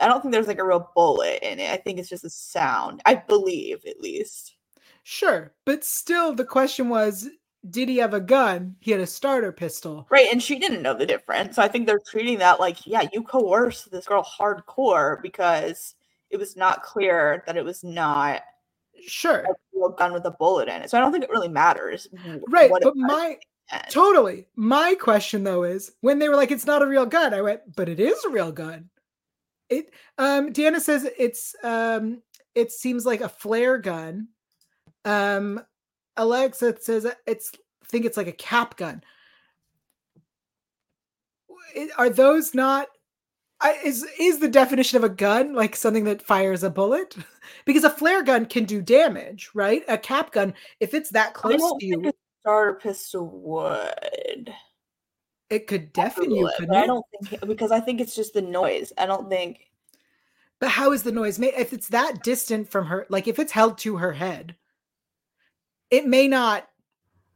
I 0.00 0.08
don't 0.08 0.22
think 0.22 0.32
there's 0.32 0.46
like 0.46 0.58
a 0.58 0.64
real 0.64 0.90
bullet 0.94 1.40
in 1.42 1.60
it. 1.60 1.70
I 1.70 1.76
think 1.76 1.98
it's 1.98 2.08
just 2.08 2.24
a 2.24 2.30
sound. 2.30 3.02
I 3.04 3.16
believe 3.16 3.84
at 3.86 4.00
least. 4.00 4.56
Sure, 5.04 5.52
but 5.66 5.84
still 5.84 6.34
the 6.34 6.44
question 6.44 6.88
was 6.88 7.28
did 7.68 7.88
he 7.88 7.98
have 7.98 8.14
a 8.14 8.20
gun? 8.20 8.74
He 8.80 8.90
had 8.90 9.00
a 9.00 9.06
starter 9.06 9.52
pistol. 9.52 10.06
Right, 10.10 10.28
and 10.32 10.42
she 10.42 10.58
didn't 10.58 10.82
know 10.82 10.94
the 10.94 11.06
difference. 11.06 11.56
So 11.56 11.62
I 11.62 11.68
think 11.68 11.86
they're 11.86 12.00
treating 12.04 12.38
that 12.38 12.58
like, 12.58 12.86
yeah, 12.86 13.06
you 13.12 13.22
coerced 13.22 13.90
this 13.90 14.06
girl 14.06 14.24
hardcore 14.24 15.22
because 15.22 15.94
it 16.30 16.38
was 16.38 16.56
not 16.56 16.82
clear 16.82 17.44
that 17.46 17.56
it 17.56 17.64
was 17.64 17.84
not 17.84 18.42
sure 19.06 19.46
a 19.84 19.90
gun 19.90 20.12
with 20.12 20.24
a 20.24 20.30
bullet 20.30 20.68
in 20.68 20.82
it. 20.82 20.90
So 20.90 20.98
I 20.98 21.00
don't 21.00 21.12
think 21.12 21.24
it 21.24 21.30
really 21.30 21.48
matters. 21.48 22.08
Right, 22.48 22.70
but 22.70 22.96
my 22.96 23.36
totally 23.88 24.46
my 24.54 24.94
question 25.00 25.44
though 25.44 25.62
is 25.62 25.92
when 26.00 26.18
they 26.18 26.28
were 26.28 26.36
like, 26.36 26.50
it's 26.50 26.66
not 26.66 26.82
a 26.82 26.86
real 26.86 27.06
gun, 27.06 27.34
I 27.34 27.40
went, 27.40 27.60
but 27.74 27.88
it 27.88 28.00
is 28.00 28.22
a 28.24 28.30
real 28.30 28.52
gun. 28.52 28.90
It 29.68 29.92
um 30.18 30.52
Deanna 30.52 30.80
says 30.80 31.08
it's 31.18 31.54
um 31.62 32.22
it 32.54 32.72
seems 32.72 33.06
like 33.06 33.20
a 33.20 33.28
flare 33.28 33.78
gun. 33.78 34.28
Um 35.04 35.62
Alexa 36.16 36.80
says 36.80 37.06
it's 37.26 37.52
I 37.82 37.86
think 37.86 38.04
it's 38.04 38.16
like 38.16 38.28
a 38.28 38.32
cap 38.32 38.76
gun. 38.76 39.02
Are 41.96 42.10
those 42.10 42.54
not 42.54 42.88
is 43.84 44.04
is 44.18 44.40
the 44.40 44.48
definition 44.48 44.98
of 44.98 45.04
a 45.04 45.08
gun 45.08 45.54
like 45.54 45.76
something 45.76 46.04
that 46.04 46.22
fires 46.22 46.62
a 46.62 46.70
bullet? 46.70 47.16
because 47.64 47.84
a 47.84 47.90
flare 47.90 48.22
gun 48.22 48.46
can 48.46 48.64
do 48.64 48.82
damage, 48.82 49.50
right? 49.54 49.82
A 49.88 49.98
cap 49.98 50.32
gun, 50.32 50.54
if 50.80 50.94
it's 50.94 51.10
that 51.10 51.34
close 51.34 51.60
to 51.60 51.86
you, 51.86 52.08
a 52.08 52.12
starter 52.40 52.74
pistol 52.74 53.28
would. 53.28 54.52
It 55.50 55.66
could 55.66 55.92
deafen 55.92 56.30
you. 56.30 56.50
I 56.70 56.86
don't 56.86 57.04
think 57.22 57.46
because 57.46 57.70
I 57.72 57.80
think 57.80 58.00
it's 58.00 58.14
just 58.14 58.32
the 58.32 58.40
noise. 58.40 58.92
I 58.96 59.04
don't 59.06 59.28
think. 59.28 59.70
But 60.58 60.70
how 60.70 60.92
is 60.92 61.02
the 61.02 61.12
noise 61.12 61.38
made? 61.38 61.54
If 61.56 61.72
it's 61.72 61.88
that 61.88 62.22
distant 62.22 62.70
from 62.70 62.86
her, 62.86 63.06
like 63.10 63.28
if 63.28 63.38
it's 63.38 63.52
held 63.52 63.78
to 63.78 63.96
her 63.96 64.12
head, 64.12 64.56
it 65.90 66.06
may 66.06 66.26
not 66.28 66.68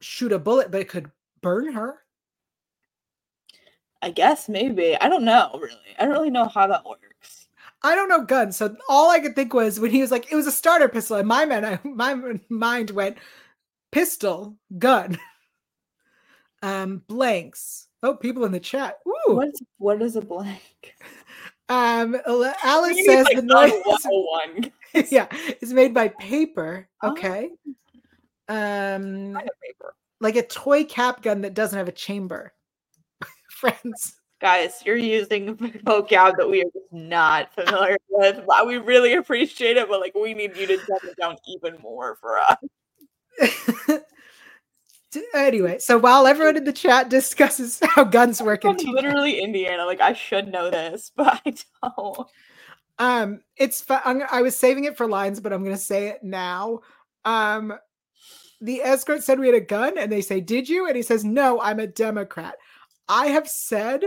shoot 0.00 0.32
a 0.32 0.38
bullet, 0.38 0.70
but 0.70 0.80
it 0.80 0.88
could 0.88 1.10
burn 1.42 1.72
her. 1.72 1.98
I 4.00 4.10
guess 4.10 4.48
maybe. 4.48 4.96
I 4.98 5.08
don't 5.08 5.24
know 5.24 5.50
really. 5.60 5.96
I 5.98 6.04
don't 6.04 6.12
really 6.12 6.30
know 6.30 6.46
how 6.46 6.66
that 6.68 6.86
works. 6.86 7.45
I 7.82 7.94
don't 7.94 8.08
know 8.08 8.24
guns, 8.24 8.56
so 8.56 8.76
all 8.88 9.10
I 9.10 9.20
could 9.20 9.36
think 9.36 9.54
was 9.54 9.78
when 9.78 9.90
he 9.90 10.00
was 10.00 10.10
like, 10.10 10.30
"It 10.32 10.36
was 10.36 10.46
a 10.46 10.52
starter 10.52 10.88
pistol," 10.88 11.16
and 11.16 11.28
my 11.28 11.44
man, 11.44 11.78
my 11.84 12.14
mind 12.48 12.90
went, 12.90 13.18
"Pistol, 13.92 14.56
gun." 14.78 15.18
Um, 16.62 17.02
blanks. 17.06 17.86
Oh, 18.02 18.16
people 18.16 18.44
in 18.44 18.50
the 18.50 18.58
chat. 18.58 18.98
Ooh. 19.06 19.34
What 19.34 19.48
is, 19.48 19.62
what 19.76 20.02
is 20.02 20.16
a 20.16 20.22
blank? 20.22 20.94
Um, 21.68 22.16
Alice 22.62 23.04
says 23.04 23.24
like 23.24 23.36
the 23.36 23.42
noise. 23.42 23.72
One. 24.04 24.72
yeah, 25.10 25.26
it's 25.32 25.72
made 25.72 25.92
by 25.92 26.08
paper. 26.08 26.88
Oh. 27.02 27.10
Okay. 27.10 27.50
Um, 28.48 29.36
paper. 29.64 29.94
like 30.20 30.36
a 30.36 30.46
toy 30.46 30.84
cap 30.84 31.22
gun 31.22 31.40
that 31.40 31.54
doesn't 31.54 31.76
have 31.76 31.88
a 31.88 31.92
chamber. 31.92 32.52
Friends. 33.50 34.16
Guys, 34.40 34.82
you're 34.84 34.96
using 34.96 35.56
vocab 35.86 36.36
that 36.36 36.48
we 36.48 36.60
are 36.60 36.64
just 36.64 36.92
not 36.92 37.54
familiar 37.54 37.96
with. 38.10 38.44
We 38.66 38.76
really 38.76 39.14
appreciate 39.14 39.76
it, 39.76 39.88
but 39.88 40.00
like 40.00 40.14
we 40.14 40.34
need 40.34 40.56
you 40.56 40.66
to 40.66 40.76
dumb 40.76 40.98
it 41.04 41.16
down 41.18 41.36
even 41.46 41.78
more 41.80 42.16
for 42.16 42.38
us. 42.38 42.56
anyway, 45.34 45.78
so 45.78 45.98
while 45.98 46.26
everyone 46.26 46.56
in 46.56 46.64
the 46.64 46.72
chat 46.72 47.08
discusses 47.08 47.80
how 47.82 48.04
guns 48.04 48.42
work 48.42 48.64
in 48.64 48.76
literally 48.76 49.40
Indiana, 49.40 49.86
like 49.86 50.00
I 50.00 50.12
should 50.12 50.48
know 50.48 50.70
this, 50.70 51.12
but 51.16 51.40
I 51.44 51.54
don't. 51.82 52.28
Um, 52.98 53.40
it's 53.56 53.80
fun. 53.80 54.22
I 54.30 54.42
was 54.42 54.56
saving 54.56 54.84
it 54.84 54.96
for 54.96 55.08
lines, 55.08 55.40
but 55.40 55.52
I'm 55.52 55.62
going 55.62 55.76
to 55.76 55.82
say 55.82 56.08
it 56.08 56.22
now. 56.22 56.80
Um, 57.24 57.74
the 58.60 58.80
escort 58.80 59.22
said 59.22 59.38
we 59.38 59.46
had 59.46 59.54
a 59.54 59.60
gun, 59.60 59.98
and 59.98 60.10
they 60.10 60.22
say, 60.22 60.40
"Did 60.40 60.68
you?" 60.68 60.86
And 60.86 60.96
he 60.96 61.02
says, 61.02 61.24
"No, 61.24 61.60
I'm 61.60 61.78
a 61.78 61.86
Democrat." 61.86 62.56
I 63.08 63.26
have 63.28 63.48
said 63.48 64.02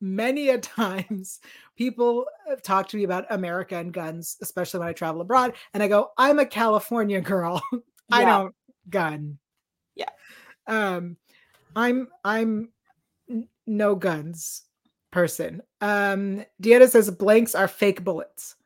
many 0.00 0.48
a 0.48 0.58
times 0.58 1.40
people 1.76 2.26
talk 2.62 2.88
to 2.88 2.96
me 2.96 3.04
about 3.04 3.26
America 3.30 3.76
and 3.76 3.92
guns, 3.92 4.36
especially 4.42 4.80
when 4.80 4.88
I 4.88 4.92
travel 4.92 5.20
abroad, 5.20 5.54
and 5.74 5.82
I 5.82 5.88
go, 5.88 6.10
"I'm 6.16 6.38
a 6.38 6.46
California 6.46 7.20
girl. 7.20 7.62
I 8.12 8.24
don't 8.24 8.54
gun." 8.88 9.38
Yeah. 9.94 10.10
Um, 10.66 11.16
I'm 11.76 12.08
I'm 12.24 12.70
no 13.66 13.94
guns 13.94 14.64
person. 15.10 15.62
Um, 15.80 16.44
Dieta 16.62 16.88
says 16.88 17.10
blanks 17.10 17.54
are 17.54 17.68
fake 17.68 18.04
bullets. 18.04 18.56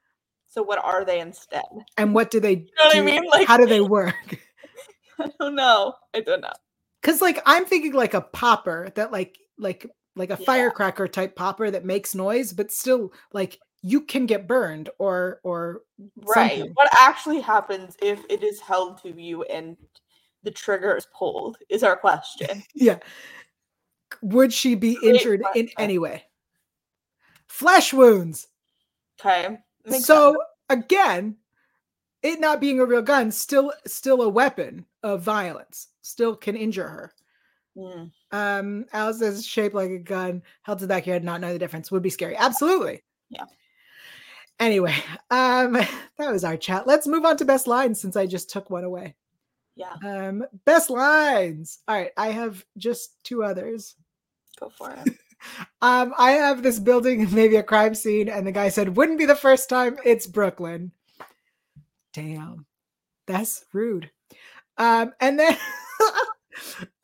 So 0.46 0.62
what 0.62 0.78
are 0.78 1.04
they 1.04 1.20
instead? 1.20 1.64
And 1.96 2.14
what 2.14 2.30
do 2.30 2.40
they? 2.40 2.52
You 2.52 2.66
know 2.78 2.84
what 2.84 2.96
I 2.96 3.00
mean? 3.00 3.24
Like, 3.30 3.48
how 3.48 3.56
do 3.56 3.66
they 3.66 3.80
work? 3.80 4.38
I 5.18 5.30
don't 5.40 5.54
know. 5.54 5.94
I 6.14 6.20
don't 6.20 6.40
know. 6.40 6.52
Cause 7.02 7.20
like 7.20 7.42
I'm 7.44 7.66
thinking 7.66 7.92
like 7.92 8.14
a 8.14 8.22
popper 8.22 8.90
that 8.94 9.12
like 9.12 9.36
like 9.58 9.86
like 10.16 10.30
a 10.30 10.36
yeah. 10.38 10.46
firecracker 10.46 11.08
type 11.08 11.36
popper 11.36 11.70
that 11.70 11.84
makes 11.84 12.14
noise, 12.14 12.52
but 12.52 12.70
still 12.70 13.12
like 13.32 13.58
you 13.82 14.00
can 14.00 14.26
get 14.26 14.46
burned 14.48 14.88
or 14.98 15.40
or 15.42 15.82
right. 16.16 16.58
Something. 16.58 16.72
What 16.74 16.88
actually 16.98 17.40
happens 17.40 17.96
if 18.00 18.20
it 18.30 18.42
is 18.42 18.60
held 18.60 19.02
to 19.02 19.20
you 19.20 19.42
and 19.44 19.76
the 20.42 20.50
trigger 20.50 20.96
is 20.96 21.06
pulled 21.14 21.58
is 21.68 21.82
our 21.82 21.96
question. 21.96 22.62
yeah. 22.74 22.98
Would 24.22 24.52
she 24.52 24.74
be 24.74 24.96
Great 24.96 25.16
injured 25.16 25.42
question. 25.42 25.66
in 25.66 25.70
any 25.78 25.98
way? 25.98 26.24
Flesh 27.48 27.92
wounds. 27.92 28.48
Okay. 29.20 29.58
So 30.00 30.32
sense. 30.70 30.84
again, 30.84 31.36
it 32.22 32.40
not 32.40 32.60
being 32.60 32.80
a 32.80 32.86
real 32.86 33.02
gun, 33.02 33.30
still 33.30 33.72
still 33.86 34.22
a 34.22 34.28
weapon 34.28 34.86
of 35.02 35.20
violence, 35.22 35.88
still 36.00 36.34
can 36.34 36.56
injure 36.56 36.88
her. 36.88 37.12
Mm. 37.76 38.10
Um, 38.30 38.86
Alice 38.92 39.20
is 39.20 39.46
shaped 39.46 39.74
like 39.74 39.90
a 39.90 39.98
gun, 39.98 40.42
held 40.62 40.78
to 40.78 40.84
the 40.84 40.88
back 40.88 41.02
of 41.02 41.06
your 41.08 41.14
head, 41.14 41.24
not 41.24 41.40
know 41.40 41.52
the 41.52 41.58
difference. 41.58 41.90
Would 41.90 42.02
be 42.02 42.10
scary. 42.10 42.36
Absolutely. 42.36 43.02
Yeah. 43.30 43.44
Anyway, 44.60 44.94
um, 45.30 45.72
that 45.72 46.32
was 46.32 46.44
our 46.44 46.56
chat. 46.56 46.86
Let's 46.86 47.06
move 47.06 47.24
on 47.24 47.36
to 47.38 47.44
best 47.44 47.66
lines 47.66 48.00
since 48.00 48.16
I 48.16 48.26
just 48.26 48.50
took 48.50 48.70
one 48.70 48.84
away. 48.84 49.14
Yeah. 49.76 49.94
Um, 50.04 50.44
best 50.64 50.90
lines. 50.90 51.80
All 51.88 51.96
right, 51.96 52.12
I 52.16 52.28
have 52.28 52.64
just 52.78 53.22
two 53.24 53.42
others. 53.42 53.96
Go 54.58 54.70
for 54.70 54.92
it. 54.92 55.14
um, 55.82 56.14
I 56.16 56.32
have 56.32 56.62
this 56.62 56.78
building, 56.78 57.26
maybe 57.34 57.56
a 57.56 57.62
crime 57.62 57.94
scene, 57.94 58.28
and 58.28 58.46
the 58.46 58.52
guy 58.52 58.68
said, 58.68 58.96
"Wouldn't 58.96 59.18
be 59.18 59.26
the 59.26 59.34
first 59.34 59.68
time. 59.68 59.96
It's 60.04 60.26
Brooklyn." 60.26 60.92
Damn, 62.12 62.66
that's 63.26 63.64
rude. 63.72 64.10
Um, 64.78 65.12
and 65.20 65.38
then 65.38 65.56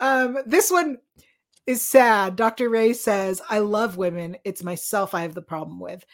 um, 0.01 0.39
this 0.47 0.71
one 0.71 0.99
is 1.67 1.83
sad. 1.83 2.37
Dr. 2.37 2.69
Ray 2.69 2.93
says, 2.93 3.41
I 3.49 3.61
love 3.61 3.97
women. 3.97 4.37
It's 4.45 4.63
myself 4.63 5.15
I 5.15 5.23
have 5.23 5.35
the 5.35 5.43
problem 5.43 5.79
with. 5.79 6.05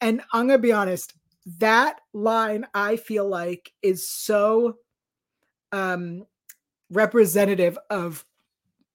And 0.00 0.20
I'm 0.32 0.46
going 0.46 0.58
to 0.58 0.62
be 0.62 0.72
honest, 0.72 1.14
that 1.58 2.00
line 2.12 2.66
I 2.74 2.96
feel 2.96 3.28
like 3.28 3.72
is 3.82 4.08
so 4.08 4.76
um, 5.72 6.26
representative 6.90 7.78
of 7.90 8.24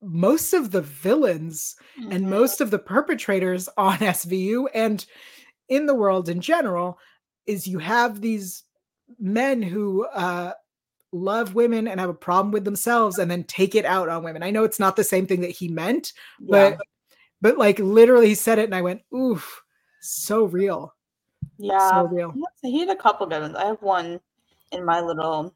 most 0.02 0.54
of 0.54 0.72
the 0.72 0.82
villains 0.82 1.76
mm-hmm. 2.00 2.12
and 2.12 2.30
most 2.30 2.62
of 2.62 2.72
the 2.72 2.80
perpetrators 2.80 3.70
on 3.78 3.98
SVU 3.98 4.68
and 4.74 5.06
in 5.70 5.86
the 5.86 5.96
world 5.96 6.28
in 6.28 6.42
general 6.42 7.00
is 7.46 7.68
you 7.68 7.80
have 7.80 8.22
these 8.22 8.64
men 9.20 9.62
who 9.62 10.06
uh, 10.08 10.54
love 11.12 11.56
women 11.56 11.88
and 11.88 12.00
have 12.00 12.10
a 12.10 12.14
problem 12.14 12.52
with 12.52 12.66
themselves 12.66 13.18
and 13.20 13.30
then 13.30 13.44
take 13.44 13.76
it 13.76 13.86
out 13.86 14.10
on 14.10 14.24
women. 14.24 14.44
I 14.44 14.52
know 14.52 14.64
it's 14.64 14.80
not 14.80 14.96
the 14.96 15.04
same 15.04 15.28
thing 15.28 15.42
that 15.42 15.52
he 15.52 15.68
meant, 15.68 16.14
but 16.40 16.74
yeah. 16.74 16.78
but 17.42 17.58
like 17.58 17.80
literally 17.80 18.30
he 18.30 18.36
said 18.36 18.60
it 18.60 18.66
and 18.66 18.76
I 18.76 18.82
went, 18.82 19.02
oof, 19.14 19.62
so 20.02 20.46
real. 20.46 20.94
Yeah. 21.58 21.90
So 21.90 22.08
real. 22.08 22.34
He 22.62 22.80
had 22.80 22.90
a 22.90 22.96
couple 22.96 23.28
good 23.28 23.42
ones. 23.42 23.56
I 23.56 23.66
have 23.66 23.82
one 23.82 24.20
in 24.72 24.86
my 24.86 25.02
little 25.02 25.54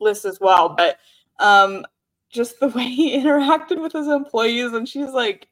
list 0.00 0.24
as 0.24 0.40
well, 0.40 0.70
but 0.70 0.98
um 1.38 1.84
just 2.30 2.58
the 2.60 2.68
way 2.76 2.84
he 2.84 3.16
interacted 3.16 3.80
with 3.80 3.92
his 3.92 4.08
employees 4.08 4.72
and 4.72 4.88
she's 4.88 5.10
like 5.10 5.48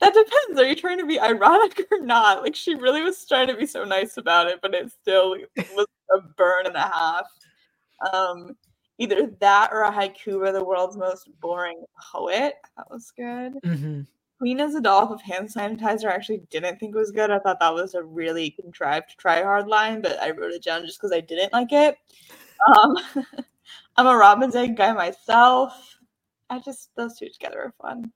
that 0.00 0.12
depends. 0.12 0.60
Are 0.60 0.68
you 0.68 0.76
trying 0.76 0.98
to 0.98 1.06
be 1.06 1.18
ironic 1.18 1.86
or 1.90 2.00
not? 2.00 2.42
Like 2.42 2.54
she 2.54 2.74
really 2.74 3.00
was 3.00 3.24
trying 3.24 3.46
to 3.48 3.56
be 3.56 3.66
so 3.66 3.84
nice 3.84 4.18
about 4.18 4.46
it, 4.46 4.58
but 4.60 4.74
it 4.74 4.92
still 4.92 5.36
was 5.56 5.86
a 6.14 6.20
burn 6.36 6.66
and 6.66 6.76
a 6.76 6.82
half. 6.82 7.26
Um, 8.12 8.56
either 8.98 9.30
that 9.40 9.70
or 9.72 9.82
a 9.82 9.90
haiku 9.90 10.42
by 10.42 10.52
the 10.52 10.64
world's 10.64 10.96
most 10.96 11.28
boring 11.40 11.84
poet. 12.12 12.54
That 12.76 12.90
was 12.90 13.12
good. 13.16 13.54
Mm-hmm. 13.62 14.02
Queen 14.38 14.60
as 14.60 14.74
a 14.74 14.80
doll 14.80 15.12
of 15.12 15.22
hand 15.22 15.48
sanitizer 15.48 16.10
I 16.10 16.14
actually 16.14 16.42
didn't 16.50 16.78
think 16.78 16.94
was 16.94 17.10
good. 17.10 17.30
I 17.30 17.38
thought 17.38 17.60
that 17.60 17.74
was 17.74 17.94
a 17.94 18.02
really 18.02 18.50
contrived 18.50 19.16
try 19.18 19.42
hard 19.42 19.66
line, 19.66 20.02
but 20.02 20.20
I 20.20 20.30
wrote 20.30 20.52
it 20.52 20.62
down 20.62 20.84
just 20.84 20.98
because 20.98 21.12
I 21.12 21.20
didn't 21.20 21.52
like 21.52 21.72
it. 21.72 21.96
Um, 22.76 22.96
I'm 23.96 24.06
a 24.06 24.16
Robin's 24.16 24.56
egg 24.56 24.76
guy 24.76 24.92
myself. 24.92 25.96
I 26.50 26.58
just 26.58 26.90
those 26.96 27.18
two 27.18 27.28
together 27.30 27.60
are 27.60 27.74
fun. 27.80 28.12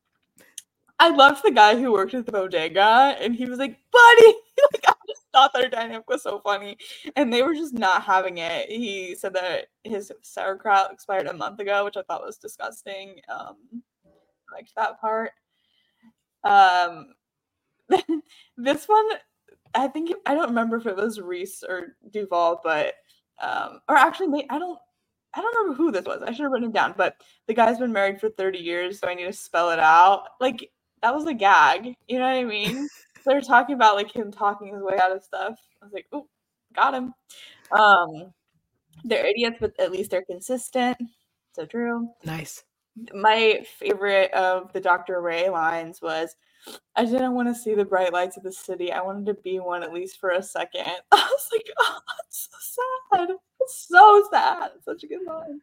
I 1.00 1.10
loved 1.10 1.42
the 1.44 1.52
guy 1.52 1.76
who 1.80 1.92
worked 1.92 2.14
at 2.14 2.26
the 2.26 2.32
bodega, 2.32 3.16
and 3.20 3.36
he 3.36 3.46
was 3.46 3.60
like, 3.60 3.78
"Buddy," 3.92 4.34
like 4.74 4.84
I 4.88 4.94
just 5.08 5.24
thought 5.34 5.52
their 5.54 5.70
dynamic 5.70 6.10
was 6.10 6.24
so 6.24 6.40
funny, 6.40 6.78
and 7.16 7.32
they 7.32 7.42
were 7.44 7.54
just 7.54 7.74
not 7.74 8.04
having 8.04 8.38
it. 8.38 8.70
He 8.70 9.16
said 9.16 9.34
that 9.34 9.68
his 9.84 10.12
sauerkraut 10.22 10.92
expired 10.92 11.28
a 11.28 11.34
month 11.34 11.60
ago, 11.60 11.84
which 11.86 11.98
I 11.98 12.04
thought 12.04 12.26
was 12.26 12.38
disgusting. 12.38 13.16
Um, 13.30 13.56
liked 14.52 14.74
that 14.76 15.00
part. 15.02 15.32
Um, 16.44 17.14
this 18.58 18.86
one, 18.88 19.06
I 19.74 19.88
think 19.88 20.12
I 20.26 20.34
don't 20.34 20.48
remember 20.50 20.78
if 20.78 20.86
it 20.86 20.96
was 20.96 21.20
Reese 21.20 21.64
or 21.68 21.96
Duval, 22.10 22.60
but 22.64 22.94
um, 23.42 23.80
or 23.88 23.96
actually, 23.96 24.46
I 24.50 24.58
don't. 24.60 24.78
I 25.34 25.42
don't 25.42 25.56
remember 25.58 25.76
who 25.76 25.92
this 25.92 26.06
was. 26.06 26.22
I 26.22 26.32
should 26.32 26.44
have 26.44 26.52
written 26.52 26.70
it 26.70 26.74
down, 26.74 26.94
but 26.96 27.16
the 27.48 27.54
guy's 27.54 27.78
been 27.78 27.92
married 27.92 28.20
for 28.20 28.30
30 28.30 28.58
years, 28.58 28.98
so 29.00 29.08
I 29.08 29.14
need 29.14 29.26
to 29.26 29.32
spell 29.32 29.70
it 29.70 29.78
out. 29.80 30.24
Like 30.40 30.70
that 31.02 31.14
was 31.14 31.26
a 31.26 31.34
gag. 31.34 31.94
You 32.08 32.18
know 32.18 32.26
what 32.26 32.36
I 32.36 32.44
mean? 32.44 32.88
they 33.26 33.34
were 33.34 33.40
talking 33.40 33.74
about 33.74 33.96
like 33.96 34.14
him 34.14 34.30
talking 34.32 34.74
his 34.74 34.82
way 34.82 34.98
out 35.00 35.12
of 35.12 35.22
stuff. 35.22 35.58
I 35.82 35.84
was 35.84 35.92
like, 35.92 36.06
oh, 36.12 36.26
got 36.74 36.94
him. 36.94 37.14
Um, 37.72 38.32
they're 39.04 39.26
idiots, 39.26 39.58
but 39.60 39.78
at 39.78 39.92
least 39.92 40.10
they're 40.10 40.24
consistent. 40.24 40.98
So 41.54 41.66
true. 41.66 42.08
Nice. 42.24 42.64
My 43.14 43.64
favorite 43.78 44.32
of 44.32 44.72
the 44.72 44.80
Dr. 44.80 45.20
Ray 45.20 45.48
lines 45.48 46.02
was, 46.02 46.36
I 46.96 47.04
didn't 47.06 47.34
want 47.34 47.48
to 47.48 47.54
see 47.54 47.74
the 47.74 47.84
bright 47.84 48.12
lights 48.12 48.36
of 48.36 48.42
the 48.42 48.52
city. 48.52 48.92
I 48.92 49.00
wanted 49.00 49.26
to 49.26 49.42
be 49.42 49.60
one 49.60 49.82
at 49.82 49.92
least 49.92 50.20
for 50.20 50.30
a 50.30 50.42
second. 50.42 50.86
I 51.12 51.16
was 51.16 51.48
like, 51.52 51.66
oh, 51.78 52.00
that's 52.18 52.48
so 52.50 53.16
sad. 53.16 53.28
It's 53.60 53.86
so 53.88 54.28
sad. 54.30 54.70
It's 54.76 54.84
such 54.84 55.04
a 55.04 55.06
good 55.06 55.26
line. 55.26 55.60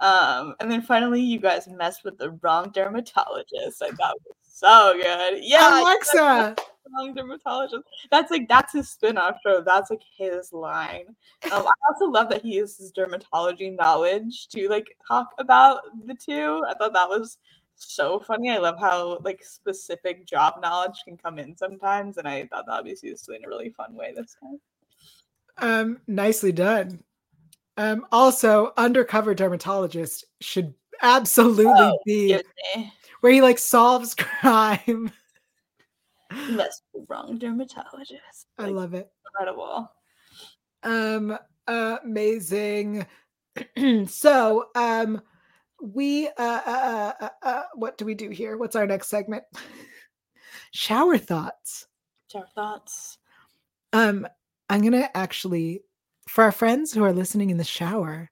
Um, 0.00 0.54
and 0.60 0.70
then 0.70 0.82
finally, 0.82 1.20
you 1.20 1.38
guys 1.38 1.68
messed 1.68 2.04
with 2.04 2.16
the 2.18 2.30
wrong 2.42 2.70
dermatologist. 2.72 3.82
I 3.82 3.90
thought 3.90 4.16
was 4.26 4.36
so 4.42 4.94
good. 5.00 5.40
Yeah, 5.42 5.80
Alexa. 5.82 6.56
Wrong 6.96 7.14
dermatologist. 7.14 7.84
That's 8.10 8.30
like 8.30 8.48
that's 8.48 8.72
his 8.72 8.88
spin-off 8.88 9.36
show. 9.44 9.60
That's 9.60 9.90
like 9.90 10.02
his 10.16 10.52
line. 10.52 11.04
Um, 11.52 11.66
I 11.66 11.72
also 11.88 12.06
love 12.06 12.28
that 12.30 12.42
he 12.42 12.54
uses 12.54 12.92
dermatology 12.92 13.76
knowledge 13.76 14.48
to 14.48 14.68
like 14.68 14.96
talk 15.06 15.28
about 15.38 15.82
the 16.06 16.14
two. 16.14 16.64
I 16.66 16.74
thought 16.74 16.94
that 16.94 17.08
was 17.08 17.38
so 17.76 18.18
funny. 18.20 18.50
I 18.50 18.58
love 18.58 18.78
how 18.80 19.18
like 19.22 19.44
specific 19.44 20.26
job 20.26 20.54
knowledge 20.60 21.02
can 21.04 21.16
come 21.16 21.38
in 21.38 21.56
sometimes, 21.56 22.16
and 22.16 22.26
I 22.26 22.46
thought 22.46 22.66
that 22.66 22.84
was 22.84 23.02
used 23.02 23.28
in 23.28 23.44
a 23.44 23.48
really 23.48 23.70
fun 23.70 23.94
way 23.94 24.12
this 24.16 24.36
time. 24.40 24.60
Um, 25.58 26.00
nicely 26.06 26.52
done. 26.52 27.04
Um, 27.80 28.04
also, 28.12 28.74
undercover 28.76 29.34
dermatologist 29.34 30.26
should 30.42 30.74
absolutely 31.00 31.64
oh, 31.66 31.98
be 32.04 32.38
where 33.22 33.32
he 33.32 33.40
like 33.40 33.58
solves 33.58 34.14
crime. 34.18 35.10
That's 36.50 36.82
the 36.92 37.06
wrong 37.08 37.38
dermatologist. 37.38 38.48
Like, 38.58 38.68
I 38.68 38.70
love 38.70 38.92
it. 38.92 39.08
Incredible. 39.32 39.90
Um, 40.82 41.38
uh, 41.66 41.96
amazing. 42.04 43.06
so, 44.08 44.66
um, 44.74 45.22
we 45.82 46.28
uh, 46.28 46.32
uh, 46.36 46.62
uh, 46.66 47.12
uh, 47.22 47.28
uh, 47.42 47.62
what 47.76 47.96
do 47.96 48.04
we 48.04 48.14
do 48.14 48.28
here? 48.28 48.58
What's 48.58 48.76
our 48.76 48.86
next 48.86 49.08
segment? 49.08 49.44
Shower 50.72 51.16
thoughts. 51.16 51.86
Shower 52.30 52.46
thoughts. 52.54 53.16
Um, 53.94 54.28
I'm 54.68 54.82
gonna 54.82 55.08
actually 55.14 55.80
for 56.30 56.44
our 56.44 56.52
friends 56.52 56.92
who 56.92 57.02
are 57.02 57.12
listening 57.12 57.50
in 57.50 57.56
the 57.56 57.64
shower 57.64 58.30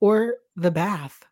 or 0.00 0.36
the 0.54 0.70
bath, 0.70 1.24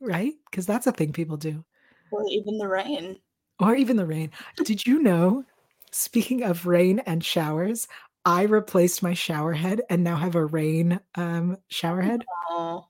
right? 0.00 0.32
Because 0.50 0.66
that's 0.66 0.88
a 0.88 0.92
thing 0.92 1.12
people 1.12 1.36
do. 1.36 1.64
Or 2.10 2.24
even 2.28 2.58
the 2.58 2.66
rain. 2.66 3.20
Or 3.60 3.76
even 3.76 3.96
the 3.96 4.04
rain. 4.04 4.32
Did 4.64 4.84
you 4.84 5.00
know, 5.00 5.44
speaking 5.92 6.42
of 6.42 6.66
rain 6.66 6.98
and 7.06 7.24
showers, 7.24 7.86
I 8.24 8.42
replaced 8.42 9.02
my 9.02 9.14
shower 9.14 9.52
head 9.52 9.82
and 9.88 10.02
now 10.02 10.16
have 10.16 10.34
a 10.34 10.44
rain 10.44 10.98
um, 11.14 11.56
shower 11.68 12.00
head? 12.00 12.24
Oh. 12.50 12.88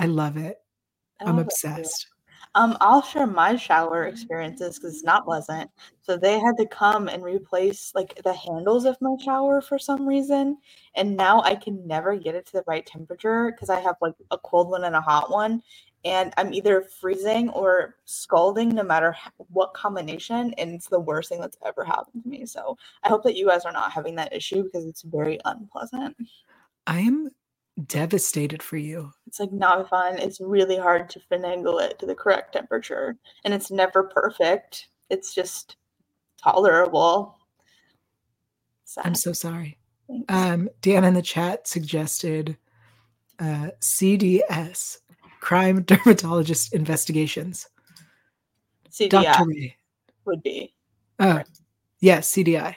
I 0.00 0.06
love 0.06 0.36
it. 0.36 0.56
I'm 1.20 1.38
obsessed. 1.38 2.08
Um, 2.54 2.76
I'll 2.80 3.02
share 3.02 3.26
my 3.26 3.56
shower 3.56 4.04
experiences 4.04 4.78
because 4.78 4.94
it's 4.94 5.04
not 5.04 5.24
pleasant. 5.24 5.70
So 6.02 6.16
they 6.16 6.38
had 6.38 6.56
to 6.58 6.66
come 6.66 7.08
and 7.08 7.22
replace 7.22 7.92
like 7.94 8.20
the 8.22 8.34
handles 8.34 8.84
of 8.84 9.00
my 9.00 9.16
shower 9.24 9.62
for 9.62 9.78
some 9.78 10.06
reason, 10.06 10.58
and 10.94 11.16
now 11.16 11.40
I 11.42 11.54
can 11.54 11.86
never 11.86 12.16
get 12.16 12.34
it 12.34 12.44
to 12.46 12.52
the 12.52 12.64
right 12.66 12.84
temperature 12.84 13.50
because 13.50 13.70
I 13.70 13.80
have 13.80 13.96
like 14.02 14.14
a 14.30 14.38
cold 14.38 14.68
one 14.68 14.84
and 14.84 14.94
a 14.94 15.00
hot 15.00 15.30
one, 15.30 15.62
and 16.04 16.34
I'm 16.36 16.52
either 16.52 16.82
freezing 17.00 17.48
or 17.50 17.96
scalding 18.04 18.70
no 18.70 18.82
matter 18.82 19.16
what 19.48 19.72
combination, 19.72 20.52
and 20.58 20.74
it's 20.74 20.88
the 20.88 21.00
worst 21.00 21.30
thing 21.30 21.40
that's 21.40 21.58
ever 21.64 21.84
happened 21.84 22.22
to 22.22 22.28
me. 22.28 22.44
So 22.44 22.76
I 23.02 23.08
hope 23.08 23.22
that 23.24 23.36
you 23.36 23.46
guys 23.46 23.64
are 23.64 23.72
not 23.72 23.92
having 23.92 24.16
that 24.16 24.34
issue 24.34 24.64
because 24.64 24.84
it's 24.84 25.02
very 25.02 25.38
unpleasant. 25.46 26.16
I 26.86 27.00
am 27.00 27.30
devastated 27.86 28.62
for 28.62 28.76
you. 28.76 29.12
It's 29.26 29.40
like 29.40 29.52
not 29.52 29.88
fun. 29.88 30.18
It's 30.18 30.40
really 30.40 30.76
hard 30.76 31.08
to 31.10 31.20
finagle 31.30 31.82
it 31.82 31.98
to 31.98 32.06
the 32.06 32.14
correct 32.14 32.52
temperature, 32.54 33.16
and 33.44 33.54
it's 33.54 33.70
never 33.70 34.04
perfect. 34.04 34.88
It's 35.10 35.34
just 35.34 35.76
tolerable. 36.42 37.38
Sad. 38.84 39.06
I'm 39.06 39.14
so 39.14 39.32
sorry. 39.32 39.78
Um, 40.28 40.68
Dan 40.80 41.04
in 41.04 41.14
the 41.14 41.22
chat 41.22 41.66
suggested 41.66 42.56
uh, 43.38 43.70
CDS, 43.80 44.98
Crime 45.40 45.82
Dermatologist 45.86 46.74
Investigations. 46.74 47.68
CDI 48.90 49.08
Dr. 49.08 49.46
Ray. 49.46 49.76
would 50.26 50.42
be. 50.42 50.74
Oh, 51.18 51.42
yes, 52.00 52.36
yeah, 52.36 52.44
CDI. 52.44 52.76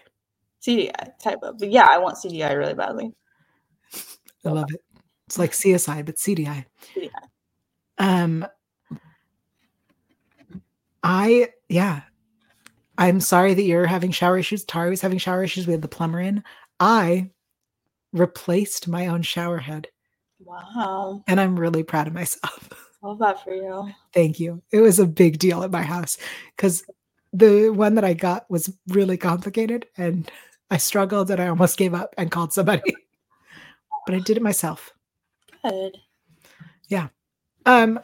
CDI 0.62 1.20
type 1.20 1.40
of, 1.44 1.60
but 1.60 1.70
yeah, 1.70 1.88
I 1.90 1.98
want 1.98 2.18
CDI 2.18 2.58
really 2.58 2.74
badly. 2.74 3.12
I 4.46 4.50
love 4.50 4.70
it. 4.72 4.85
It's 5.28 5.40
like 5.40 5.52
CSI, 5.52 6.06
but 6.06 6.18
CDI. 6.18 6.66
Yeah. 6.96 7.10
Um, 7.98 8.46
I 11.04 11.50
yeah. 11.70 12.02
I'm 12.98 13.20
sorry 13.20 13.54
that 13.54 13.64
you're 13.64 13.86
having 13.86 14.12
shower 14.12 14.38
issues. 14.38 14.64
Tari 14.64 14.90
was 14.90 15.02
having 15.02 15.18
shower 15.18 15.44
issues. 15.44 15.68
We 15.68 15.74
had 15.74 15.82
the 15.82 15.88
plumber 15.88 16.20
in. 16.20 16.44
I 16.80 17.32
replaced 18.14 18.88
my 18.88 19.08
own 19.08 19.22
shower 19.22 19.58
head. 19.58 19.88
Wow. 20.40 21.24
And 21.28 21.40
I'm 21.40 21.60
really 21.60 21.84
proud 21.84 22.08
of 22.08 22.14
myself. 22.14 22.70
Love 23.02 23.20
that 23.20 23.44
for 23.44 23.54
you. 23.54 23.92
Thank 24.14 24.40
you. 24.40 24.62
It 24.72 24.80
was 24.80 25.00
a 25.00 25.06
big 25.06 25.38
deal 25.38 25.64
at 25.64 25.72
my 25.72 25.82
house 25.82 26.18
because 26.56 26.84
the 27.34 27.70
one 27.70 27.96
that 27.96 28.06
I 28.06 28.14
got 28.14 28.50
was 28.50 28.74
really 28.88 29.18
complicated 29.18 29.86
and 29.98 30.32
I 30.72 30.78
struggled 30.78 31.30
and 31.30 31.42
I 31.42 31.48
almost 31.48 31.78
gave 31.78 31.94
up 31.94 32.16
and 32.18 32.32
called 32.32 32.54
somebody. 32.54 32.96
but 34.06 34.16
I 34.16 34.20
did 34.20 34.38
it 34.38 34.44
myself. 34.44 34.95
Good. 35.70 35.98
Yeah. 36.90 37.08
Um, 37.66 38.00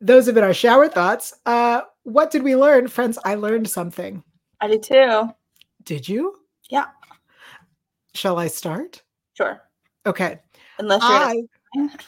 those 0.00 0.26
have 0.26 0.34
been 0.34 0.44
our 0.44 0.54
shower 0.54 0.88
thoughts. 0.88 1.34
Uh, 1.44 1.82
what 2.04 2.30
did 2.30 2.42
we 2.42 2.54
learn, 2.54 2.88
friends? 2.88 3.18
I 3.24 3.34
learned 3.34 3.68
something. 3.68 4.22
I 4.60 4.68
did 4.68 4.82
too. 4.82 5.30
Did 5.82 6.08
you? 6.08 6.36
Yeah. 6.70 6.86
Shall 8.14 8.38
I 8.38 8.46
start? 8.46 9.02
Sure. 9.34 9.60
Okay. 10.06 10.38
Unless 10.78 11.02
you're. 11.02 11.10
I, 11.12 11.42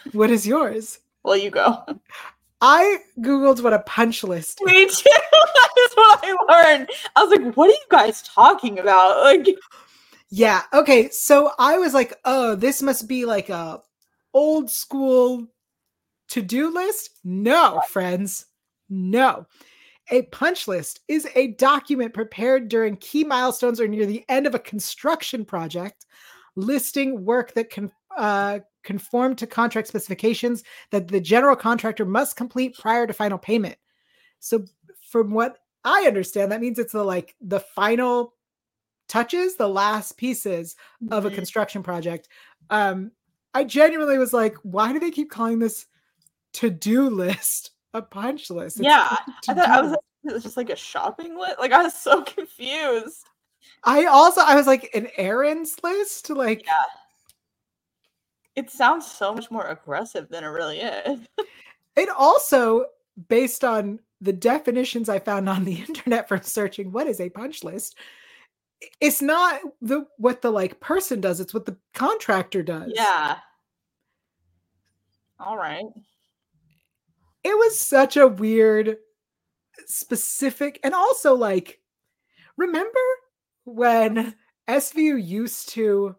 what 0.13 0.31
is 0.31 0.47
yours? 0.47 1.01
Well, 1.25 1.37
you 1.37 1.51
go. 1.51 1.85
I 2.61 2.99
googled 3.19 3.61
what 3.63 3.73
a 3.73 3.81
punch 3.81 4.23
list. 4.23 4.61
Me 4.63 4.87
too. 4.87 5.11
That's 5.11 5.97
what 5.97 6.21
I 6.23 6.37
learned. 6.49 6.91
I 7.17 7.25
was 7.25 7.37
like, 7.39 7.57
"What 7.57 7.69
are 7.71 7.73
you 7.73 7.87
guys 7.91 8.23
talking 8.23 8.79
about?" 8.79 9.25
Like, 9.25 9.49
yeah. 10.31 10.63
Okay. 10.73 11.11
So 11.11 11.53
I 11.59 11.79
was 11.79 11.93
like, 11.93 12.15
"Oh, 12.25 12.55
this 12.55 12.81
must 12.83 13.09
be 13.09 13.25
like 13.25 13.49
a 13.49 13.81
old 14.35 14.71
school 14.71 15.47
to 16.29 16.43
do 16.43 16.73
list? 16.73 17.11
No, 17.25 17.81
friends. 17.89 18.47
No. 18.89 19.47
A 20.11 20.23
punch 20.23 20.67
list 20.67 21.01
is 21.09 21.29
a 21.35 21.49
document 21.53 22.13
prepared 22.13 22.69
during 22.69 22.97
key 22.97 23.25
milestones 23.25 23.81
or 23.81 23.89
near 23.89 24.07
the 24.07 24.25
end 24.29 24.47
of 24.47 24.55
a 24.55 24.59
construction 24.59 25.45
project, 25.45 26.07
listing 26.57 27.25
work 27.25 27.55
that 27.55 27.71
can 27.71 27.91
uh, 28.17 28.59
conform 28.83 29.37
to 29.37 29.47
contract 29.47 29.89
specifications 29.89 30.65
that 30.91 31.09
the 31.09 31.21
general 31.21 31.57
contractor 31.57 32.05
must 32.05 32.37
complete 32.37 32.77
prior 32.77 33.07
to 33.07 33.13
final 33.13 33.39
payment. 33.39 33.77
So, 34.41 34.65
from 35.09 35.33
what 35.33 35.59
I 35.85 36.05
understand, 36.07 36.51
that 36.53 36.61
means 36.61 36.79
it's 36.79 36.93
the 36.93 37.05
like 37.05 37.35
the 37.41 37.61
final 37.61 38.35
touches, 39.09 39.57
the 39.57 39.69
last 39.69 40.17
pieces 40.17 40.77
of 41.11 41.25
a 41.25 41.29
mm-hmm. 41.29 41.37
construction 41.37 41.83
project. 41.83 42.29
Um, 42.71 43.13
I 43.55 43.65
genuinely 43.65 44.19
was 44.19 44.33
like, 44.33 44.57
why 44.63 44.93
do 44.93 44.99
they 44.99 45.11
keep 45.11 45.31
calling 45.31 45.59
this 45.59 45.87
to 46.55 46.71
do 46.71 47.09
list 47.09 47.71
a 47.95 48.03
punch 48.03 48.51
list? 48.51 48.79
It's 48.79 48.85
yeah, 48.85 49.17
I 49.49 49.55
thought 49.55 49.69
I 49.69 49.83
was, 49.83 49.97
it 50.25 50.33
was 50.33 50.43
just 50.43 50.57
like 50.57 50.71
a 50.71 50.77
shopping 50.77 51.39
list. 51.39 51.59
Like 51.59 51.73
I 51.73 51.83
was 51.83 51.95
so 51.95 52.23
confused. 52.23 53.25
I 53.85 54.07
also 54.07 54.41
I 54.41 54.55
was 54.55 54.67
like 54.67 54.91
an 54.95 55.09
errands 55.17 55.77
list, 55.83 56.31
like 56.31 56.65
yeah. 56.65 56.73
It 58.55 58.71
sounds 58.71 59.11
so 59.11 59.33
much 59.33 59.51
more 59.51 59.69
aggressive 59.69 60.29
than 60.29 60.45
it 60.45 60.49
really 60.49 60.81
is. 60.81 61.21
it 61.97 62.09
also, 62.11 62.85
based 63.29 63.65
on 63.65 63.99
the 64.21 64.33
definitions 64.33 65.09
I 65.09 65.19
found 65.19 65.49
on 65.49 65.65
the 65.65 65.83
internet 65.89 66.29
from 66.29 66.43
searching 66.43 66.93
what 66.93 67.07
is 67.07 67.21
a 67.21 67.31
punch 67.31 67.65
list, 67.65 67.97
it's 69.01 69.23
not 69.23 69.61
the 69.81 70.07
what 70.19 70.43
the 70.43 70.51
like 70.51 70.81
person 70.81 71.21
does, 71.21 71.41
it's 71.41 71.55
what 71.55 71.67
the 71.67 71.77
contractor 71.95 72.63
does. 72.63 72.93
Yeah. 72.95 73.39
All 75.39 75.57
right. 75.57 75.85
It 77.45 77.57
was 77.57 77.79
such 77.79 78.17
a 78.17 78.29
weird 78.29 78.99
specific 79.87 80.79
and 80.85 80.95
also 80.95 81.35
like 81.35 81.81
remember 82.57 83.01
when 83.65 84.35
SVU 84.69 85.25
used 85.25 85.71
to 85.71 86.15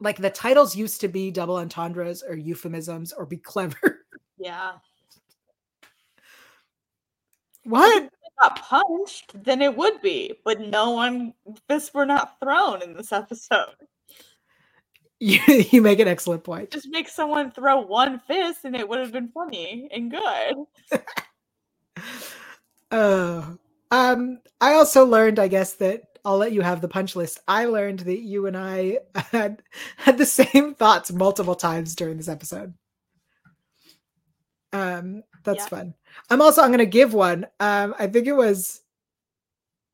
like 0.00 0.18
the 0.18 0.30
titles 0.30 0.76
used 0.76 1.00
to 1.00 1.08
be 1.08 1.30
double 1.30 1.56
entendres 1.56 2.22
or 2.22 2.36
euphemisms 2.36 3.12
or 3.12 3.26
be 3.26 3.36
clever. 3.36 4.06
Yeah. 4.38 4.72
What? 7.64 8.10
Got 8.40 8.60
punched, 8.62 9.42
then 9.44 9.62
it 9.62 9.76
would 9.76 10.00
be. 10.00 10.34
But 10.44 10.60
no 10.60 10.90
one 10.90 11.34
fists 11.68 11.92
were 11.92 12.06
not 12.06 12.38
thrown 12.40 12.82
in 12.82 12.94
this 12.94 13.12
episode. 13.12 13.74
You, 15.20 15.38
you 15.46 15.80
make 15.80 16.00
an 16.00 16.08
excellent 16.08 16.44
point. 16.44 16.70
Just 16.70 16.88
make 16.90 17.08
someone 17.08 17.50
throw 17.50 17.80
one 17.80 18.18
fist 18.18 18.64
and 18.64 18.76
it 18.76 18.86
would 18.86 18.98
have 18.98 19.12
been 19.12 19.28
funny 19.28 19.88
and 19.90 20.10
good. 20.10 21.00
uh, 22.90 23.42
um, 23.90 24.40
I 24.60 24.74
also 24.74 25.06
learned, 25.06 25.38
I 25.38 25.48
guess, 25.48 25.74
that 25.74 26.14
I'll 26.24 26.36
let 26.36 26.52
you 26.52 26.62
have 26.62 26.80
the 26.80 26.88
punch 26.88 27.16
list. 27.16 27.38
I 27.46 27.66
learned 27.66 28.00
that 28.00 28.20
you 28.20 28.46
and 28.46 28.56
I 28.56 28.98
had 29.14 29.62
had 29.96 30.18
the 30.18 30.26
same 30.26 30.74
thoughts 30.74 31.12
multiple 31.12 31.54
times 31.54 31.94
during 31.94 32.16
this 32.16 32.28
episode. 32.28 32.74
Um, 34.72 35.22
that's 35.44 35.64
yeah. 35.64 35.68
fun. 35.68 35.94
I'm 36.30 36.42
also 36.42 36.62
I'm 36.62 36.70
gonna 36.70 36.86
give 36.86 37.14
one. 37.14 37.46
Um, 37.60 37.94
I 37.98 38.06
think 38.06 38.26
it 38.26 38.32
was 38.32 38.82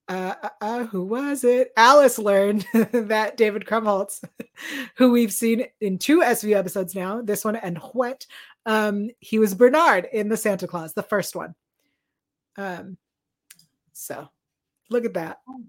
uh, 0.08 0.34
uh, 0.42 0.48
uh 0.60 0.84
who 0.86 1.04
was 1.04 1.44
it? 1.44 1.72
Alice 1.76 2.18
learned 2.18 2.66
that 2.92 3.36
David 3.36 3.64
Krumholtz, 3.64 4.24
who 4.96 5.10
we've 5.10 5.32
seen 5.32 5.66
in 5.80 5.98
two 5.98 6.20
SV 6.20 6.56
episodes 6.56 6.94
now, 6.94 7.20
this 7.20 7.44
one 7.44 7.56
and 7.56 7.78
What, 7.92 8.26
um, 8.66 9.10
he 9.20 9.38
was 9.38 9.54
Bernard 9.54 10.08
in 10.12 10.28
the 10.28 10.36
Santa 10.36 10.66
Clause, 10.66 10.94
the 10.94 11.02
first 11.02 11.36
one. 11.36 11.54
Um, 12.56 12.96
so 13.92 14.28
look 14.90 15.04
at 15.04 15.14
that. 15.14 15.40
Oh. 15.48 15.62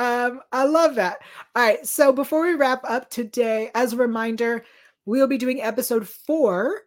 Um, 0.00 0.40
I 0.50 0.64
love 0.64 0.94
that. 0.94 1.18
All 1.54 1.62
right. 1.62 1.86
So 1.86 2.10
before 2.10 2.42
we 2.42 2.54
wrap 2.54 2.80
up 2.88 3.10
today, 3.10 3.70
as 3.74 3.92
a 3.92 3.98
reminder, 3.98 4.64
we'll 5.04 5.26
be 5.26 5.36
doing 5.36 5.60
episode 5.60 6.08
four, 6.08 6.80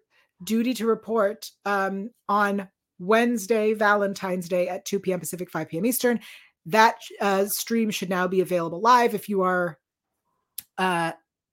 Duty 0.43 0.73
to 0.75 0.85
Report, 0.85 1.49
um, 1.65 2.09
on 2.29 2.67
Wednesday, 2.99 3.73
Valentine's 3.73 4.47
Day 4.47 4.69
at 4.69 4.85
2 4.85 4.99
p.m. 4.99 5.19
Pacific, 5.19 5.49
5 5.49 5.69
p.m. 5.69 5.85
Eastern. 5.85 6.19
That 6.65 6.95
uh, 7.19 7.45
stream 7.47 7.89
should 7.89 8.09
now 8.09 8.27
be 8.27 8.41
available 8.41 8.79
live. 8.79 9.13
If 9.13 9.27
you 9.27 9.41
are 9.41 9.77
uh, 10.77 11.11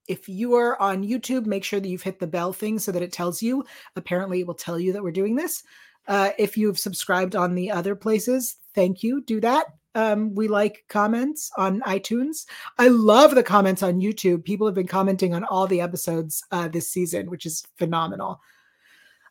if 0.08 0.28
you 0.28 0.54
are 0.54 0.80
on 0.80 1.04
YouTube, 1.04 1.46
make 1.46 1.62
sure 1.62 1.78
that 1.78 1.88
you've 1.88 2.02
hit 2.02 2.18
the 2.18 2.26
bell 2.26 2.52
thing 2.52 2.78
so 2.78 2.90
that 2.90 3.02
it 3.02 3.12
tells 3.12 3.42
you. 3.42 3.64
Apparently, 3.94 4.40
it 4.40 4.46
will 4.46 4.54
tell 4.54 4.78
you 4.78 4.92
that 4.92 5.02
we're 5.02 5.12
doing 5.12 5.36
this. 5.36 5.62
Uh, 6.08 6.30
if 6.38 6.56
you've 6.56 6.78
subscribed 6.78 7.36
on 7.36 7.54
the 7.54 7.70
other 7.70 7.94
places, 7.94 8.56
thank 8.74 9.02
you. 9.02 9.20
Do 9.22 9.40
that. 9.40 9.66
Um, 9.94 10.34
we 10.34 10.48
like 10.48 10.84
comments 10.88 11.50
on 11.56 11.80
iTunes. 11.82 12.46
I 12.78 12.88
love 12.88 13.34
the 13.34 13.42
comments 13.42 13.82
on 13.82 14.00
YouTube. 14.00 14.44
People 14.44 14.66
have 14.66 14.74
been 14.74 14.86
commenting 14.86 15.34
on 15.34 15.44
all 15.44 15.66
the 15.66 15.80
episodes 15.80 16.42
uh, 16.50 16.68
this 16.68 16.90
season, 16.90 17.30
which 17.30 17.46
is 17.46 17.64
phenomenal. 17.76 18.40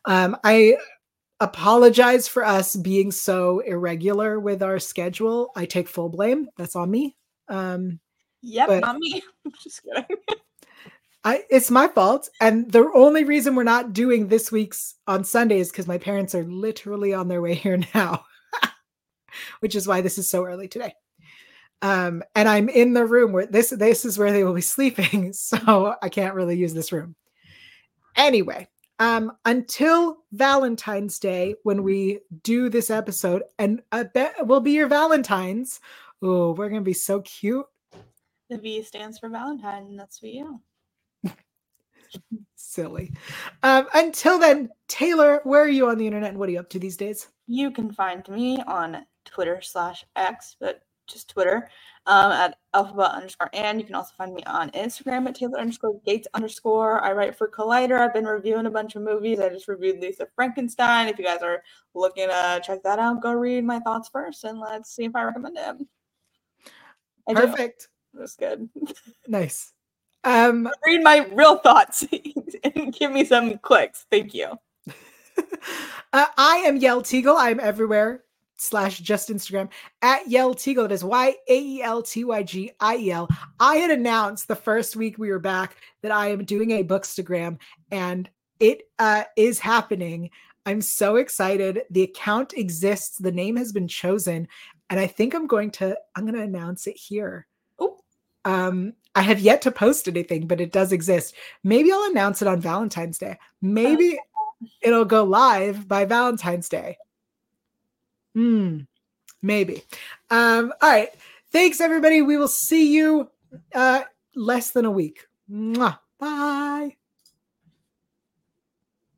Um, 0.04 0.36
I 0.44 0.76
apologize 1.40 2.28
for 2.28 2.44
us 2.44 2.76
being 2.76 3.10
so 3.10 3.60
irregular 3.60 4.38
with 4.40 4.62
our 4.62 4.78
schedule. 4.78 5.50
I 5.56 5.64
take 5.64 5.88
full 5.88 6.08
blame. 6.08 6.48
That's 6.56 6.76
on 6.76 6.90
me. 6.90 7.16
Um, 7.48 8.00
yep, 8.42 8.68
not 8.80 8.98
me. 8.98 9.22
Just 9.62 9.82
kidding. 9.82 10.04
I, 11.22 11.42
it's 11.50 11.70
my 11.70 11.88
fault. 11.88 12.30
And 12.40 12.70
the 12.70 12.90
only 12.94 13.24
reason 13.24 13.54
we're 13.54 13.62
not 13.62 13.92
doing 13.92 14.28
this 14.28 14.50
week's 14.50 14.94
on 15.06 15.22
Sunday 15.24 15.60
is 15.60 15.70
because 15.70 15.86
my 15.86 15.98
parents 15.98 16.34
are 16.34 16.44
literally 16.44 17.12
on 17.12 17.28
their 17.28 17.42
way 17.42 17.54
here 17.54 17.78
now 17.94 18.24
which 19.60 19.74
is 19.74 19.86
why 19.86 20.00
this 20.00 20.18
is 20.18 20.28
so 20.28 20.44
early 20.44 20.68
today. 20.68 20.94
Um, 21.82 22.22
and 22.34 22.48
I'm 22.48 22.68
in 22.68 22.92
the 22.92 23.06
room 23.06 23.32
where 23.32 23.46
this 23.46 23.70
this 23.70 24.04
is 24.04 24.18
where 24.18 24.32
they 24.32 24.44
will 24.44 24.54
be 24.54 24.60
sleeping, 24.60 25.32
so 25.32 25.94
I 26.02 26.08
can't 26.08 26.34
really 26.34 26.56
use 26.56 26.74
this 26.74 26.92
room. 26.92 27.14
Anyway, 28.16 28.68
um, 29.00 29.32
until 29.46 30.18
Valentine's 30.30 31.18
Day 31.18 31.56
when 31.62 31.82
we 31.82 32.20
do 32.42 32.68
this 32.68 32.90
episode, 32.90 33.42
and 33.58 33.82
I 33.90 34.04
bet 34.04 34.46
will 34.46 34.60
be 34.60 34.72
your 34.72 34.88
Valentines. 34.88 35.80
Oh, 36.22 36.52
we're 36.52 36.68
gonna 36.68 36.82
be 36.82 36.92
so 36.92 37.22
cute. 37.22 37.66
The 38.50 38.58
V 38.58 38.82
stands 38.82 39.18
for 39.18 39.30
Valentine, 39.30 39.84
and 39.86 39.98
that's 39.98 40.18
for 40.18 40.26
you. 40.26 40.60
Silly. 42.56 43.12
Um, 43.62 43.86
until 43.94 44.38
then, 44.38 44.68
Taylor, 44.86 45.40
where 45.44 45.62
are 45.62 45.68
you 45.68 45.88
on 45.88 45.96
the 45.96 46.06
internet 46.06 46.30
and 46.30 46.38
what 46.38 46.50
are 46.50 46.52
you 46.52 46.60
up 46.60 46.70
to 46.70 46.78
these 46.78 46.96
days? 46.96 47.28
You 47.46 47.70
can 47.70 47.92
find 47.92 48.28
me 48.28 48.62
on 48.66 49.06
Twitter 49.24 49.60
slash 49.62 50.04
X, 50.14 50.56
but 50.60 50.82
just 51.12 51.28
Twitter 51.28 51.68
um, 52.06 52.32
at 52.32 52.56
Elphaba 52.74 53.14
underscore 53.14 53.50
and 53.52 53.78
you 53.78 53.86
can 53.86 53.94
also 53.94 54.12
find 54.16 54.34
me 54.34 54.42
on 54.44 54.70
Instagram 54.70 55.28
at 55.28 55.34
Taylor 55.34 55.58
underscore 55.58 56.00
Gates 56.04 56.28
underscore. 56.34 57.02
I 57.02 57.12
write 57.12 57.36
for 57.36 57.48
Collider. 57.48 58.00
I've 58.00 58.14
been 58.14 58.24
reviewing 58.24 58.66
a 58.66 58.70
bunch 58.70 58.96
of 58.96 59.02
movies. 59.02 59.40
I 59.40 59.48
just 59.48 59.68
reviewed 59.68 60.00
Lisa 60.00 60.26
Frankenstein. 60.34 61.08
If 61.08 61.18
you 61.18 61.24
guys 61.24 61.42
are 61.42 61.62
looking 61.94 62.28
to 62.28 62.60
check 62.64 62.82
that 62.84 62.98
out, 62.98 63.22
go 63.22 63.32
read 63.32 63.64
my 63.64 63.80
thoughts 63.80 64.08
first 64.08 64.44
and 64.44 64.58
let's 64.58 64.94
see 64.94 65.04
if 65.04 65.14
I 65.14 65.24
recommend 65.24 65.58
it. 65.58 65.86
I 67.28 67.34
Perfect. 67.34 67.88
Do. 68.14 68.20
That's 68.20 68.36
good. 68.36 68.68
Nice. 69.28 69.72
Um 70.24 70.68
read 70.84 71.02
my 71.02 71.26
real 71.32 71.58
thoughts 71.58 72.04
and 72.74 72.92
give 72.92 73.12
me 73.12 73.24
some 73.24 73.58
clicks. 73.58 74.06
Thank 74.10 74.34
you. 74.34 74.48
uh, 76.12 76.26
I 76.36 76.62
am 76.66 76.80
Yael 76.80 77.02
Tygiel. 77.02 77.36
I'm 77.38 77.60
everywhere 77.60 78.24
slash 78.60 78.98
just 78.98 79.30
Instagram 79.30 79.68
at 80.02 80.26
Yael 80.26 80.54
Tygiel. 80.54 80.88
That 80.88 80.92
is 80.92 81.02
Y 81.02 81.34
A 81.48 81.60
E 81.60 81.82
L 81.82 82.02
T 82.02 82.24
Y 82.24 82.42
G 82.42 82.70
I 82.78 82.96
E 82.96 83.10
L. 83.10 83.28
I 83.58 83.76
had 83.76 83.90
announced 83.90 84.48
the 84.48 84.56
first 84.56 84.96
week 84.96 85.18
we 85.18 85.30
were 85.30 85.38
back 85.38 85.76
that 86.02 86.12
I 86.12 86.28
am 86.28 86.44
doing 86.44 86.72
a 86.72 86.84
bookstagram 86.84 87.58
and 87.90 88.28
it 88.58 88.82
uh, 88.98 89.24
is 89.36 89.58
happening. 89.58 90.30
I'm 90.66 90.82
so 90.82 91.16
excited. 91.16 91.82
The 91.90 92.02
account 92.02 92.52
exists. 92.52 93.16
The 93.16 93.32
name 93.32 93.56
has 93.56 93.72
been 93.72 93.88
chosen. 93.88 94.46
And 94.90 95.00
I 95.00 95.06
think 95.06 95.34
I'm 95.34 95.46
going 95.46 95.70
to, 95.72 95.96
I'm 96.14 96.24
going 96.24 96.36
to 96.36 96.42
announce 96.42 96.86
it 96.86 96.96
here. 96.96 97.46
Oh. 97.78 97.98
Um, 98.44 98.92
I 99.14 99.22
have 99.22 99.40
yet 99.40 99.62
to 99.62 99.72
post 99.72 100.06
anything, 100.06 100.46
but 100.46 100.60
it 100.60 100.72
does 100.72 100.92
exist. 100.92 101.34
Maybe 101.64 101.90
I'll 101.90 102.10
announce 102.10 102.42
it 102.42 102.48
on 102.48 102.60
Valentine's 102.60 103.18
Day. 103.18 103.38
Maybe 103.62 104.18
it'll 104.82 105.06
go 105.06 105.24
live 105.24 105.88
by 105.88 106.04
Valentine's 106.04 106.68
Day. 106.68 106.98
Hmm. 108.34 108.80
Maybe. 109.42 109.82
Um, 110.30 110.72
all 110.82 110.90
right. 110.90 111.08
Thanks, 111.52 111.80
everybody. 111.80 112.22
We 112.22 112.36
will 112.36 112.48
see 112.48 112.94
you 112.94 113.30
uh, 113.74 114.02
less 114.34 114.70
than 114.70 114.84
a 114.84 114.90
week. 114.90 115.26
Mwah. 115.50 115.98
Bye. 116.18 116.96